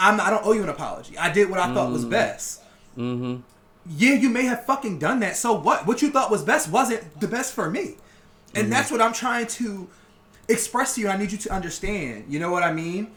I'm 0.00 0.20
I 0.20 0.30
don't 0.30 0.44
owe 0.44 0.52
you 0.52 0.62
an 0.62 0.68
apology. 0.68 1.16
I 1.16 1.30
did 1.30 1.50
what 1.50 1.60
I 1.60 1.72
thought 1.72 1.92
was 1.92 2.04
mm. 2.04 2.10
best. 2.10 2.62
Mm-hmm. 2.96 3.42
Yeah, 3.86 4.14
you 4.14 4.30
may 4.30 4.44
have 4.44 4.64
fucking 4.64 4.98
done 4.98 5.20
that. 5.20 5.36
So 5.36 5.52
what? 5.52 5.86
What 5.86 6.02
you 6.02 6.10
thought 6.10 6.30
was 6.30 6.42
best 6.42 6.70
wasn't 6.70 7.20
the 7.20 7.28
best 7.28 7.54
for 7.54 7.70
me. 7.70 7.96
And 8.54 8.64
mm-hmm. 8.64 8.70
that's 8.70 8.90
what 8.90 9.00
I'm 9.00 9.12
trying 9.12 9.46
to 9.46 9.88
express 10.48 10.94
to 10.94 11.02
you. 11.02 11.08
I 11.08 11.16
need 11.16 11.30
you 11.30 11.38
to 11.38 11.52
understand. 11.52 12.24
You 12.28 12.40
know 12.40 12.50
what 12.50 12.62
I 12.62 12.72
mean? 12.72 13.12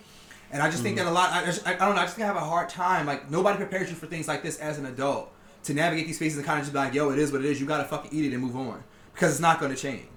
And 0.51 0.61
I 0.61 0.69
just 0.69 0.83
think 0.83 0.97
mm-hmm. 0.97 1.05
that 1.05 1.11
a 1.11 1.13
lot. 1.13 1.31
I, 1.31 1.45
just, 1.45 1.67
I, 1.67 1.73
I 1.73 1.77
don't 1.77 1.95
know. 1.95 2.01
I 2.01 2.05
just 2.05 2.15
think 2.15 2.25
I 2.25 2.27
have 2.27 2.35
a 2.35 2.45
hard 2.45 2.69
time. 2.69 3.07
Like 3.07 3.31
nobody 3.31 3.57
prepares 3.57 3.89
you 3.89 3.95
for 3.95 4.05
things 4.05 4.27
like 4.27 4.43
this 4.43 4.59
as 4.59 4.77
an 4.77 4.85
adult 4.85 5.31
to 5.63 5.73
navigate 5.73 6.05
these 6.05 6.17
spaces 6.17 6.37
and 6.37 6.45
kind 6.45 6.59
of 6.59 6.65
just 6.65 6.73
be 6.73 6.79
like, 6.79 6.93
"Yo, 6.93 7.09
it 7.09 7.17
is 7.17 7.31
what 7.31 7.41
it 7.41 7.47
is. 7.49 7.59
You 7.59 7.65
gotta 7.65 7.85
fucking 7.85 8.11
eat 8.13 8.25
it 8.25 8.33
and 8.33 8.43
move 8.43 8.55
on 8.55 8.83
because 9.13 9.31
it's 9.31 9.41
not 9.41 9.59
going 9.59 9.73
to 9.73 9.81
change." 9.81 10.07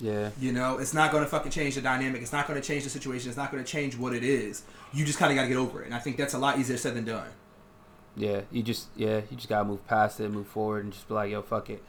Yeah. 0.00 0.30
You 0.40 0.52
know, 0.52 0.78
it's 0.78 0.94
not 0.94 1.12
going 1.12 1.22
to 1.22 1.28
fucking 1.28 1.52
change 1.52 1.74
the 1.74 1.82
dynamic. 1.82 2.22
It's 2.22 2.32
not 2.32 2.48
going 2.48 2.60
to 2.60 2.66
change 2.66 2.84
the 2.84 2.90
situation. 2.90 3.28
It's 3.28 3.36
not 3.36 3.52
going 3.52 3.62
to 3.62 3.70
change 3.70 3.96
what 3.96 4.14
it 4.14 4.24
is. 4.24 4.62
You 4.92 5.04
just 5.04 5.18
kind 5.18 5.30
of 5.30 5.36
got 5.36 5.42
to 5.42 5.48
get 5.48 5.56
over 5.56 5.82
it. 5.82 5.86
And 5.86 5.94
I 5.94 5.98
think 5.98 6.16
that's 6.16 6.34
a 6.34 6.38
lot 6.38 6.58
easier 6.58 6.76
said 6.76 6.94
than 6.94 7.04
done. 7.04 7.28
Yeah, 8.16 8.40
you 8.50 8.62
just 8.62 8.88
yeah, 8.96 9.20
you 9.30 9.36
just 9.36 9.48
gotta 9.48 9.64
move 9.64 9.86
past 9.86 10.18
it, 10.20 10.28
move 10.30 10.48
forward, 10.48 10.84
and 10.84 10.92
just 10.92 11.06
be 11.06 11.14
like, 11.14 11.30
yo, 11.30 11.42
fuck 11.42 11.70
it. 11.70 11.82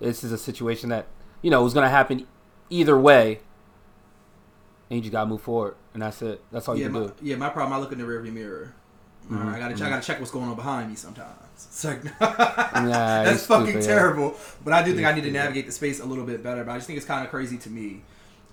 This 0.00 0.24
is 0.24 0.32
a 0.32 0.36
situation 0.36 0.90
that 0.90 1.06
you 1.42 1.50
know 1.50 1.62
was 1.62 1.72
gonna 1.74 1.88
happen 1.88 2.26
either 2.70 2.98
way, 2.98 3.38
and 4.90 4.96
you 4.96 5.00
just 5.00 5.12
gotta 5.12 5.28
move 5.28 5.40
forward, 5.40 5.76
and 5.94 6.02
that's 6.02 6.20
it. 6.22 6.42
That's 6.50 6.68
all 6.68 6.76
yeah, 6.76 6.86
you 6.86 6.92
can 6.92 7.00
my, 7.00 7.06
do. 7.06 7.14
yeah. 7.22 7.36
My 7.36 7.48
problem. 7.50 7.72
I 7.72 7.78
look 7.80 7.92
in 7.92 7.98
the 7.98 8.04
rearview 8.04 8.32
mirror. 8.32 8.74
Right, 9.28 9.54
I 9.54 9.58
gotta, 9.60 9.74
Mm-hmm. 9.74 9.84
I 9.84 9.90
gotta 9.90 10.04
check 10.04 10.18
what's 10.18 10.32
going 10.32 10.48
on 10.48 10.56
behind 10.56 10.90
me 10.90 10.96
sometimes. 10.96 11.36
It's 11.66 11.84
like, 11.84 12.04
Nah, 12.20 13.24
that's 13.24 13.46
fucking 13.46 13.66
stupid, 13.66 13.84
yeah. 13.84 13.94
terrible. 13.96 14.36
But 14.64 14.72
I 14.72 14.82
do 14.82 14.94
think 14.94 15.06
I 15.06 15.12
need 15.12 15.24
to 15.24 15.30
navigate 15.30 15.66
the 15.66 15.72
space 15.72 16.00
a 16.00 16.04
little 16.04 16.24
bit 16.24 16.42
better. 16.42 16.64
But 16.64 16.72
I 16.72 16.76
just 16.76 16.86
think 16.86 16.96
it's 16.96 17.06
kind 17.06 17.24
of 17.24 17.30
crazy 17.30 17.58
to 17.58 17.70
me. 17.70 18.02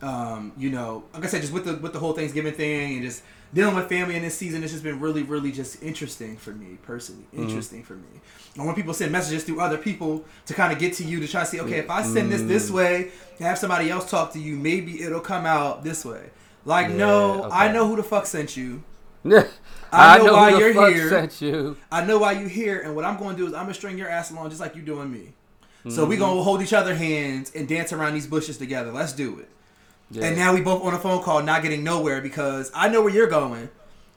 Um, 0.01 0.51
you 0.57 0.69
know, 0.69 1.03
like 1.13 1.23
I 1.23 1.27
said, 1.27 1.41
just 1.41 1.51
with 1.53 1.65
the 1.65 1.75
with 1.77 1.93
the 1.93 1.99
whole 1.99 2.13
Thanksgiving 2.13 2.53
thing 2.53 2.93
and 2.97 3.01
just 3.03 3.23
dealing 3.53 3.75
with 3.75 3.89
family 3.89 4.15
in 4.15 4.21
this 4.21 4.37
season, 4.37 4.61
it's 4.61 4.71
just 4.71 4.83
been 4.83 4.99
really, 4.99 5.23
really 5.23 5.51
just 5.51 5.81
interesting 5.81 6.37
for 6.37 6.51
me 6.51 6.77
personally. 6.83 7.23
Mm-hmm. 7.33 7.43
Interesting 7.43 7.83
for 7.83 7.93
me. 7.95 8.21
And 8.55 8.65
when 8.65 8.75
people 8.75 8.93
send 8.93 9.11
messages 9.11 9.43
through 9.43 9.59
other 9.59 9.77
people 9.77 10.23
to 10.45 10.53
kind 10.53 10.71
of 10.71 10.77
get 10.77 10.93
to 10.95 11.03
you 11.03 11.19
to 11.19 11.27
try 11.27 11.41
to 11.41 11.45
see, 11.47 11.59
okay, 11.61 11.79
if 11.79 11.89
I 11.89 12.03
send 12.03 12.31
this 12.31 12.41
Mm. 12.41 12.47
this 12.47 12.69
way 12.69 13.09
and 13.37 13.47
have 13.47 13.57
somebody 13.57 13.89
else 13.89 14.09
talk 14.09 14.33
to 14.33 14.39
you, 14.39 14.55
maybe 14.55 15.01
it'll 15.01 15.19
come 15.19 15.45
out 15.47 15.83
this 15.83 16.05
way. 16.05 16.29
Like, 16.65 16.89
Yeah, 16.89 16.97
no, 16.97 17.49
I 17.51 17.71
know 17.71 17.87
who 17.87 17.95
the 17.95 18.03
fuck 18.03 18.25
sent 18.27 18.55
you. 18.57 18.83
I, 19.91 20.17
I 20.19 20.23
know 20.23 20.33
why 20.33 20.49
you're 20.57 20.73
here. 20.91 21.29
You. 21.39 21.77
I 21.91 22.03
know 22.05 22.19
why 22.19 22.33
you're 22.33 22.49
here, 22.49 22.81
and 22.81 22.95
what 22.95 23.05
I'm 23.05 23.17
going 23.17 23.35
to 23.35 23.41
do 23.41 23.47
is 23.47 23.53
I'm 23.53 23.63
gonna 23.63 23.73
string 23.73 23.97
your 23.97 24.09
ass 24.09 24.31
along 24.31 24.49
just 24.49 24.61
like 24.61 24.75
you 24.75 24.81
doing 24.81 25.11
me. 25.11 25.33
So 25.89 26.05
we 26.05 26.15
Mm-hmm. 26.15 26.23
gonna 26.25 26.43
hold 26.43 26.61
each 26.61 26.73
other 26.73 26.93
hands 26.95 27.51
and 27.55 27.67
dance 27.67 27.93
around 27.93 28.13
these 28.13 28.27
bushes 28.27 28.57
together. 28.57 28.91
Let's 28.91 29.13
do 29.13 29.39
it. 29.39 29.49
Yeah. 30.11 30.25
And 30.25 30.35
now 30.37 30.53
we 30.53 30.61
both 30.61 30.83
on 30.83 30.93
a 30.93 30.99
phone 30.99 31.23
call, 31.23 31.41
not 31.43 31.61
getting 31.61 31.83
nowhere 31.83 32.19
because 32.21 32.71
I 32.75 32.89
know 32.89 33.01
where 33.01 33.13
you're 33.13 33.27
going, 33.27 33.69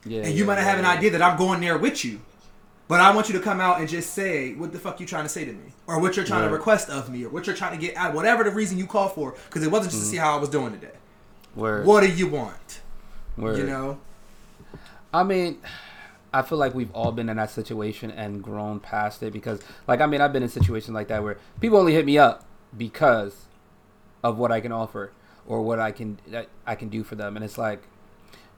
yeah, 0.05 0.21
and 0.23 0.33
you 0.33 0.39
yeah, 0.43 0.45
might 0.47 0.59
have 0.59 0.79
an 0.79 0.85
idea 0.85 1.11
that 1.11 1.21
I'm 1.21 1.37
going 1.37 1.61
there 1.61 1.77
with 1.77 2.03
you. 2.03 2.19
But 2.89 2.99
I 2.99 3.15
want 3.15 3.29
you 3.29 3.37
to 3.37 3.41
come 3.41 3.61
out 3.61 3.79
and 3.79 3.87
just 3.87 4.13
say 4.13 4.53
what 4.53 4.73
the 4.73 4.79
fuck 4.79 4.99
you 4.99 5.05
trying 5.05 5.23
to 5.23 5.29
say 5.29 5.45
to 5.45 5.53
me, 5.53 5.71
or 5.87 5.99
what 6.01 6.17
you're 6.17 6.25
trying 6.25 6.43
to 6.45 6.53
request 6.53 6.89
of 6.89 7.09
me, 7.09 7.23
or 7.23 7.29
what 7.29 7.47
you're 7.47 7.55
trying 7.55 7.71
to 7.71 7.85
get 7.85 7.95
out, 7.95 8.13
whatever 8.13 8.43
the 8.43 8.51
reason 8.51 8.77
you 8.77 8.85
call 8.85 9.07
for. 9.07 9.35
Because 9.47 9.63
it 9.63 9.71
wasn't 9.71 9.91
just 9.91 10.03
to 10.03 10.07
Mm-hmm. 10.07 10.11
see 10.11 10.17
how 10.17 10.35
I 10.35 10.39
was 10.41 10.49
doing 10.49 10.73
today. 10.73 10.91
Word. 11.55 11.85
What 11.85 12.01
do 12.01 12.11
you 12.11 12.27
want? 12.27 12.81
Word. 13.37 13.57
You 13.57 13.63
know? 13.65 13.99
I 15.13 15.23
mean, 15.23 15.59
I 16.33 16.41
feel 16.41 16.57
like 16.57 16.73
we've 16.73 16.91
all 16.91 17.11
been 17.11 17.29
in 17.29 17.37
that 17.37 17.51
situation 17.51 18.11
and 18.11 18.41
grown 18.41 18.79
past 18.79 19.21
it 19.23 19.33
because, 19.33 19.61
like, 19.87 20.01
I 20.01 20.05
mean, 20.05 20.21
I've 20.21 20.33
been 20.33 20.43
in 20.43 20.49
situations 20.49 20.93
like 20.93 21.07
that 21.09 21.23
where 21.23 21.37
people 21.59 21.77
only 21.77 21.93
hit 21.93 22.05
me 22.05 22.17
up 22.17 22.45
because 22.77 23.45
of 24.23 24.37
what 24.37 24.51
I 24.51 24.61
can 24.61 24.71
offer 24.71 25.11
or 25.47 25.61
what 25.61 25.79
I 25.79 25.91
can 25.91 26.19
I 26.65 26.75
can 26.75 26.89
do 26.89 27.03
for 27.03 27.15
them, 27.15 27.35
and 27.35 27.43
it's 27.43 27.57
like, 27.57 27.81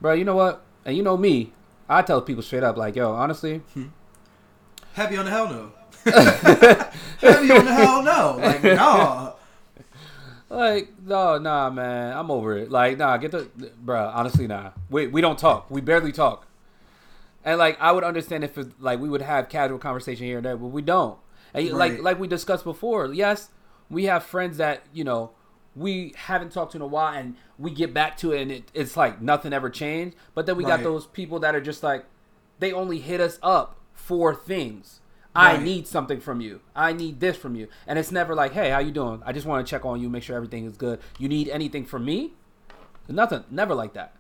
bro, 0.02 0.14
you 0.14 0.26
know 0.26 0.36
what? 0.36 0.64
And 0.86 0.96
you 0.96 1.02
know 1.02 1.18
me, 1.18 1.54
I 1.90 2.02
tell 2.02 2.22
people 2.22 2.44
straight 2.44 2.64
up, 2.64 2.78
like, 2.78 2.96
yo, 2.96 3.14
honestly, 3.14 3.60
hmm. 3.74 3.88
Heavy 4.94 5.18
on 5.18 5.26
the 5.26 5.32
hell 5.32 5.50
no. 5.50 5.72
Heavy 7.20 7.52
on 7.52 7.66
the 7.66 7.74
hell 7.74 8.04
no. 8.04 8.38
Like 8.40 8.64
no. 8.64 9.36
Like, 10.56 10.90
no, 11.06 11.38
nah, 11.38 11.70
man, 11.70 12.16
I'm 12.18 12.32
over 12.32 12.58
it. 12.58 12.72
Like, 12.72 12.98
nah, 12.98 13.18
get 13.18 13.32
the, 13.32 13.50
bro, 13.82 14.12
honestly, 14.14 14.48
nah, 14.48 14.72
we 14.90 15.08
we 15.08 15.22
don't 15.22 15.38
talk, 15.40 15.70
we 15.70 15.82
barely 15.82 16.12
talk. 16.12 16.48
And 17.46 17.58
like 17.60 17.80
I 17.82 17.92
would 17.92 18.04
understand 18.04 18.44
if 18.44 18.58
it, 18.58 18.82
like 18.82 19.00
we 19.00 19.10
would 19.10 19.22
have 19.22 19.50
casual 19.50 19.78
conversation 19.78 20.26
here 20.26 20.38
and 20.38 20.46
there, 20.46 20.56
but 20.58 20.68
we 20.68 20.82
don't. 20.82 21.18
And 21.54 21.70
like 21.72 21.94
Right. 21.94 22.04
like 22.04 22.20
we 22.20 22.28
discussed 22.28 22.64
before, 22.64 23.14
yes, 23.14 23.50
we 23.90 24.06
have 24.06 24.24
friends 24.24 24.58
that 24.58 24.84
you 24.94 25.04
know 25.04 25.32
we 25.76 26.14
haven't 26.16 26.52
talked 26.52 26.72
to 26.74 26.78
in 26.78 26.82
a 26.82 26.88
while, 26.88 27.14
and 27.18 27.36
we 27.58 27.72
get 27.72 27.94
back 27.94 28.16
to 28.18 28.32
it, 28.32 28.42
and 28.42 28.52
it, 28.52 28.72
it's 28.74 28.96
like 28.96 29.22
nothing 29.22 29.54
ever 29.54 29.70
changed. 29.70 30.16
But 30.36 30.46
then 30.46 30.56
we 30.56 30.64
got 30.64 30.84
those 30.84 31.08
people 31.08 31.40
that 31.40 31.56
are 31.56 31.62
just 31.62 31.84
like 31.84 32.06
they 32.60 32.72
only 32.72 33.00
hit 33.00 33.20
us 33.20 33.40
up 33.44 33.78
for 33.94 34.34
things. 34.34 35.00
I 35.36 35.58
need 35.58 35.88
something 35.88 36.20
from 36.20 36.42
you. 36.42 36.62
I 36.76 36.94
need 36.94 37.20
this 37.20 37.36
from 37.38 37.56
you, 37.56 37.68
and 37.88 37.98
it's 37.98 38.12
never 38.12 38.36
like, 38.36 38.54
hey, 38.54 38.70
how 38.70 38.80
you 38.80 38.92
doing? 38.92 39.22
I 39.26 39.34
just 39.34 39.46
want 39.48 39.66
to 39.66 39.70
check 39.70 39.86
on 39.86 40.00
you, 40.02 40.10
make 40.10 40.24
sure 40.24 40.36
everything 40.36 40.66
is 40.66 40.78
good. 40.78 41.00
You 41.18 41.28
need 41.28 41.50
anything 41.50 41.86
from 41.86 42.06
me? 42.06 42.34
Nothing. 43.08 43.44
Never 43.50 43.74
like 43.76 43.94
that. 43.94 44.14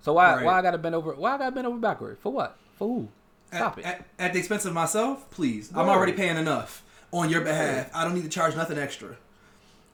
So 0.00 0.14
why 0.14 0.34
Right. 0.36 0.44
why 0.44 0.58
I 0.58 0.62
gotta 0.62 0.78
bend 0.78 0.94
over? 0.94 1.12
Why 1.14 1.34
I 1.34 1.38
gotta 1.38 1.52
bend 1.52 1.66
over 1.66 1.78
backward? 1.78 2.18
For 2.18 2.32
what? 2.32 2.56
For 2.76 2.88
who? 2.88 3.08
Stop 3.52 3.74
at, 3.74 3.78
it. 3.78 3.84
At, 3.84 4.06
at 4.18 4.32
the 4.32 4.38
expense 4.38 4.64
of 4.64 4.72
myself, 4.72 5.30
please. 5.30 5.70
I'm 5.74 5.88
already 5.88 6.12
paying 6.12 6.36
enough 6.36 6.82
on 7.12 7.28
your 7.28 7.42
behalf. 7.42 7.90
I 7.94 8.04
don't 8.04 8.14
need 8.14 8.24
to 8.24 8.28
charge 8.30 8.56
nothing 8.56 8.78
extra. 8.78 9.16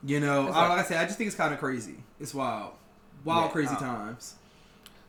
You 0.05 0.21
know, 0.21 0.49
I, 0.49 0.69
like 0.69 0.79
I 0.79 0.83
said, 0.85 0.99
I 0.99 1.05
just 1.07 1.19
think 1.19 1.27
it's 1.27 1.37
kind 1.37 1.53
of 1.53 1.59
crazy. 1.59 1.97
It's 2.21 2.33
wild, 2.33 2.73
wild, 3.25 3.47
Yeah, 3.47 3.51
crazy 3.51 3.75
uh, 3.75 3.79
times. 3.81 4.37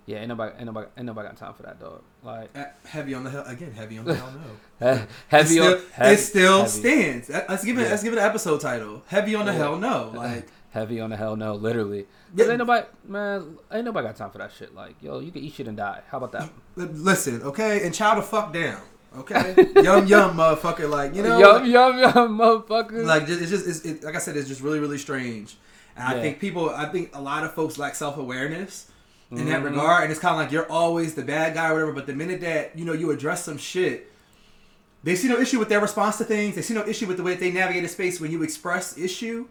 Yeah, 0.09 0.17
ain't 0.21 0.29
nobody, 0.29 0.55
ain't 0.57 0.65
nobody, 0.65 0.87
ain't 0.97 1.05
nobody 1.05 1.27
got 1.27 1.37
time 1.37 1.53
for 1.53 1.61
that, 1.63 1.79
dog. 1.79 2.01
Like 2.23 2.49
Uh, 2.57 2.65
heavy 2.83 3.13
on 3.13 3.23
the 3.23 3.29
hell 3.29 3.43
again. 3.45 3.71
Heavy 3.71 3.99
on 3.99 4.05
the 4.05 4.15
hell 4.15 4.33
no. 4.81 5.05
heavy 5.27 5.57
it 5.57 5.61
on, 5.61 5.67
still, 5.77 5.89
heavy, 5.91 6.13
it 6.13 6.17
still 6.17 6.57
heavy, 6.61 6.69
stands. 6.69 7.29
Let's 7.29 7.63
give 7.63 7.77
it. 7.77 7.83
Yeah. 7.83 7.89
Let's 7.89 8.01
give 8.03 8.13
it 8.13 8.17
an 8.17 8.25
episode 8.25 8.59
title. 8.59 9.03
Heavy 9.05 9.35
on 9.35 9.45
the 9.45 9.51
Yeah. 9.51 9.57
hell 9.59 9.77
no. 9.77 10.11
Like 10.15 10.47
heavy 10.71 10.99
on 10.99 11.11
the 11.11 11.15
hell 11.15 11.35
no, 11.35 11.53
literally. 11.53 12.07
Yeah. 12.35 12.47
ain't 12.47 12.57
nobody, 12.57 12.87
man, 13.07 13.59
ain't 13.71 13.85
nobody 13.85 14.07
got 14.07 14.15
time 14.15 14.31
for 14.31 14.39
that 14.39 14.51
shit. 14.51 14.73
Like, 14.73 14.95
yo, 14.99 15.19
you 15.19 15.31
can 15.31 15.43
eat 15.43 15.53
shit 15.53 15.67
and 15.67 15.77
die. 15.77 16.01
How 16.09 16.17
about 16.17 16.31
that? 16.31 16.49
Listen, 16.75 17.43
okay, 17.43 17.85
and 17.85 17.93
chow 17.93 18.15
the 18.15 18.23
fuck 18.23 18.51
down, 18.51 18.81
okay? 19.15 19.53
yum 19.75 20.07
yum, 20.07 20.35
motherfucker. 20.35 20.89
Like 20.89 21.13
you 21.13 21.21
know, 21.21 21.37
yum 21.37 21.65
yum 21.67 21.99
yum, 21.99 22.35
motherfucker. 22.39 23.05
like 23.05 23.29
it's 23.29 23.51
just 23.51 23.67
it's, 23.67 23.85
it, 23.85 24.03
like 24.03 24.15
I 24.15 24.19
said, 24.19 24.35
it's 24.35 24.47
just 24.47 24.61
really 24.61 24.79
really 24.79 24.97
strange. 24.97 25.55
And 25.95 26.07
I 26.07 26.19
think 26.19 26.39
people, 26.39 26.71
I 26.71 26.85
think 26.85 27.11
a 27.13 27.21
lot 27.21 27.43
of 27.43 27.53
folks 27.53 27.77
lack 27.77 27.93
self 27.93 28.17
awareness 28.17 28.89
in 29.31 29.45
that 29.49 29.61
Mhm. 29.61 29.65
regard, 29.65 30.03
and 30.03 30.11
it's 30.11 30.19
kind 30.19 30.33
of 30.33 30.39
like 30.39 30.51
you're 30.51 30.69
always 30.71 31.13
the 31.13 31.21
bad 31.23 31.53
guy 31.53 31.69
or 31.69 31.73
whatever. 31.73 31.91
But 31.93 32.07
the 32.07 32.13
minute 32.13 32.41
that 32.41 32.77
you 32.77 32.85
know 32.85 32.93
you 32.93 33.11
address 33.11 33.43
some 33.45 33.57
shit. 33.57 34.11
They 35.03 35.15
see 35.15 35.29
no 35.29 35.37
issue 35.39 35.59
with 35.59 35.69
their 35.69 35.79
response 35.79 36.17
to 36.17 36.25
things. 36.25 36.55
They 36.55 36.61
see 36.61 36.73
no 36.73 36.85
issue 36.85 37.05
with 37.07 37.15
the 37.17 37.23
way 37.23 37.31
that 37.31 37.39
they 37.39 37.51
navigate 37.51 37.85
a 37.85 37.87
space 37.87 38.19
when 38.19 38.31
you 38.31 38.43
express 38.43 38.97
issue. 38.97 39.45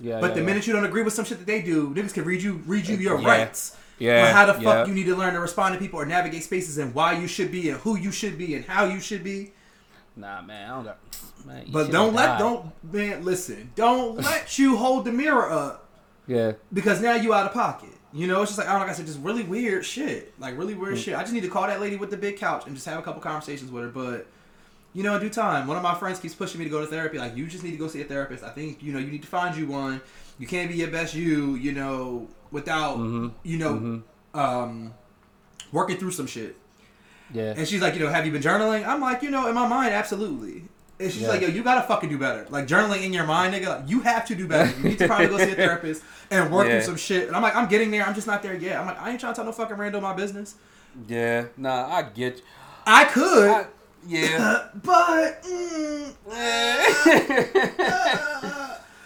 yeah, 0.00 0.18
But 0.20 0.28
yeah, 0.28 0.34
the 0.34 0.40
yeah. 0.40 0.46
minute 0.46 0.66
you 0.66 0.72
don't 0.72 0.84
agree 0.84 1.02
with 1.02 1.12
some 1.12 1.24
shit 1.24 1.38
that 1.38 1.46
they 1.46 1.62
do, 1.62 1.90
niggas 1.90 2.12
can 2.14 2.24
read 2.24 2.42
you 2.42 2.60
read 2.66 2.88
you 2.88 2.96
your 2.96 3.20
Yeah. 3.20 3.28
rights. 3.28 3.76
Yeah, 3.98 4.28
On 4.28 4.34
how 4.34 4.46
the 4.46 4.54
fuck 4.54 4.88
you 4.88 4.94
need 4.94 5.04
to 5.04 5.14
learn 5.14 5.34
to 5.34 5.40
respond 5.40 5.74
to 5.74 5.78
people 5.78 6.00
or 6.00 6.06
navigate 6.06 6.42
spaces 6.42 6.78
and 6.78 6.94
why 6.94 7.12
you 7.12 7.26
should 7.28 7.52
be 7.52 7.68
and 7.68 7.78
who 7.80 7.96
you 7.98 8.10
should 8.10 8.38
be 8.38 8.54
and 8.54 8.64
how 8.64 8.86
you 8.86 8.98
should 8.98 9.22
be. 9.22 9.52
nah, 10.16 10.40
man, 10.42 10.70
I 10.70 10.74
don't 10.74 10.84
got. 10.84 10.98
Man, 11.46 11.66
But 11.70 11.90
don't 11.92 12.12
let 12.14 12.26
die. 12.26 12.38
don't 12.38 12.72
man 12.92 13.24
listen. 13.24 13.70
Don't 13.76 14.16
let 14.24 14.58
you 14.58 14.76
hold 14.76 15.04
the 15.04 15.12
mirror 15.12 15.50
up 15.50 15.88
Yeah, 16.26 16.52
because 16.72 17.00
now 17.00 17.14
you 17.14 17.32
out 17.32 17.46
of 17.46 17.52
pocket. 17.52 17.90
You 18.12 18.26
know, 18.26 18.42
it's 18.42 18.50
just 18.50 18.58
like 18.58 18.66
I 18.68 18.72
don't 18.72 18.80
know, 18.80 18.86
like 18.86 18.94
I 18.94 18.96
said, 18.96 19.06
just 19.06 19.20
really 19.20 19.44
weird 19.44 19.84
shit. 19.84 20.34
Like 20.40 20.58
really 20.58 20.74
weird 20.74 20.94
Mm. 20.96 21.04
shit. 21.04 21.14
I 21.14 21.20
just 21.20 21.32
need 21.32 21.42
to 21.42 21.48
call 21.48 21.66
that 21.68 21.80
lady 21.80 21.96
with 21.96 22.10
the 22.10 22.16
big 22.16 22.36
couch 22.38 22.64
and 22.66 22.74
just 22.74 22.86
have 22.86 22.98
a 22.98 23.02
couple 23.02 23.20
conversations 23.20 23.70
with 23.70 23.84
her. 23.84 23.88
But 23.90 24.26
you 24.92 25.04
know, 25.04 25.14
in 25.14 25.20
due 25.20 25.30
time, 25.30 25.68
one 25.68 25.76
of 25.76 25.82
my 25.84 25.94
friends 25.94 26.18
keeps 26.18 26.34
pushing 26.34 26.58
me 26.58 26.64
to 26.64 26.70
go 26.70 26.80
to 26.80 26.86
therapy. 26.86 27.18
Like, 27.18 27.36
you 27.36 27.46
just 27.46 27.62
need 27.62 27.70
to 27.70 27.76
go 27.76 27.86
see 27.86 28.00
a 28.00 28.04
therapist. 28.04 28.42
I 28.42 28.50
think 28.50 28.82
you 28.82 28.92
know 28.92 28.98
you 28.98 29.06
need 29.06 29.22
to 29.22 29.28
find 29.28 29.56
you 29.56 29.66
one. 29.68 30.00
You 30.40 30.46
can't 30.48 30.68
be 30.70 30.76
your 30.76 30.88
best 30.90 31.14
you. 31.14 31.54
You 31.54 31.72
know, 31.72 32.28
without 32.50 32.98
Mhm. 32.98 33.32
you 33.44 33.58
know, 33.58 33.74
Mhm. 33.74 34.38
um, 34.38 34.94
working 35.70 35.96
through 35.96 36.10
some 36.10 36.26
shit. 36.26 36.56
Yeah. 37.32 37.54
And 37.56 37.68
she's 37.68 37.80
like, 37.80 37.94
you 37.94 38.00
know, 38.00 38.08
have 38.08 38.26
you 38.26 38.32
been 38.32 38.42
journaling? 38.42 38.84
I'm 38.84 39.00
like, 39.00 39.22
you 39.22 39.30
know, 39.30 39.46
in 39.46 39.54
my 39.54 39.68
mind, 39.68 39.94
absolutely. 39.94 40.64
And 41.00 41.10
she's 41.10 41.22
Yeah. 41.22 41.28
like, 41.28 41.40
yo, 41.40 41.48
you 41.48 41.62
gotta 41.64 41.86
fucking 41.88 42.10
do 42.10 42.18
better. 42.18 42.46
Like 42.50 42.66
journaling 42.66 43.02
in 43.04 43.12
your 43.12 43.24
mind, 43.24 43.54
nigga, 43.54 43.68
like, 43.68 43.88
you 43.88 44.00
have 44.00 44.26
to 44.26 44.34
do 44.34 44.46
better. 44.46 44.70
You 44.78 44.90
need 44.90 44.98
to 44.98 45.06
probably 45.06 45.28
go 45.28 45.38
see 45.38 45.52
a 45.52 45.54
therapist 45.56 46.02
and 46.30 46.52
work 46.52 46.66
Yeah. 46.68 46.74
through 46.74 46.82
some 46.86 46.96
shit. 46.96 47.26
And 47.26 47.34
I'm 47.34 47.42
like, 47.42 47.56
I'm 47.56 47.68
getting 47.68 47.90
there. 47.90 48.06
I'm 48.06 48.14
just 48.14 48.26
not 48.26 48.42
there 48.42 48.54
yet. 48.54 48.78
I'm 48.78 48.86
like, 48.86 49.00
I 49.00 49.10
ain't 49.10 49.20
trying 49.20 49.32
to 49.32 49.36
tell 49.36 49.46
no 49.46 49.52
fucking 49.52 49.76
rando 49.76 50.00
my 50.02 50.12
business. 50.12 50.56
Yeah. 51.08 51.44
Nah, 51.56 51.88
I 51.90 52.02
get. 52.02 52.36
You. 52.36 52.42
I 52.86 53.04
could, 53.06 53.48
I, 53.48 53.66
yeah. 54.06 54.64
but 54.82 55.42
mm, 55.42 56.12
uh, 56.30 57.16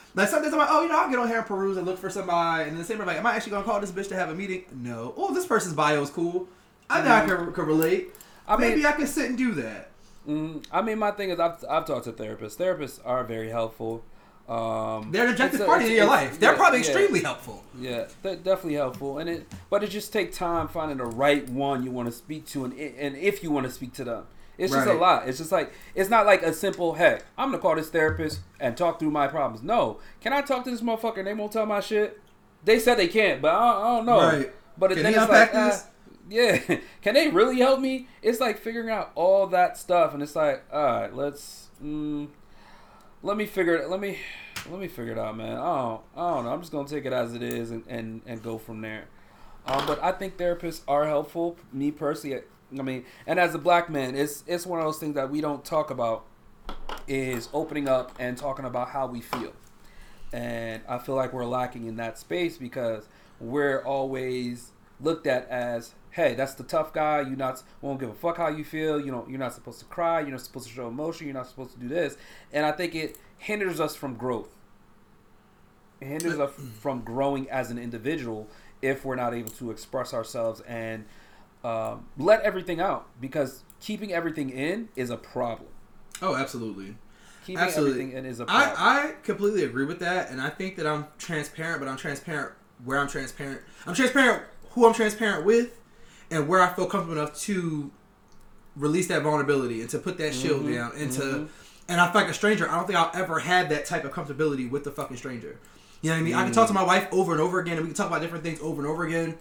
like 0.14 0.28
sometimes 0.28 0.52
I'm 0.52 0.59
like, 0.59 0.68
oh, 0.70 0.83
you 0.83 0.88
know, 0.88 0.98
I'll 0.98 1.11
get 1.11 1.18
on 1.18 1.28
here 1.28 1.38
and 1.38 1.46
peruse 1.46 1.76
and 1.76 1.87
look 1.87 1.98
for 1.98 2.11
somebody, 2.11 2.64
and 2.64 2.72
then 2.72 2.78
the 2.78 2.85
same 2.85 2.98
way, 2.98 3.07
like, 3.07 3.16
am 3.18 3.26
I 3.26 3.35
actually 3.37 3.52
gonna 3.52 3.64
call 3.64 3.80
this 3.80 3.90
bitch 3.90 4.09
to 4.09 4.14
have 4.14 4.30
a 4.30 4.35
meeting? 4.35 4.64
No. 4.72 5.14
Oh, 5.16 5.35
this 5.35 5.46
person's 5.46 5.74
bio 5.74 6.02
is 6.02 6.11
cool. 6.11 6.48
I 6.88 7.02
know 7.02 7.11
I 7.12 7.26
can, 7.26 7.52
can 7.52 7.66
relate. 7.66 8.14
I 8.46 8.57
mean- 8.57 8.70
Maybe 8.70 8.87
I 8.87 8.92
can 8.92 9.07
sit 9.07 9.28
and 9.28 9.38
do 9.38 9.52
that. 9.54 9.90
Mm, 10.28 10.64
I 10.72 10.82
mean, 10.82 10.98
my 10.98 11.10
thing 11.10 11.30
is, 11.30 11.38
I've, 11.38 11.62
I've 11.68 11.87
talked 11.87 12.04
to 12.04 12.12
therapists. 12.12 12.56
Therapists 12.56 13.00
are 13.04 13.24
very 13.24 13.50
helpful. 13.50 14.02
Um, 14.48 15.10
They're 15.10 15.24
an 15.24 15.30
objective 15.32 15.60
a- 15.62 15.64
party 15.64 15.87
in 15.87 15.92
your 15.92 16.06
life. 16.06 16.38
They're 16.38 16.52
yeah, 16.52 16.56
probably 16.58 16.80
yeah, 16.80 16.84
extremely 16.87 17.20
helpful. 17.20 17.64
Yeah, 17.78 18.06
they're 18.22 18.37
definitely 18.37 18.74
helpful, 18.74 19.18
and 19.18 19.28
it, 19.30 19.46
but 19.70 19.82
it 19.82 19.88
just 19.88 20.12
take 20.12 20.32
time 20.32 20.68
finding 20.68 20.98
the 20.98 21.06
right 21.06 21.48
one 21.48 21.82
you 21.82 21.90
want 21.90 22.08
to 22.08 22.12
speak 22.12 22.46
to, 22.48 22.64
and 22.66 22.74
and 22.78 23.16
if 23.16 23.42
you 23.42 23.50
want 23.50 23.64
to 23.66 23.72
speak 23.72 23.94
to 23.94 24.04
them, 24.04 24.26
it's 24.58 24.72
just 24.72 24.87
a 24.87 24.92
lot. 24.92 25.28
It's 25.28 25.38
just 25.38 25.50
like 25.50 25.72
it's 25.94 26.10
not 26.10 26.26
like 26.26 26.42
a 26.42 26.52
simple, 26.52 26.92
hey, 26.94 27.20
I'm 27.38 27.50
gonna 27.50 27.58
call 27.62 27.74
this 27.74 27.88
therapist 27.88 28.40
and 28.60 28.76
talk 28.76 28.98
through 28.98 29.12
my 29.12 29.28
problems. 29.28 29.62
No, 29.64 29.98
can 30.20 30.34
I 30.34 30.42
talk 30.42 30.64
to 30.64 30.70
this 30.70 30.82
motherfucker? 30.82 31.18
and 31.18 31.26
They 31.26 31.34
won't 31.34 31.50
tell 31.52 31.64
my 31.64 31.80
shit. 31.80 32.20
They 32.64 32.78
said 32.78 32.96
they 32.96 33.08
can't, 33.08 33.40
but 33.40 33.52
I, 33.54 33.70
I 33.70 33.96
don't 33.96 34.06
know. 34.06 34.18
Right. 34.18 34.52
But 34.76 34.90
Can 34.90 35.02
then 35.04 35.12
he 35.14 35.18
it's 35.18 35.28
like, 35.28 35.50
ah, 35.54 35.82
yeah, 36.28 36.58
can 37.02 37.14
they 37.14 37.28
really 37.28 37.58
help 37.58 37.80
me? 37.80 38.08
It's 38.22 38.40
like 38.40 38.58
figuring 38.58 38.90
out 38.90 39.12
all 39.14 39.46
that 39.48 39.76
stuff, 39.76 40.14
and 40.14 40.22
it's 40.22 40.37
like, 40.37 40.64
all 40.72 40.84
right, 40.84 41.14
let's. 41.14 41.68
Mm, 41.82 42.28
let 43.24 43.38
me 43.38 43.46
figure 43.46 43.74
it. 43.74 43.88
Let 43.88 44.00
me 44.00 44.18
let 44.70 44.78
me 44.78 44.87
figure 44.87 45.12
it 45.12 45.18
out, 45.18 45.37
man. 45.37 45.56
I 45.56 45.78
don't, 45.78 46.00
I 46.14 46.30
don't 46.34 46.44
know. 46.44 46.52
I'm 46.52 46.60
just 46.60 46.70
gonna 46.70 46.87
take 46.87 47.06
it 47.06 47.12
as 47.12 47.34
it 47.34 47.42
is 47.42 47.70
and, 47.70 47.84
and, 47.88 48.20
and 48.26 48.42
go 48.42 48.58
from 48.58 48.82
there. 48.82 49.06
Um, 49.66 49.87
but 49.87 50.02
I 50.02 50.12
think 50.12 50.37
therapists 50.37 50.82
are 50.87 51.06
helpful. 51.06 51.56
Me 51.72 51.90
personally, 51.90 52.42
I 52.78 52.82
mean, 52.82 53.04
and 53.26 53.40
as 53.40 53.54
a 53.54 53.58
black 53.58 53.88
man, 53.88 54.14
it's 54.14 54.44
it's 54.46 54.66
one 54.66 54.78
of 54.78 54.84
those 54.84 54.98
things 54.98 55.14
that 55.14 55.30
we 55.30 55.40
don't 55.40 55.64
talk 55.64 55.90
about 55.90 56.26
is 57.08 57.48
opening 57.52 57.88
up 57.88 58.14
and 58.18 58.37
talking 58.37 58.64
about 58.64 58.90
how 58.90 59.06
we 59.06 59.20
feel. 59.20 59.52
And 60.32 60.82
I 60.88 60.98
feel 60.98 61.14
like 61.14 61.32
we're 61.32 61.46
lacking 61.46 61.87
in 61.87 61.96
that 61.96 62.18
space 62.18 62.58
because 62.58 63.08
we're 63.40 63.82
always 63.82 64.72
looked 65.00 65.26
at 65.26 65.48
as, 65.48 65.94
hey, 66.14 66.33
that's 66.35 66.55
the 66.55 66.62
tough 66.62 66.92
guy. 66.92 67.20
You 67.22 67.35
not 67.35 67.61
won't 67.81 67.98
give 67.98 68.09
a 68.09 68.14
fuck 68.14 68.37
how 68.37 68.46
you 68.46 68.62
feel. 68.62 69.00
You 69.00 69.11
know, 69.11 69.27
you're 69.29 69.38
not 69.38 69.53
supposed 69.53 69.81
to 69.81 69.85
cry. 69.87 70.20
You're 70.20 70.31
not 70.31 70.42
supposed 70.42 70.68
to 70.68 70.72
show 70.72 70.87
emotion. 70.87 71.27
You're 71.27 71.35
not 71.35 71.48
supposed 71.48 71.72
to 71.72 71.81
do 71.81 71.88
this. 71.88 72.16
And 72.53 72.64
I 72.64 72.70
think 72.70 72.94
it 72.94 73.18
hinders 73.37 73.81
us 73.81 73.96
from 73.96 74.14
growth. 74.14 74.48
It 76.00 76.07
hinders 76.07 76.38
us 76.38 76.53
from 76.81 77.03
growing 77.03 77.50
as 77.50 77.72
an 77.72 77.79
individual 77.79 78.46
if 78.81 79.05
we're 79.05 79.16
not 79.16 79.35
able 79.35 79.50
to 79.50 79.72
express 79.72 80.14
ourselves 80.14 80.61
and 80.61 81.05
um, 81.64 82.07
let 82.16 82.42
everything 82.42 82.81
out. 82.81 83.09
Because 83.20 83.64
keeping 83.81 84.12
everything 84.12 84.50
in 84.50 84.90
is 84.94 85.11
a 85.11 85.16
problem. 85.16 85.68
Oh, 86.22 86.37
absolutely. 86.37 86.94
Keeping 87.44 87.61
Absolutely. 87.61 88.00
everything 88.00 88.18
in 88.18 88.24
is 88.24 88.40
a 88.40 88.46
problem. 88.46 88.77
I, 88.79 89.09
I 89.09 89.14
completely 89.22 89.64
agree 89.64 89.85
with 89.85 89.98
that, 89.98 90.31
and 90.31 90.40
I 90.40 90.48
think 90.48 90.77
that 90.77 90.87
I'm 90.87 91.09
transparent, 91.18 91.79
but 91.79 91.88
I'm 91.88 91.98
transparent 91.98 92.53
where 92.85 92.98
I'm 92.98 93.09
transparent. 93.09 93.61
I'm 93.87 93.94
transparent 93.94 94.44
who 94.70 94.87
I'm 94.87 94.94
transparent 94.94 95.44
with, 95.44 95.79
and 96.35 96.49
where 96.49 96.61
I 96.61 96.73
feel 96.75 96.87
comfortable 96.87 97.20
enough 97.20 97.38
to 97.42 97.90
release 98.77 99.07
that 99.07 99.23
vulnerability 99.23 99.81
and 99.81 99.90
to 99.90 99.99
put 99.99 100.18
that 100.18 100.35
shield 100.35 100.64
Mhm, 100.64 100.75
down 100.75 100.92
and 100.97 101.12
to. 101.12 101.20
mhm. 101.23 101.49
And 101.88 102.01
I 102.01 102.11
feel 102.11 102.23
like 102.23 102.31
a 102.31 102.35
stranger. 102.35 102.68
I 102.68 102.77
don't 102.77 102.87
think 102.87 102.99
I'll 102.99 103.11
ever 103.14 103.38
have 103.38 103.68
that 103.68 103.85
type 103.87 104.05
of 104.05 104.11
comfortability 104.12 104.68
with 104.68 104.85
the 104.85 104.90
fucking 104.90 105.16
stranger. 105.18 105.59
You 106.01 106.11
know 106.11 106.16
what 106.16 106.20
I 106.20 106.25
mean? 106.25 106.35
I 106.35 106.44
can 106.44 106.53
talk 106.53 106.66
to 106.68 106.73
my 106.75 106.83
wife 106.83 107.07
over 107.12 107.33
and 107.33 107.40
over 107.40 107.61
again, 107.61 107.75
and 107.77 107.83
we 107.83 107.88
can 107.88 107.94
talk 107.97 108.09
about 108.09 108.20
different 108.20 108.42
things 108.42 108.59
over 108.61 108.81
and 108.83 108.90
over 108.90 109.05
again. 109.07 109.37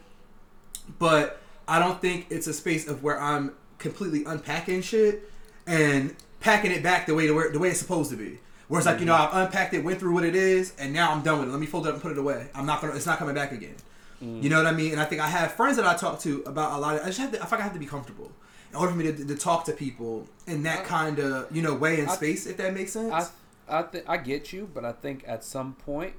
But 1.00 1.40
I 1.68 1.80
don't 1.80 2.00
think 2.02 2.28
it's 2.30 2.48
a 2.48 2.54
space 2.54 2.88
of 2.88 3.02
where 3.04 3.20
I'm 3.20 3.54
completely 3.80 4.24
unpacking 4.26 4.82
shit 4.82 5.30
and 5.66 6.16
packing 6.42 6.72
it 6.72 6.84
back 6.84 7.06
the 7.08 7.16
way 7.16 7.28
to 7.28 7.34
where 7.34 7.50
the 7.52 7.60
way 7.60 7.70
it's 7.70 7.80
supposed 7.80 8.12
to 8.12 8.18
be. 8.18 8.40
Where 8.68 8.80
it's 8.80 8.88
like 8.88 9.00
you 9.00 9.06
know 9.06 9.16
I've 9.16 9.34
unpacked 9.34 9.74
it, 9.74 9.84
went 9.84 10.00
through 10.00 10.14
what 10.14 10.24
it 10.26 10.36
is, 10.36 10.74
and 10.78 10.94
now 10.94 11.12
I'm 11.12 11.22
done 11.22 11.40
with 11.40 11.48
it. 11.50 11.52
Let 11.52 11.60
me 11.60 11.66
fold 11.68 11.86
it 11.86 11.90
up 11.90 11.96
and 11.96 12.02
put 12.04 12.12
it 12.12 12.18
away. 12.18 12.48
I'm 12.56 12.66
not 12.66 12.82
gonna. 12.82 12.94
It's 12.94 13.06
not 13.06 13.18
coming 13.20 13.36
back 13.36 13.52
again. 13.52 13.76
You 14.24 14.50
know 14.50 14.58
what 14.58 14.68
I 14.68 14.72
mean? 14.72 14.92
And 14.94 15.02
I 15.02 15.06
think 15.06 15.22
I 15.22 15.28
have 15.28 15.52
friends 15.54 15.76
that 15.78 15.86
I 15.86 15.96
talk 15.96 16.20
to 16.22 16.42
about 16.46 16.72
a 16.74 16.80
lot 16.80 16.96
of. 16.96 17.02
I 17.02 17.08
just 17.08 17.20
have 17.20 17.32
to. 17.34 17.40
I 17.40 17.44
like 17.44 17.60
I 17.60 17.64
have 17.64 17.74
to 17.74 17.80
be 17.80 17.86
comfortable 17.86 18.32
in 18.70 18.76
order 18.78 18.92
for 18.92 18.98
me 18.98 19.12
to, 19.12 19.26
to 19.26 19.36
talk 19.36 19.66
to 19.66 19.74
people 19.74 20.28
in 20.48 20.64
that 20.64 20.86
kind 20.86 21.20
of 21.20 21.54
you 21.56 21.62
know 21.62 21.74
way 21.74 22.00
and 22.00 22.10
I- 22.10 22.16
space. 22.16 22.46
If 22.48 22.58
that 22.58 22.74
makes 22.74 22.92
sense. 22.94 23.12
I 23.14 23.80
I 23.80 23.82
think 23.84 24.06
I 24.08 24.18
get 24.18 24.54
you, 24.54 24.70
but 24.74 24.86
I 24.86 24.92
think 24.94 25.24
at 25.28 25.44
some 25.44 25.74
point 25.74 26.14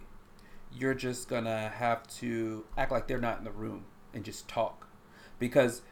you're 0.73 0.95
just 0.95 1.29
gonna 1.29 1.69
have 1.77 2.07
to 2.19 2.65
act 2.77 2.91
like 2.93 3.07
they're 3.07 3.21
not 3.21 3.39
in 3.39 3.45
the 3.45 3.53
room 3.53 3.85
and 4.13 4.25
just 4.25 4.49
talk, 4.49 4.87
because 5.39 5.83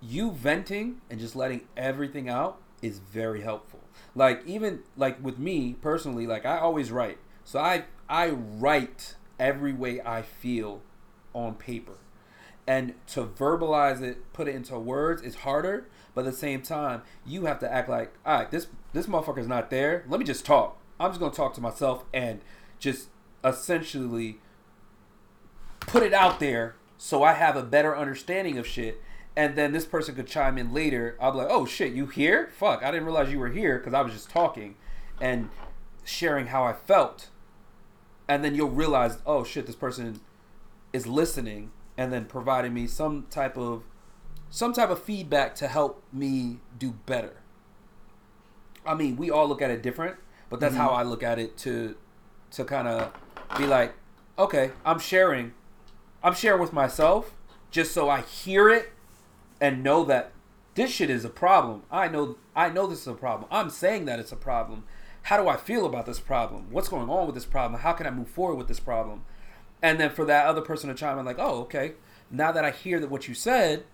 you 0.00 0.32
venting 0.32 1.00
and 1.10 1.18
just 1.20 1.34
letting 1.36 1.62
everything 1.76 2.28
out 2.28 2.60
is 2.82 2.98
very 2.98 3.40
helpful. 3.42 3.80
Like 4.14 4.42
even 4.46 4.80
like 4.96 5.22
with 5.22 5.38
me 5.38 5.76
personally, 5.80 6.26
like 6.26 6.44
I 6.44 6.58
always 6.58 6.90
write, 6.90 7.18
so 7.44 7.58
I 7.58 7.84
I 8.08 8.30
write 8.30 9.14
every 9.38 9.72
way 9.72 10.00
I 10.04 10.22
feel 10.22 10.82
on 11.34 11.54
paper. 11.54 11.98
And 12.66 12.94
to 13.08 13.24
verbalize 13.24 14.00
it, 14.00 14.32
put 14.32 14.48
it 14.48 14.54
into 14.54 14.78
words 14.78 15.20
is 15.20 15.36
harder, 15.36 15.86
but 16.14 16.24
at 16.24 16.32
the 16.32 16.36
same 16.36 16.62
time, 16.62 17.02
you 17.26 17.44
have 17.44 17.58
to 17.58 17.70
act 17.70 17.88
like, 17.88 18.14
all 18.24 18.38
right, 18.38 18.50
this 18.50 18.68
this 18.92 19.06
motherfucker's 19.06 19.48
not 19.48 19.70
there. 19.70 20.04
Let 20.08 20.18
me 20.18 20.24
just 20.24 20.46
talk. 20.46 20.80
I'm 20.98 21.10
just 21.10 21.20
gonna 21.20 21.34
talk 21.34 21.52
to 21.54 21.60
myself 21.60 22.04
and 22.14 22.40
just 22.78 23.08
essentially 23.44 24.38
put 25.80 26.02
it 26.02 26.14
out 26.14 26.40
there 26.40 26.76
so 26.96 27.22
I 27.22 27.34
have 27.34 27.56
a 27.56 27.62
better 27.62 27.96
understanding 27.96 28.56
of 28.56 28.66
shit. 28.66 29.02
And 29.36 29.56
then 29.56 29.72
this 29.72 29.84
person 29.84 30.14
could 30.14 30.28
chime 30.28 30.56
in 30.56 30.72
later. 30.72 31.18
I'll 31.20 31.32
be 31.32 31.38
like, 31.38 31.48
oh 31.50 31.66
shit, 31.66 31.92
you 31.92 32.06
here? 32.06 32.50
Fuck, 32.56 32.82
I 32.82 32.90
didn't 32.90 33.04
realize 33.04 33.30
you 33.30 33.40
were 33.40 33.50
here 33.50 33.78
because 33.78 33.92
I 33.92 34.00
was 34.00 34.12
just 34.12 34.30
talking 34.30 34.76
and 35.20 35.50
sharing 36.04 36.46
how 36.46 36.64
I 36.64 36.72
felt. 36.72 37.28
And 38.28 38.44
then 38.44 38.54
you'll 38.54 38.70
realize, 38.70 39.18
oh 39.26 39.44
shit, 39.44 39.66
this 39.66 39.76
person 39.76 40.20
is 40.94 41.06
listening 41.08 41.72
and 41.98 42.12
then 42.12 42.24
providing 42.24 42.72
me 42.72 42.86
some 42.86 43.26
type 43.28 43.58
of 43.58 43.82
some 44.48 44.72
type 44.72 44.88
of 44.88 45.02
feedback 45.02 45.56
to 45.56 45.66
help 45.66 46.04
me 46.12 46.60
do 46.78 46.92
better. 47.06 47.42
I 48.86 48.94
mean, 48.94 49.16
we 49.16 49.28
all 49.28 49.48
look 49.48 49.60
at 49.60 49.70
it 49.70 49.82
different, 49.82 50.16
but 50.48 50.60
that's 50.60 50.76
how 50.76 50.88
mm-hmm. 50.88 50.98
I 50.98 51.02
look 51.02 51.24
at 51.24 51.38
it 51.38 51.58
to 51.58 51.96
to 52.52 52.64
kind 52.64 52.86
of 52.86 53.12
be 53.58 53.66
like, 53.66 53.94
okay, 54.38 54.70
I'm 54.84 55.00
sharing. 55.00 55.52
I'm 56.22 56.34
sharing 56.34 56.60
with 56.60 56.72
myself 56.72 57.34
just 57.70 57.92
so 57.92 58.08
I 58.08 58.20
hear 58.22 58.70
it 58.70 58.92
and 59.60 59.82
know 59.82 60.04
that 60.04 60.32
this 60.74 60.90
shit 60.90 61.10
is 61.10 61.24
a 61.24 61.30
problem. 61.30 61.82
I 61.90 62.06
know 62.06 62.36
I 62.54 62.70
know 62.70 62.86
this 62.86 63.00
is 63.00 63.08
a 63.08 63.14
problem. 63.14 63.48
I'm 63.50 63.70
saying 63.70 64.04
that 64.04 64.20
it's 64.20 64.32
a 64.32 64.36
problem. 64.36 64.84
How 65.22 65.42
do 65.42 65.48
I 65.48 65.56
feel 65.56 65.86
about 65.86 66.06
this 66.06 66.20
problem? 66.20 66.66
What's 66.70 66.88
going 66.88 67.10
on 67.10 67.26
with 67.26 67.34
this 67.34 67.46
problem? 67.46 67.80
How 67.80 67.92
can 67.92 68.06
I 68.06 68.10
move 68.10 68.28
forward 68.28 68.56
with 68.56 68.68
this 68.68 68.80
problem? 68.80 69.24
And 69.84 70.00
then 70.00 70.08
for 70.08 70.24
that 70.24 70.46
other 70.46 70.62
person 70.62 70.88
to 70.88 70.94
chime 70.94 71.18
in 71.18 71.26
like, 71.26 71.38
"Oh, 71.38 71.60
okay. 71.64 71.92
Now 72.30 72.50
that 72.52 72.64
I 72.64 72.70
hear 72.70 72.98
that 73.00 73.10
what 73.10 73.28
you 73.28 73.34
said, 73.34 73.84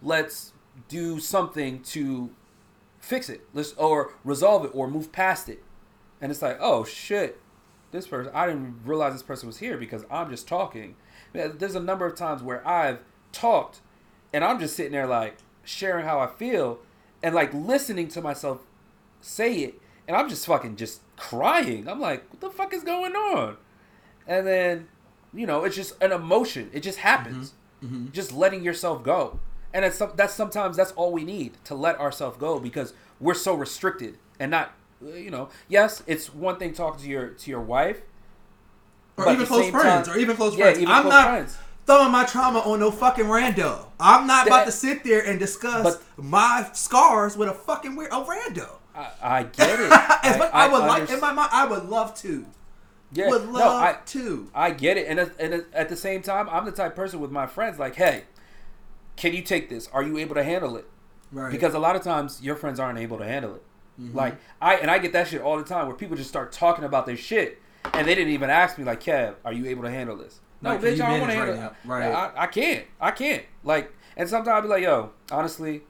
let's 0.00 0.54
do 0.88 1.20
something 1.20 1.82
to 1.82 2.30
fix 3.00 3.28
it. 3.28 3.42
Let's 3.52 3.74
or 3.74 4.14
resolve 4.24 4.64
it 4.64 4.70
or 4.72 4.88
move 4.88 5.12
past 5.12 5.50
it." 5.50 5.62
And 6.22 6.32
it's 6.32 6.40
like, 6.40 6.56
"Oh 6.58 6.84
shit. 6.84 7.38
This 7.90 8.06
person 8.06 8.32
I 8.34 8.46
didn't 8.46 8.80
realize 8.82 9.12
this 9.12 9.22
person 9.22 9.46
was 9.46 9.58
here 9.58 9.76
because 9.76 10.06
I'm 10.10 10.30
just 10.30 10.48
talking." 10.48 10.96
There's 11.34 11.74
a 11.74 11.80
number 11.80 12.06
of 12.06 12.16
times 12.16 12.42
where 12.42 12.66
I've 12.66 13.00
talked 13.30 13.80
and 14.32 14.42
I'm 14.42 14.58
just 14.58 14.74
sitting 14.74 14.92
there 14.92 15.06
like 15.06 15.36
sharing 15.64 16.06
how 16.06 16.18
I 16.18 16.28
feel 16.28 16.78
and 17.22 17.34
like 17.34 17.52
listening 17.52 18.08
to 18.08 18.22
myself 18.22 18.62
say 19.20 19.56
it 19.64 19.80
and 20.08 20.16
I'm 20.16 20.30
just 20.30 20.46
fucking 20.46 20.76
just 20.76 21.02
crying. 21.16 21.88
I'm 21.88 22.00
like, 22.00 22.30
what 22.30 22.40
the 22.40 22.50
fuck 22.50 22.72
is 22.72 22.84
going 22.84 23.14
on? 23.14 23.58
And 24.26 24.46
then, 24.46 24.88
you 25.34 25.46
know, 25.46 25.64
it's 25.64 25.76
just 25.76 26.00
an 26.02 26.12
emotion. 26.12 26.70
It 26.72 26.80
just 26.82 26.98
happens. 26.98 27.52
Mm-hmm. 27.82 27.96
Mm-hmm. 27.96 28.12
Just 28.12 28.32
letting 28.32 28.62
yourself 28.62 29.02
go. 29.02 29.40
And 29.72 29.84
it's 29.84 29.96
some, 29.96 30.12
that's 30.14 30.32
sometimes 30.34 30.76
that's 30.76 30.92
all 30.92 31.12
we 31.12 31.24
need 31.24 31.56
to 31.64 31.74
let 31.74 31.98
ourselves 31.98 32.38
go 32.38 32.58
because 32.60 32.94
we're 33.20 33.34
so 33.34 33.54
restricted 33.54 34.18
and 34.38 34.50
not 34.50 34.72
you 35.02 35.30
know, 35.30 35.48
yes, 35.68 36.02
it's 36.06 36.32
one 36.32 36.56
thing 36.58 36.72
talking 36.72 37.02
to 37.02 37.08
your 37.08 37.28
to 37.30 37.50
your 37.50 37.60
wife 37.60 38.00
or 39.16 39.30
even 39.32 39.44
close 39.46 39.70
friends, 39.70 40.08
time- 40.08 40.16
or 40.16 40.18
even 40.18 40.36
close 40.36 40.56
Yeah, 40.56 40.64
friends. 40.66 40.78
even 40.78 40.92
I'm 40.94 41.02
close 41.02 41.12
not. 41.12 41.28
friends. 41.28 41.58
throwing 41.86 42.10
my 42.12 42.24
trauma 42.24 42.60
on 42.60 42.80
no 42.80 42.90
fucking 42.90 43.26
rando. 43.26 43.86
I'm 44.00 44.26
not 44.26 44.46
about 44.46 44.64
to 44.66 44.72
sit 44.72 45.04
there 45.04 45.20
and 45.26 45.38
discuss 45.38 45.82
But- 45.82 46.02
my 46.24 46.68
scars 46.72 47.36
with 47.36 47.48
a 47.48 47.54
fucking 47.54 47.96
weird 47.96 48.12
a 48.12 48.24
rando. 48.24 48.68
I, 48.94 49.10
I 49.22 49.42
get 49.42 49.80
it. 49.80 49.90
As 50.22 50.38
much- 50.38 50.50
I, 50.52 50.68
would 50.68 50.78
like 50.86 51.10
in 51.10 51.20
my 51.20 51.32
mind. 51.32 51.50
I 51.52 51.66
would 51.66 51.84
love 51.84 52.14
to. 52.22 52.46
Yeah, 53.14 53.28
would 53.28 53.48
no, 53.50 53.58
I, 53.58 53.96
to. 54.06 54.50
I 54.54 54.70
get 54.70 54.96
it, 54.96 55.06
and 55.08 55.20
at, 55.20 55.40
and 55.40 55.64
at- 55.72 55.88
the 55.88 55.96
same 55.96 56.22
time, 56.22 56.48
I'm 56.48 56.64
the 56.64 56.72
type 56.72 56.92
of 56.92 56.96
person 56.96 57.20
with 57.20 57.30
my 57.30 57.46
friends 57.46 57.78
like, 57.78 57.94
hey, 57.96 58.24
can 59.16 59.32
you 59.32 59.42
take 59.42 59.68
this? 59.68 59.88
Are 59.92 60.02
you 60.02 60.18
able 60.18 60.34
to 60.34 60.44
handle 60.44 60.76
it? 60.76 60.88
Right. 61.30 61.50
Because 61.50 61.74
a 61.74 61.78
lot 61.78 61.96
of 61.96 62.02
times 62.02 62.42
your 62.42 62.56
friends 62.56 62.78
aren't 62.78 62.98
able 62.98 63.18
to 63.18 63.24
handle 63.24 63.54
it. 63.54 63.62
Mm-hmm. 64.00 64.16
Like 64.16 64.36
I 64.60 64.74
and 64.76 64.90
I 64.90 64.98
get 64.98 65.12
that 65.12 65.28
shit 65.28 65.40
all 65.40 65.56
the 65.56 65.64
time 65.64 65.86
where 65.86 65.96
people 65.96 66.16
just 66.16 66.28
start 66.28 66.52
talking 66.52 66.84
about 66.84 67.06
their 67.06 67.16
shit 67.16 67.60
and 67.92 68.08
they 68.08 68.14
didn't 68.14 68.32
even 68.32 68.50
ask 68.50 68.78
me 68.78 68.84
like, 68.84 69.02
Kev, 69.02 69.34
are 69.44 69.52
you 69.52 69.66
able 69.66 69.82
to 69.82 69.90
handle 69.90 70.16
this? 70.16 70.40
No, 70.62 70.70
Like, 70.70 70.80
bitch, 70.80 71.00
I 71.00 71.10
don't 71.10 71.20
want 71.20 71.32
to 71.32 71.38
handle 71.38 71.56
right 71.56 71.66
it. 71.66 71.88
Right. 71.88 72.12
I, 72.12 72.42
I 72.42 72.46
can't. 72.46 72.86
I 73.00 73.10
can't. 73.10 73.44
Like, 73.62 73.92
and 74.16 74.28
sometimes 74.28 74.48
I'll 74.48 74.62
be 74.62 74.68
like, 74.68 74.82
yo, 74.82 75.10
honestly, 75.30 75.82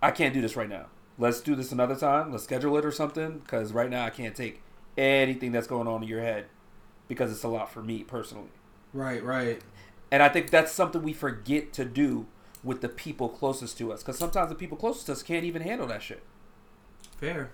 I 0.00 0.10
can't 0.10 0.32
do 0.32 0.40
this 0.40 0.56
right 0.56 0.68
now. 0.68 0.86
Let's 1.18 1.40
do 1.40 1.54
this 1.54 1.72
another 1.72 1.96
time. 1.96 2.30
Let's 2.30 2.44
schedule 2.44 2.76
it 2.78 2.84
or 2.84 2.92
something. 2.92 3.40
Because 3.40 3.72
right 3.72 3.90
now 3.90 4.04
I 4.04 4.10
can't 4.10 4.34
take 4.34 4.62
anything 4.96 5.52
that's 5.52 5.66
going 5.66 5.88
on 5.88 6.02
in 6.02 6.08
your 6.08 6.20
head 6.20 6.46
because 7.08 7.30
it's 7.32 7.42
a 7.42 7.48
lot 7.48 7.70
for 7.70 7.82
me 7.82 8.02
personally. 8.02 8.50
right, 8.92 9.22
right. 9.22 9.60
And 10.10 10.22
I 10.22 10.28
think 10.28 10.50
that's 10.50 10.70
something 10.70 11.02
we 11.02 11.14
forget 11.14 11.72
to 11.72 11.86
do 11.86 12.26
with 12.62 12.82
the 12.82 12.88
people 12.88 13.30
closest 13.30 13.78
to 13.78 13.92
us. 13.92 14.02
Because 14.02 14.18
sometimes 14.18 14.50
the 14.50 14.54
people 14.54 14.76
closest 14.76 15.06
to 15.06 15.12
us 15.12 15.22
can't 15.22 15.44
even 15.44 15.62
handle 15.62 15.86
that 15.86 16.02
shit. 16.02 16.22
Fair. 17.16 17.50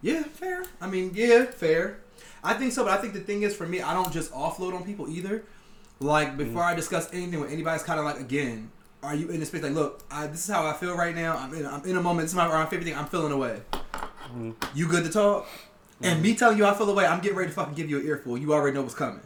Yeah, 0.00 0.22
fair. 0.22 0.64
I 0.80 0.88
mean, 0.88 1.12
yeah, 1.14 1.44
fair. 1.44 1.98
I 2.42 2.54
think 2.54 2.72
so, 2.72 2.84
but 2.84 2.92
I 2.92 2.96
think 2.96 3.12
the 3.12 3.20
thing 3.20 3.42
is 3.42 3.54
for 3.54 3.66
me, 3.66 3.82
I 3.82 3.92
don't 3.92 4.12
just 4.12 4.32
offload 4.32 4.74
on 4.74 4.84
people 4.84 5.10
either. 5.10 5.44
Like 5.98 6.38
before 6.38 6.62
mm. 6.62 6.66
I 6.66 6.74
discuss 6.74 7.12
anything 7.12 7.40
with 7.40 7.52
anybody, 7.52 7.74
it's 7.74 7.84
kind 7.84 7.98
of 7.98 8.06
like 8.06 8.18
again, 8.18 8.70
are 9.02 9.14
you 9.14 9.28
in 9.28 9.40
the 9.40 9.46
space 9.46 9.62
like, 9.62 9.72
look, 9.72 10.02
I, 10.10 10.26
this 10.26 10.48
is 10.48 10.54
how 10.54 10.66
I 10.66 10.72
feel 10.72 10.96
right 10.96 11.14
now. 11.14 11.36
I'm 11.36 11.52
in, 11.52 11.66
I'm 11.66 11.84
in 11.84 11.96
a 11.96 12.02
moment. 12.02 12.24
This 12.24 12.30
is 12.30 12.36
my 12.36 12.48
my 12.48 12.64
favorite 12.64 12.86
thing. 12.86 12.96
I'm 12.96 13.06
feeling 13.06 13.32
away. 13.32 13.60
Mm. 14.34 14.54
You 14.74 14.88
good 14.88 15.04
to 15.04 15.10
talk? 15.10 15.46
And 16.02 16.22
me 16.22 16.34
telling 16.34 16.58
you 16.58 16.66
I 16.66 16.74
feel 16.74 16.88
away, 16.88 17.06
I'm 17.06 17.20
getting 17.20 17.36
ready 17.36 17.50
to 17.50 17.54
fucking 17.54 17.74
give 17.74 17.90
you 17.90 18.00
an 18.00 18.06
earful. 18.06 18.38
You 18.38 18.54
already 18.54 18.74
know 18.74 18.82
what's 18.82 18.94
coming. 18.94 19.20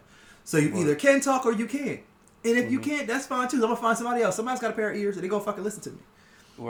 So 0.45 0.59
you 0.59 0.75
either 0.77 0.95
can 0.95 1.21
talk 1.21 1.47
or 1.47 1.53
you 1.53 1.67
can't. 1.67 2.01
And 2.45 2.59
if 2.59 2.71
you 2.71 2.79
mm-hmm. 2.79 2.91
can't, 2.91 3.07
that's 3.07 3.27
fine 3.27 3.49
too. 3.49 3.57
I'm 3.57 3.63
gonna 3.63 3.77
find 3.77 3.97
somebody 3.97 4.23
else. 4.23 4.37
Somebody's 4.37 4.61
got 4.61 4.71
a 4.71 4.75
pair 4.75 4.91
of 4.91 4.97
ears 4.97 5.17
and 5.17 5.25
they 5.25 5.29
gonna 5.29 5.43
fucking 5.43 5.65
listen 5.65 5.83
to 5.83 5.91
me. 5.91 5.99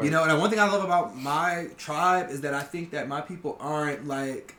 You 0.03 0.11
know, 0.11 0.25
and 0.25 0.39
one 0.39 0.49
thing 0.49 0.61
I 0.61 0.67
love 0.67 0.83
about 0.83 1.15
my 1.15 1.69
tribe 1.77 2.31
is 2.31 2.41
that 2.41 2.55
I 2.55 2.63
think 2.63 2.93
that 2.93 3.07
my 3.07 3.21
people 3.21 3.59
aren't 3.61 4.07
like 4.07 4.55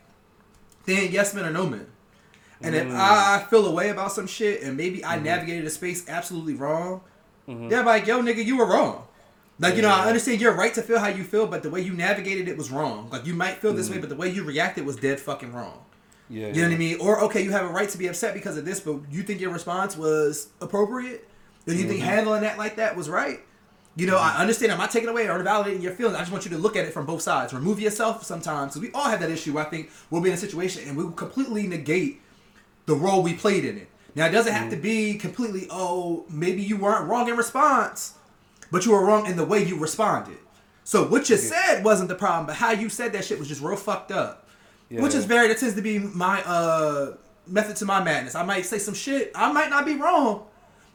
they 0.84 0.98
ain't 0.98 1.10
yes 1.10 1.34
men 1.34 1.44
or 1.44 1.50
no 1.50 1.66
men. 1.66 1.86
And 2.62 2.74
if 2.74 2.86
mm. 2.86 2.94
I 2.94 3.44
feel 3.50 3.66
a 3.66 3.72
way 3.72 3.90
about 3.90 4.12
some 4.12 4.26
shit 4.26 4.62
and 4.62 4.76
maybe 4.76 5.04
I 5.04 5.16
mm-hmm. 5.16 5.24
navigated 5.24 5.64
a 5.66 5.70
space 5.70 6.08
absolutely 6.08 6.54
wrong, 6.54 7.00
mm-hmm. 7.48 7.68
they're 7.68 7.84
like, 7.84 8.06
yo, 8.06 8.22
nigga, 8.22 8.44
you 8.44 8.56
were 8.56 8.66
wrong. 8.66 9.06
Like, 9.58 9.76
you 9.76 9.82
know, 9.82 9.88
I 9.88 10.06
understand 10.06 10.40
you're 10.40 10.54
right 10.54 10.74
to 10.74 10.82
feel 10.82 10.98
how 10.98 11.08
you 11.08 11.24
feel, 11.24 11.46
but 11.46 11.62
the 11.62 11.70
way 11.70 11.80
you 11.80 11.92
navigated 11.92 12.46
it 12.46 12.58
was 12.58 12.70
wrong. 12.70 13.08
Like, 13.10 13.24
you 13.24 13.34
might 13.34 13.56
feel 13.56 13.72
this 13.72 13.88
way, 13.88 13.94
mm-hmm. 13.94 14.02
but 14.02 14.10
the 14.10 14.16
way 14.16 14.28
you 14.28 14.44
reacted 14.44 14.84
was 14.84 14.96
dead 14.96 15.18
fucking 15.18 15.52
wrong. 15.52 15.82
Yeah, 16.28 16.48
You 16.48 16.62
know 16.62 16.68
what 16.68 16.74
I 16.74 16.78
mean? 16.78 17.00
Or 17.00 17.20
okay, 17.24 17.42
you 17.42 17.52
have 17.52 17.64
a 17.64 17.72
right 17.72 17.88
to 17.88 17.98
be 17.98 18.08
upset 18.08 18.34
because 18.34 18.56
of 18.58 18.64
this, 18.64 18.80
but 18.80 18.98
you 19.10 19.22
think 19.22 19.40
your 19.40 19.52
response 19.52 19.96
was 19.96 20.48
appropriate? 20.60 21.28
Do 21.66 21.74
you 21.74 21.86
think 21.88 22.00
mm-hmm. 22.00 22.08
handling 22.08 22.42
that 22.42 22.58
like 22.58 22.76
that 22.76 22.96
was 22.96 23.08
right? 23.08 23.40
You 23.96 24.06
know, 24.06 24.18
I 24.18 24.30
mm-hmm. 24.30 24.42
understand. 24.42 24.72
I'm 24.72 24.78
not 24.78 24.90
taking 24.90 25.08
away 25.08 25.28
or 25.28 25.38
invalidating 25.38 25.82
your 25.82 25.92
feelings. 25.92 26.16
I 26.16 26.20
just 26.20 26.32
want 26.32 26.44
you 26.44 26.50
to 26.50 26.58
look 26.58 26.76
at 26.76 26.84
it 26.84 26.92
from 26.92 27.06
both 27.06 27.22
sides. 27.22 27.54
Remove 27.54 27.80
yourself 27.80 28.24
sometimes, 28.24 28.74
because 28.74 28.88
we 28.88 28.92
all 28.92 29.08
have 29.08 29.20
that 29.20 29.30
issue. 29.30 29.54
Where 29.54 29.66
I 29.66 29.70
think 29.70 29.90
we'll 30.10 30.20
be 30.20 30.28
in 30.28 30.34
a 30.34 30.38
situation 30.38 30.86
and 30.86 30.96
we 30.96 31.04
will 31.04 31.12
completely 31.12 31.66
negate 31.66 32.20
the 32.86 32.94
role 32.94 33.22
we 33.22 33.34
played 33.34 33.64
in 33.64 33.78
it. 33.78 33.88
Now, 34.14 34.26
it 34.26 34.30
doesn't 34.30 34.52
have 34.52 34.70
to 34.70 34.76
be 34.76 35.14
completely. 35.14 35.66
Oh, 35.70 36.24
maybe 36.28 36.62
you 36.62 36.76
weren't 36.76 37.08
wrong 37.08 37.28
in 37.28 37.36
response, 37.36 38.14
but 38.70 38.84
you 38.86 38.92
were 38.92 39.04
wrong 39.04 39.26
in 39.26 39.36
the 39.36 39.44
way 39.44 39.62
you 39.64 39.78
responded. 39.78 40.38
So 40.84 41.04
what 41.06 41.28
you 41.28 41.36
said 41.36 41.82
wasn't 41.84 42.08
the 42.08 42.14
problem, 42.14 42.46
but 42.46 42.56
how 42.56 42.70
you 42.70 42.88
said 42.88 43.12
that 43.12 43.24
shit 43.24 43.38
was 43.38 43.48
just 43.48 43.60
real 43.60 43.76
fucked 43.76 44.12
up. 44.12 44.46
Yeah. 44.88 45.02
Which 45.02 45.14
is 45.14 45.24
very 45.24 45.48
that 45.48 45.58
tends 45.58 45.74
to 45.74 45.82
be 45.82 45.98
my 45.98 46.42
uh 46.44 47.14
method 47.48 47.76
to 47.76 47.84
my 47.84 48.02
madness. 48.02 48.34
I 48.34 48.44
might 48.44 48.66
say 48.66 48.78
some 48.78 48.94
shit. 48.94 49.32
I 49.34 49.50
might 49.52 49.68
not 49.70 49.84
be 49.84 49.94
wrong 49.96 50.46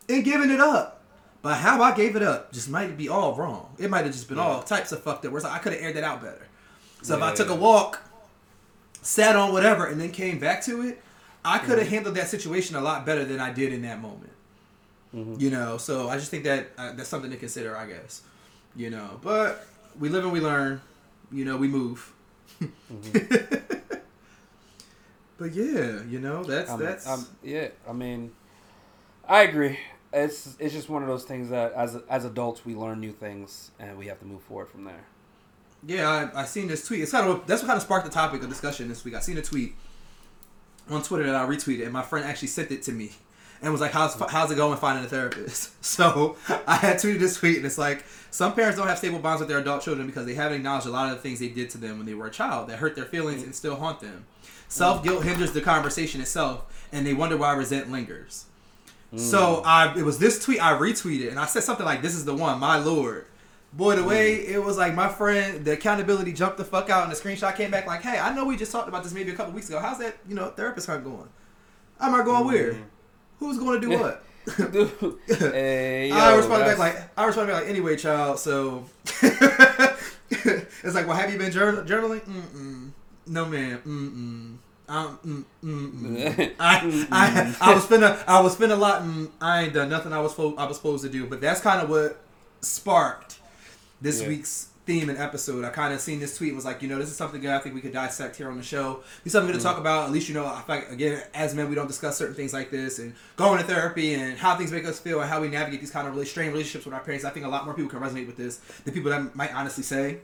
in 0.07 0.21
giving 0.23 0.49
it 0.49 0.59
up. 0.61 1.01
But 1.41 1.55
how 1.55 1.81
I 1.81 1.93
gave 1.95 2.15
it 2.15 2.21
up 2.21 2.51
just 2.53 2.69
might 2.69 2.95
be 2.95 3.09
all 3.09 3.35
wrong. 3.35 3.75
It 3.79 3.89
might 3.89 4.05
have 4.05 4.13
just 4.13 4.29
been 4.29 4.37
all 4.39 4.61
types 4.61 4.91
of 4.91 5.01
fucked 5.03 5.25
up. 5.25 5.31
Whereas 5.31 5.43
I 5.45 5.57
could 5.57 5.73
have 5.73 5.81
aired 5.81 5.95
that 5.95 6.03
out 6.03 6.21
better. 6.21 6.47
So 7.01 7.15
if 7.17 7.21
I 7.23 7.29
Yeah. 7.29 7.35
took 7.35 7.49
a 7.49 7.55
walk, 7.55 7.99
sat 9.01 9.35
on 9.35 9.51
whatever, 9.51 9.85
and 9.87 9.99
then 9.99 10.11
came 10.11 10.37
back 10.39 10.63
to 10.65 10.81
it, 10.83 11.01
I 11.43 11.57
could 11.57 11.79
have 11.79 11.87
handled 11.87 12.15
that 12.15 12.29
situation 12.29 12.75
a 12.75 12.81
lot 12.81 13.05
better 13.05 13.25
than 13.25 13.39
I 13.39 13.51
did 13.51 13.73
in 13.73 13.81
that 13.81 13.99
moment. 13.99 14.29
You 15.13 15.49
know, 15.49 15.77
so 15.77 16.07
I 16.07 16.17
just 16.17 16.31
think 16.31 16.45
that 16.45 16.67
uh, 16.77 16.93
that's 16.93 17.09
something 17.09 17.31
to 17.31 17.37
consider, 17.37 17.75
I 17.75 17.85
guess. 17.85 18.21
You 18.75 18.89
know, 18.89 19.19
but 19.21 19.65
we 19.99 20.07
live 20.09 20.23
and 20.23 20.31
we 20.31 20.39
learn. 20.39 20.79
You 21.31 21.43
know, 21.45 21.57
we 21.57 21.67
move. 21.67 22.13
but 25.37 25.53
yeah, 25.53 26.01
you 26.07 26.19
know, 26.19 26.43
that's 26.43 26.69
I'm- 26.69 26.79
that's 26.79 27.07
I'm- 27.07 27.25
yeah. 27.43 27.69
I 27.87 27.93
mean, 27.93 28.31
I 29.27 29.41
agree. 29.43 29.79
It's 30.13 30.55
it's 30.59 30.73
just 30.73 30.89
one 30.89 31.01
of 31.01 31.07
those 31.07 31.23
things 31.23 31.49
that 31.49 31.73
as 31.73 31.97
as 32.09 32.25
adults 32.25 32.65
we 32.65 32.75
learn 32.75 32.99
new 32.99 33.11
things 33.13 33.71
and 33.79 33.97
we 33.97 34.07
have 34.07 34.19
to 34.19 34.25
move 34.25 34.41
forward 34.43 34.69
from 34.69 34.83
there. 34.83 35.05
Yeah, 35.85 36.29
I, 36.35 36.41
I 36.41 36.45
seen 36.45 36.67
this 36.67 36.85
tweet. 36.87 37.01
It's 37.01 37.11
kind 37.11 37.27
of 37.27 37.47
that's 37.47 37.61
what 37.61 37.67
kind 37.67 37.77
of 37.77 37.83
sparked 37.83 38.05
the 38.05 38.11
topic 38.11 38.43
of 38.43 38.49
discussion 38.49 38.87
this 38.89 39.03
week. 39.05 39.15
I 39.15 39.19
seen 39.19 39.37
a 39.37 39.41
tweet 39.41 39.73
on 40.89 41.01
Twitter 41.01 41.25
that 41.25 41.35
I 41.35 41.45
retweeted, 41.45 41.83
and 41.83 41.93
my 41.93 42.01
friend 42.03 42.25
actually 42.25 42.49
sent 42.49 42.71
it 42.71 42.81
to 42.83 42.91
me 42.91 43.11
and 43.61 43.71
was 43.71 43.81
like, 43.81 43.91
"How's 43.91 44.15
how's 44.29 44.51
it 44.51 44.55
going 44.55 44.77
finding 44.77 45.05
a 45.05 45.07
therapist?" 45.07 45.71
So 45.83 46.37
I 46.67 46.75
had 46.75 46.97
tweeted 46.97 47.19
this 47.19 47.37
tweet, 47.37 47.57
and 47.57 47.65
it's 47.65 47.77
like 47.77 48.05
some 48.31 48.53
parents 48.53 48.77
don't 48.77 48.87
have 48.87 48.97
stable 48.97 49.19
bonds 49.19 49.39
with 49.39 49.49
their 49.49 49.59
adult 49.59 49.83
children 49.83 50.07
because 50.07 50.25
they 50.25 50.33
haven't 50.33 50.57
acknowledged 50.57 50.87
a 50.87 50.91
lot 50.91 51.09
of 51.09 51.17
the 51.17 51.21
things 51.21 51.39
they 51.39 51.49
did 51.49 51.69
to 51.71 51.77
them 51.77 51.97
when 51.97 52.05
they 52.05 52.13
were 52.13 52.27
a 52.27 52.31
child 52.31 52.69
that 52.69 52.79
hurt 52.79 52.95
their 52.95 53.05
feelings 53.05 53.43
and 53.43 53.53
still 53.53 53.75
haunt 53.75 53.99
them. 53.99 54.25
Self 54.67 55.03
guilt 55.03 55.23
hinders 55.23 55.51
the 55.51 55.61
conversation 55.61 56.21
itself, 56.21 56.87
and 56.91 57.05
they 57.05 57.13
wonder 57.13 57.35
why 57.35 57.53
resent 57.53 57.91
lingers. 57.91 58.45
Hmm. 59.11 59.17
So 59.17 59.61
I 59.65 59.93
it 59.97 60.03
was 60.03 60.17
this 60.17 60.43
tweet 60.43 60.63
I 60.63 60.73
retweeted, 60.73 61.29
and 61.29 61.39
I 61.39 61.45
said 61.45 61.63
something 61.63 61.85
like, 61.85 62.01
"This 62.01 62.15
is 62.15 62.25
the 62.25 62.33
one, 62.33 62.59
my 62.59 62.77
lord." 62.77 63.25
Boy, 63.73 63.95
the 63.95 64.03
way 64.03 64.45
hmm. 64.45 64.53
it 64.53 64.63
was 64.63 64.77
like 64.77 64.95
my 64.95 65.09
friend, 65.09 65.65
the 65.65 65.73
accountability 65.73 66.33
jumped 66.33 66.57
the 66.57 66.65
fuck 66.65 66.89
out, 66.89 67.03
and 67.03 67.11
the 67.11 67.15
screenshot 67.17 67.55
came 67.55 67.69
back 67.69 67.85
like, 67.85 68.01
"Hey, 68.01 68.17
I 68.17 68.33
know 68.33 68.45
we 68.45 68.55
just 68.55 68.71
talked 68.71 68.87
about 68.87 69.03
this 69.03 69.13
maybe 69.13 69.31
a 69.31 69.35
couple 69.35 69.53
weeks 69.53 69.67
ago. 69.67 69.79
How's 69.79 69.99
that, 69.99 70.17
you 70.27 70.35
know, 70.35 70.47
therapist 70.51 70.87
hunt 70.87 71.03
going? 71.03 71.29
I'm 71.99 72.11
not 72.13 72.25
going 72.25 72.43
hmm. 72.43 72.47
where? 72.47 72.75
Who's 73.41 73.57
going 73.57 73.81
to 73.81 73.87
do 73.89 73.99
what?" 73.99 74.23
Dude, 74.71 75.19
hey, 75.27 76.07
yo, 76.09 76.15
I 76.15 76.35
responded 76.35 76.65
back 76.65 76.77
like, 76.79 76.97
I 77.17 77.25
responded 77.25 77.51
back 77.51 77.61
like, 77.61 77.69
anyway, 77.69 77.95
child. 77.97 78.39
So 78.39 78.85
it's 80.31 80.95
like, 80.95 81.05
well, 81.07 81.15
have 81.15 81.31
you 81.31 81.37
been 81.37 81.51
journal- 81.51 81.83
journaling? 81.83 82.21
Mm-mm. 82.21 82.91
No, 83.27 83.45
man. 83.45 83.77
Mm-mm. 83.85 84.57
Um, 84.89 85.45
mm. 85.63 86.55
I, 86.59 87.05
I, 87.11 87.55
I 87.61 87.73
was 87.75 87.85
finna, 87.85 88.21
I 88.27 88.41
was 88.41 88.55
finna 88.55 88.77
lot. 88.77 89.03
Mm, 89.03 89.29
I 89.39 89.63
ain't 89.63 89.73
done 89.73 89.89
nothing 89.89 90.11
I 90.11 90.19
was 90.19 90.33
fo- 90.33 90.55
I 90.55 90.65
was 90.65 90.77
supposed 90.77 91.03
to 91.03 91.09
do. 91.09 91.25
But 91.27 91.39
that's 91.39 91.61
kind 91.61 91.81
of 91.81 91.89
what 91.89 92.19
sparked 92.61 93.37
this 94.01 94.21
Yeah. 94.21 94.27
week's 94.29 94.69
theme 94.85 95.09
and 95.09 95.17
episode. 95.17 95.63
I 95.63 95.69
kind 95.69 95.93
of 95.93 95.99
seen 95.99 96.19
this 96.19 96.37
tweet 96.37 96.49
and 96.49 96.55
was 96.55 96.65
like, 96.65 96.81
you 96.81 96.87
know, 96.87 96.97
this 96.97 97.09
is 97.09 97.15
something 97.15 97.41
that 97.41 97.55
I 97.55 97.59
think 97.59 97.75
we 97.75 97.81
could 97.81 97.93
dissect 97.93 98.35
here 98.35 98.49
on 98.49 98.57
the 98.57 98.63
show. 98.63 99.03
Be 99.23 99.29
something 99.29 99.53
to 99.55 99.61
talk 99.61 99.77
mm. 99.77 99.81
about. 99.81 100.05
At 100.05 100.11
least 100.11 100.27
you 100.27 100.33
know, 100.33 100.45
I 100.45 100.63
like 100.67 100.89
again, 100.89 101.21
as 101.33 101.53
men, 101.53 101.69
we 101.69 101.75
don't 101.75 101.87
discuss 101.87 102.17
certain 102.17 102.35
things 102.35 102.53
like 102.53 102.71
this 102.71 102.99
and 102.99 103.13
going 103.35 103.59
to 103.59 103.65
therapy 103.65 104.13
and 104.15 104.37
how 104.37 104.55
things 104.55 104.71
make 104.71 104.85
us 104.85 104.99
feel 104.99 105.21
and 105.21 105.29
how 105.29 105.41
we 105.41 105.49
navigate 105.49 105.79
these 105.79 105.91
kind 105.91 106.07
of 106.07 106.13
really 106.13 106.25
strained 106.25 106.53
relationships 106.53 106.85
with 106.85 106.93
our 106.93 107.01
parents. 107.01 107.25
I 107.25 107.29
think 107.29 107.45
a 107.45 107.49
lot 107.49 107.65
more 107.65 107.73
people 107.73 107.91
can 107.91 107.99
resonate 107.99 108.27
with 108.27 108.37
this 108.37 108.57
than 108.83 108.93
people 108.93 109.11
that 109.11 109.35
might 109.35 109.53
honestly 109.53 109.83
say, 109.83 110.19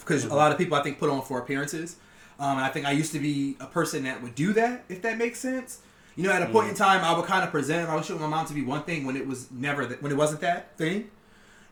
because 0.00 0.24
a 0.24 0.28
mm-hmm. 0.28 0.36
lot 0.36 0.52
of 0.52 0.58
people 0.58 0.76
I 0.76 0.82
think 0.82 0.98
put 0.98 1.10
on 1.10 1.22
for 1.22 1.38
appearances. 1.38 1.96
Um, 2.38 2.56
and 2.56 2.66
I 2.66 2.68
think 2.70 2.86
I 2.86 2.92
used 2.92 3.12
to 3.12 3.20
be 3.20 3.56
a 3.60 3.66
person 3.66 4.04
that 4.04 4.22
would 4.22 4.34
do 4.34 4.52
that, 4.54 4.84
if 4.88 5.02
that 5.02 5.18
makes 5.18 5.38
sense. 5.38 5.80
You 6.16 6.24
know, 6.24 6.32
at 6.32 6.42
a 6.42 6.46
point 6.46 6.68
in 6.68 6.74
mm. 6.74 6.78
time, 6.78 7.02
I 7.04 7.16
would 7.16 7.24
kind 7.24 7.42
of 7.44 7.50
present 7.50 7.88
I 7.88 7.94
would 7.94 8.04
show 8.04 8.18
my 8.18 8.26
mom 8.26 8.46
to 8.46 8.54
be 8.54 8.62
one 8.62 8.82
thing 8.82 9.06
when 9.06 9.16
it 9.16 9.26
was 9.26 9.50
never 9.50 9.86
that, 9.86 10.02
when 10.02 10.12
it 10.12 10.16
wasn't 10.16 10.40
that 10.42 10.76
thing. 10.76 11.10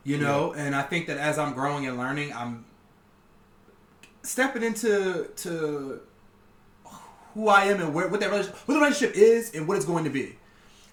You 0.02 0.16
know, 0.18 0.52
and 0.54 0.74
I 0.74 0.82
think 0.82 1.06
that 1.08 1.18
as 1.18 1.38
I'm 1.38 1.52
growing 1.52 1.86
and 1.86 1.98
learning, 1.98 2.32
I'm 2.32 2.64
stepping 4.22 4.62
into 4.62 5.28
to 5.36 6.00
who 7.34 7.48
I 7.48 7.64
am 7.64 7.80
and 7.80 7.94
where, 7.94 8.08
what 8.08 8.20
that 8.20 8.30
relationship, 8.30 8.56
what 8.66 8.74
the 8.74 8.80
relationship 8.80 9.16
is 9.16 9.54
and 9.54 9.68
what 9.68 9.76
it's 9.76 9.86
going 9.86 10.04
to 10.04 10.10
be. 10.10 10.36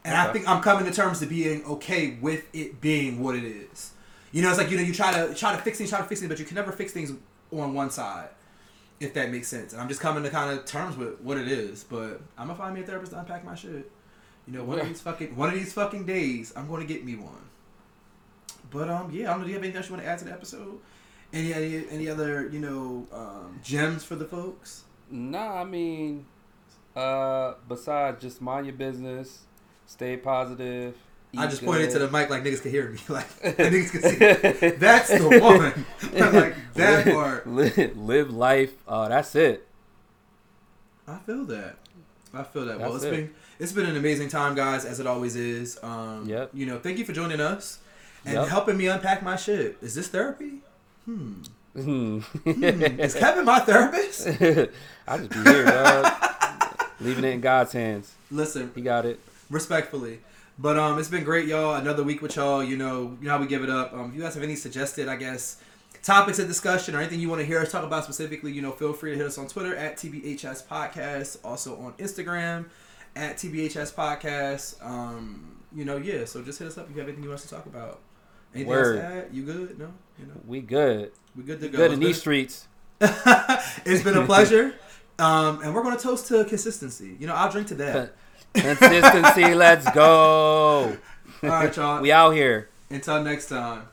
And 0.04 0.16
I 0.16 0.32
think 0.32 0.48
I'm 0.48 0.62
coming 0.62 0.86
to 0.86 0.92
terms 0.92 1.20
to 1.20 1.26
being 1.26 1.64
okay 1.66 2.18
with 2.22 2.46
it 2.54 2.80
being 2.80 3.22
what 3.22 3.36
it 3.36 3.44
is. 3.44 3.92
You 4.32 4.42
know, 4.42 4.50
it's 4.50 4.58
like 4.58 4.70
you 4.70 4.78
know, 4.78 4.84
you 4.84 4.94
try 4.94 5.12
to 5.12 5.34
try 5.34 5.56
to 5.56 5.62
fix 5.62 5.78
things, 5.78 5.90
try 5.90 6.00
to 6.00 6.06
fix 6.06 6.20
things, 6.22 6.30
but 6.30 6.40
you 6.40 6.46
can 6.46 6.56
never 6.56 6.72
fix 6.72 6.92
things 6.92 7.12
on 7.52 7.74
one 7.74 7.90
side, 7.90 8.30
if 9.00 9.14
that 9.16 9.32
makes 9.32 9.48
sense. 9.48 9.74
And 9.74 9.82
I'm 9.82 9.88
just 9.88 10.00
coming 10.00 10.24
to 10.24 10.30
kind 10.30 10.58
of 10.58 10.66
terms 10.66 10.96
with 10.96 11.20
what 11.22 11.38
it 11.38 11.48
is. 11.48 11.84
But 11.84 12.22
I'm 12.38 12.48
gonna 12.48 12.56
find 12.56 12.76
me 12.76 12.82
a 12.82 12.86
therapist 12.86 13.14
to 13.14 13.20
unpack 13.20 13.44
my 13.44 13.56
shit. 13.56 13.92
You 14.46 14.54
know, 14.54 14.64
one 14.64 14.80
of 14.80 14.88
these 14.88 15.02
fucking 15.02 15.36
one 15.36 15.50
of 15.50 15.56
these 15.56 15.74
fucking 15.74 16.06
days, 16.06 16.54
I'm 16.56 16.68
going 16.68 16.86
to 16.86 16.94
get 16.94 17.04
me 17.04 17.16
one. 17.16 17.50
But 18.72 18.90
um, 18.90 19.12
yeah, 19.12 19.30
I 19.30 19.32
don't 19.32 19.40
know. 19.40 19.44
Do 19.46 19.50
you 19.50 19.56
have 19.56 19.64
anything 19.64 19.78
else 19.78 19.88
you 19.90 19.94
want 19.94 20.04
to 20.06 20.10
add 20.10 20.20
to 20.20 20.26
the 20.26 20.32
episode? 20.32 20.80
Any 21.34 21.54
any, 21.54 21.86
any 21.90 22.08
other 22.10 22.48
you 22.48 22.60
know 22.60 23.08
um, 23.12 23.60
gems 23.64 24.04
for 24.04 24.16
the 24.16 24.26
folks? 24.26 24.84
Nah, 25.10 25.62
I 25.62 25.64
mean, 25.64 26.26
uh, 26.96 27.54
besides 27.68 28.22
just 28.22 28.42
mind 28.42 28.66
your 28.66 28.76
business, 28.76 29.44
stay 29.86 30.18
positive, 30.18 30.96
I 31.38 31.48
just 31.48 31.64
pointed 31.64 31.92
to 31.92 32.00
the 32.00 32.10
mic 32.10 32.30
like 32.30 32.44
niggas 32.44 32.62
could 32.62 32.72
hear 32.72 32.90
me. 32.90 33.00
Like 33.10 33.30
niggas 33.42 33.92
could 33.92 34.04
see. 34.62 34.70
That's 34.78 35.10
the 35.10 35.40
one. 35.42 36.34
like 36.34 36.56
that 36.76 37.06
live, 37.06 37.14
part. 37.16 37.48
Live, 37.48 37.98
live 37.98 38.34
life. 38.34 38.74
Uh, 38.88 39.08
that's 39.10 39.36
it. 39.36 39.68
I 41.08 41.18
feel 41.20 41.46
that. 41.46 41.78
I 42.34 42.44
feel 42.44 42.66
that. 42.66 42.80
well, 42.80 42.92
That's 42.94 43.06
it's 43.06 43.14
it. 43.14 43.16
been 43.16 43.34
it's 43.60 43.72
been 43.72 43.86
an 43.86 43.96
amazing 43.98 44.30
time, 44.30 44.56
guys, 44.56 44.86
as 44.86 45.00
it 45.00 45.08
always 45.08 45.36
is. 45.36 45.80
Um, 45.82 46.28
Yep. 46.28 46.52
You 46.54 46.66
know, 46.66 46.80
thank 46.80 46.98
you 46.98 47.06
for 47.06 47.14
joining 47.14 47.40
us 47.40 47.80
and 48.26 48.34
Yep. 48.36 48.48
helping 48.48 48.78
me 48.78 48.88
unpack 48.88 49.24
my 49.24 49.36
shit. 49.36 49.78
Is 49.82 49.96
this 49.96 50.08
therapy? 50.08 50.60
Hmm. 51.06 51.42
Hmm. 51.74 52.20
Hmm. 52.20 52.52
Is 53.00 53.14
Kevin 53.16 53.46
my 53.46 53.60
therapist? 53.60 54.28
I 55.08 55.18
just 55.18 55.30
be 55.30 55.40
here, 55.44 55.66
dog. 55.66 56.14
Leaving 57.00 57.24
it 57.24 57.34
in 57.34 57.42
God's 57.42 57.72
hands. 57.74 58.14
Listen, 58.32 58.72
He 58.76 58.82
got 58.82 59.06
it. 59.06 59.20
respectfully. 59.50 60.20
But 60.60 60.78
um, 60.80 60.98
it's 60.98 61.08
been 61.10 61.24
great, 61.24 61.46
y'all. 61.48 61.76
Another 61.76 62.04
week 62.04 62.22
with 62.24 62.36
y'all. 62.36 62.64
You 62.64 62.78
know, 62.78 63.16
you 63.22 63.28
know 63.28 63.32
how 63.34 63.40
we 63.40 63.46
give 63.46 63.64
it 63.64 63.70
up. 63.70 63.94
Um, 63.94 64.10
if 64.10 64.16
you 64.16 64.22
guys 64.24 64.34
have 64.34 64.44
any 64.44 64.56
suggested, 64.56 65.08
I 65.08 65.16
guess, 65.16 65.62
topics 66.02 66.40
of 66.40 66.48
discussion 66.48 66.96
or 66.96 67.00
anything 67.00 67.20
you 67.20 67.30
want 67.30 67.42
to 67.42 67.46
hear 67.46 67.60
us 67.60 67.72
talk 67.72 67.84
about 67.84 68.04
specifically, 68.06 68.52
you 68.52 68.64
know, 68.64 68.72
feel 68.72 68.92
free 68.94 69.12
to 69.12 69.18
hit 69.18 69.28
us 69.28 69.38
on 69.38 69.48
Twitter 69.48 69.76
at 69.76 69.98
TBHS 69.98 70.66
Podcast. 70.66 71.38
Also 71.44 71.78
on 71.80 71.94
Instagram 71.94 72.66
at 73.16 73.38
TBHS 73.38 73.94
Podcast. 73.94 74.84
Um, 74.84 75.58
you 75.76 75.86
know, 75.86 75.98
yeah. 75.98 76.26
So 76.26 76.42
just 76.42 76.58
hit 76.58 76.68
us 76.68 76.78
up 76.80 76.86
if 76.90 76.96
you 76.96 77.00
have 77.02 77.08
anything 77.08 77.24
you 77.24 77.30
want 77.30 77.42
us 77.42 77.48
to 77.48 77.54
talk 77.54 77.68
about. 77.68 78.00
Anything 78.54 78.70
Word. 78.70 78.98
else 78.98 79.06
to 79.14 79.18
add? 79.18 79.28
You 79.34 79.44
good? 79.44 79.80
No, 79.80 79.94
you 80.20 80.26
know, 80.26 80.34
We 80.46 80.62
good. 80.62 81.12
we 81.36 81.44
good 81.44 81.60
to 81.62 81.70
go. 81.70 81.78
Good 81.78 81.92
in 81.94 82.00
these 82.00 82.20
streets. 82.20 82.68
it's 83.02 84.04
been 84.04 84.18
a 84.18 84.26
pleasure. 84.26 84.74
Um, 85.20 85.64
and 85.64 85.74
we're 85.74 85.82
gonna 85.82 85.98
toast 85.98 86.28
to 86.28 86.46
consistency. 86.46 87.18
You 87.20 87.26
know, 87.26 87.34
I'll 87.34 87.52
drink 87.52 87.70
to 87.70 87.76
that. 87.76 88.14
Consistency. 88.54 89.56
Let's 89.56 89.90
go. 89.90 90.96
All 91.44 91.50
right, 91.50 91.76
y'all. 91.76 92.02
We 92.04 92.12
out 92.12 92.36
here. 92.36 92.70
Until 92.92 93.24
next 93.24 93.48
time. 93.48 93.88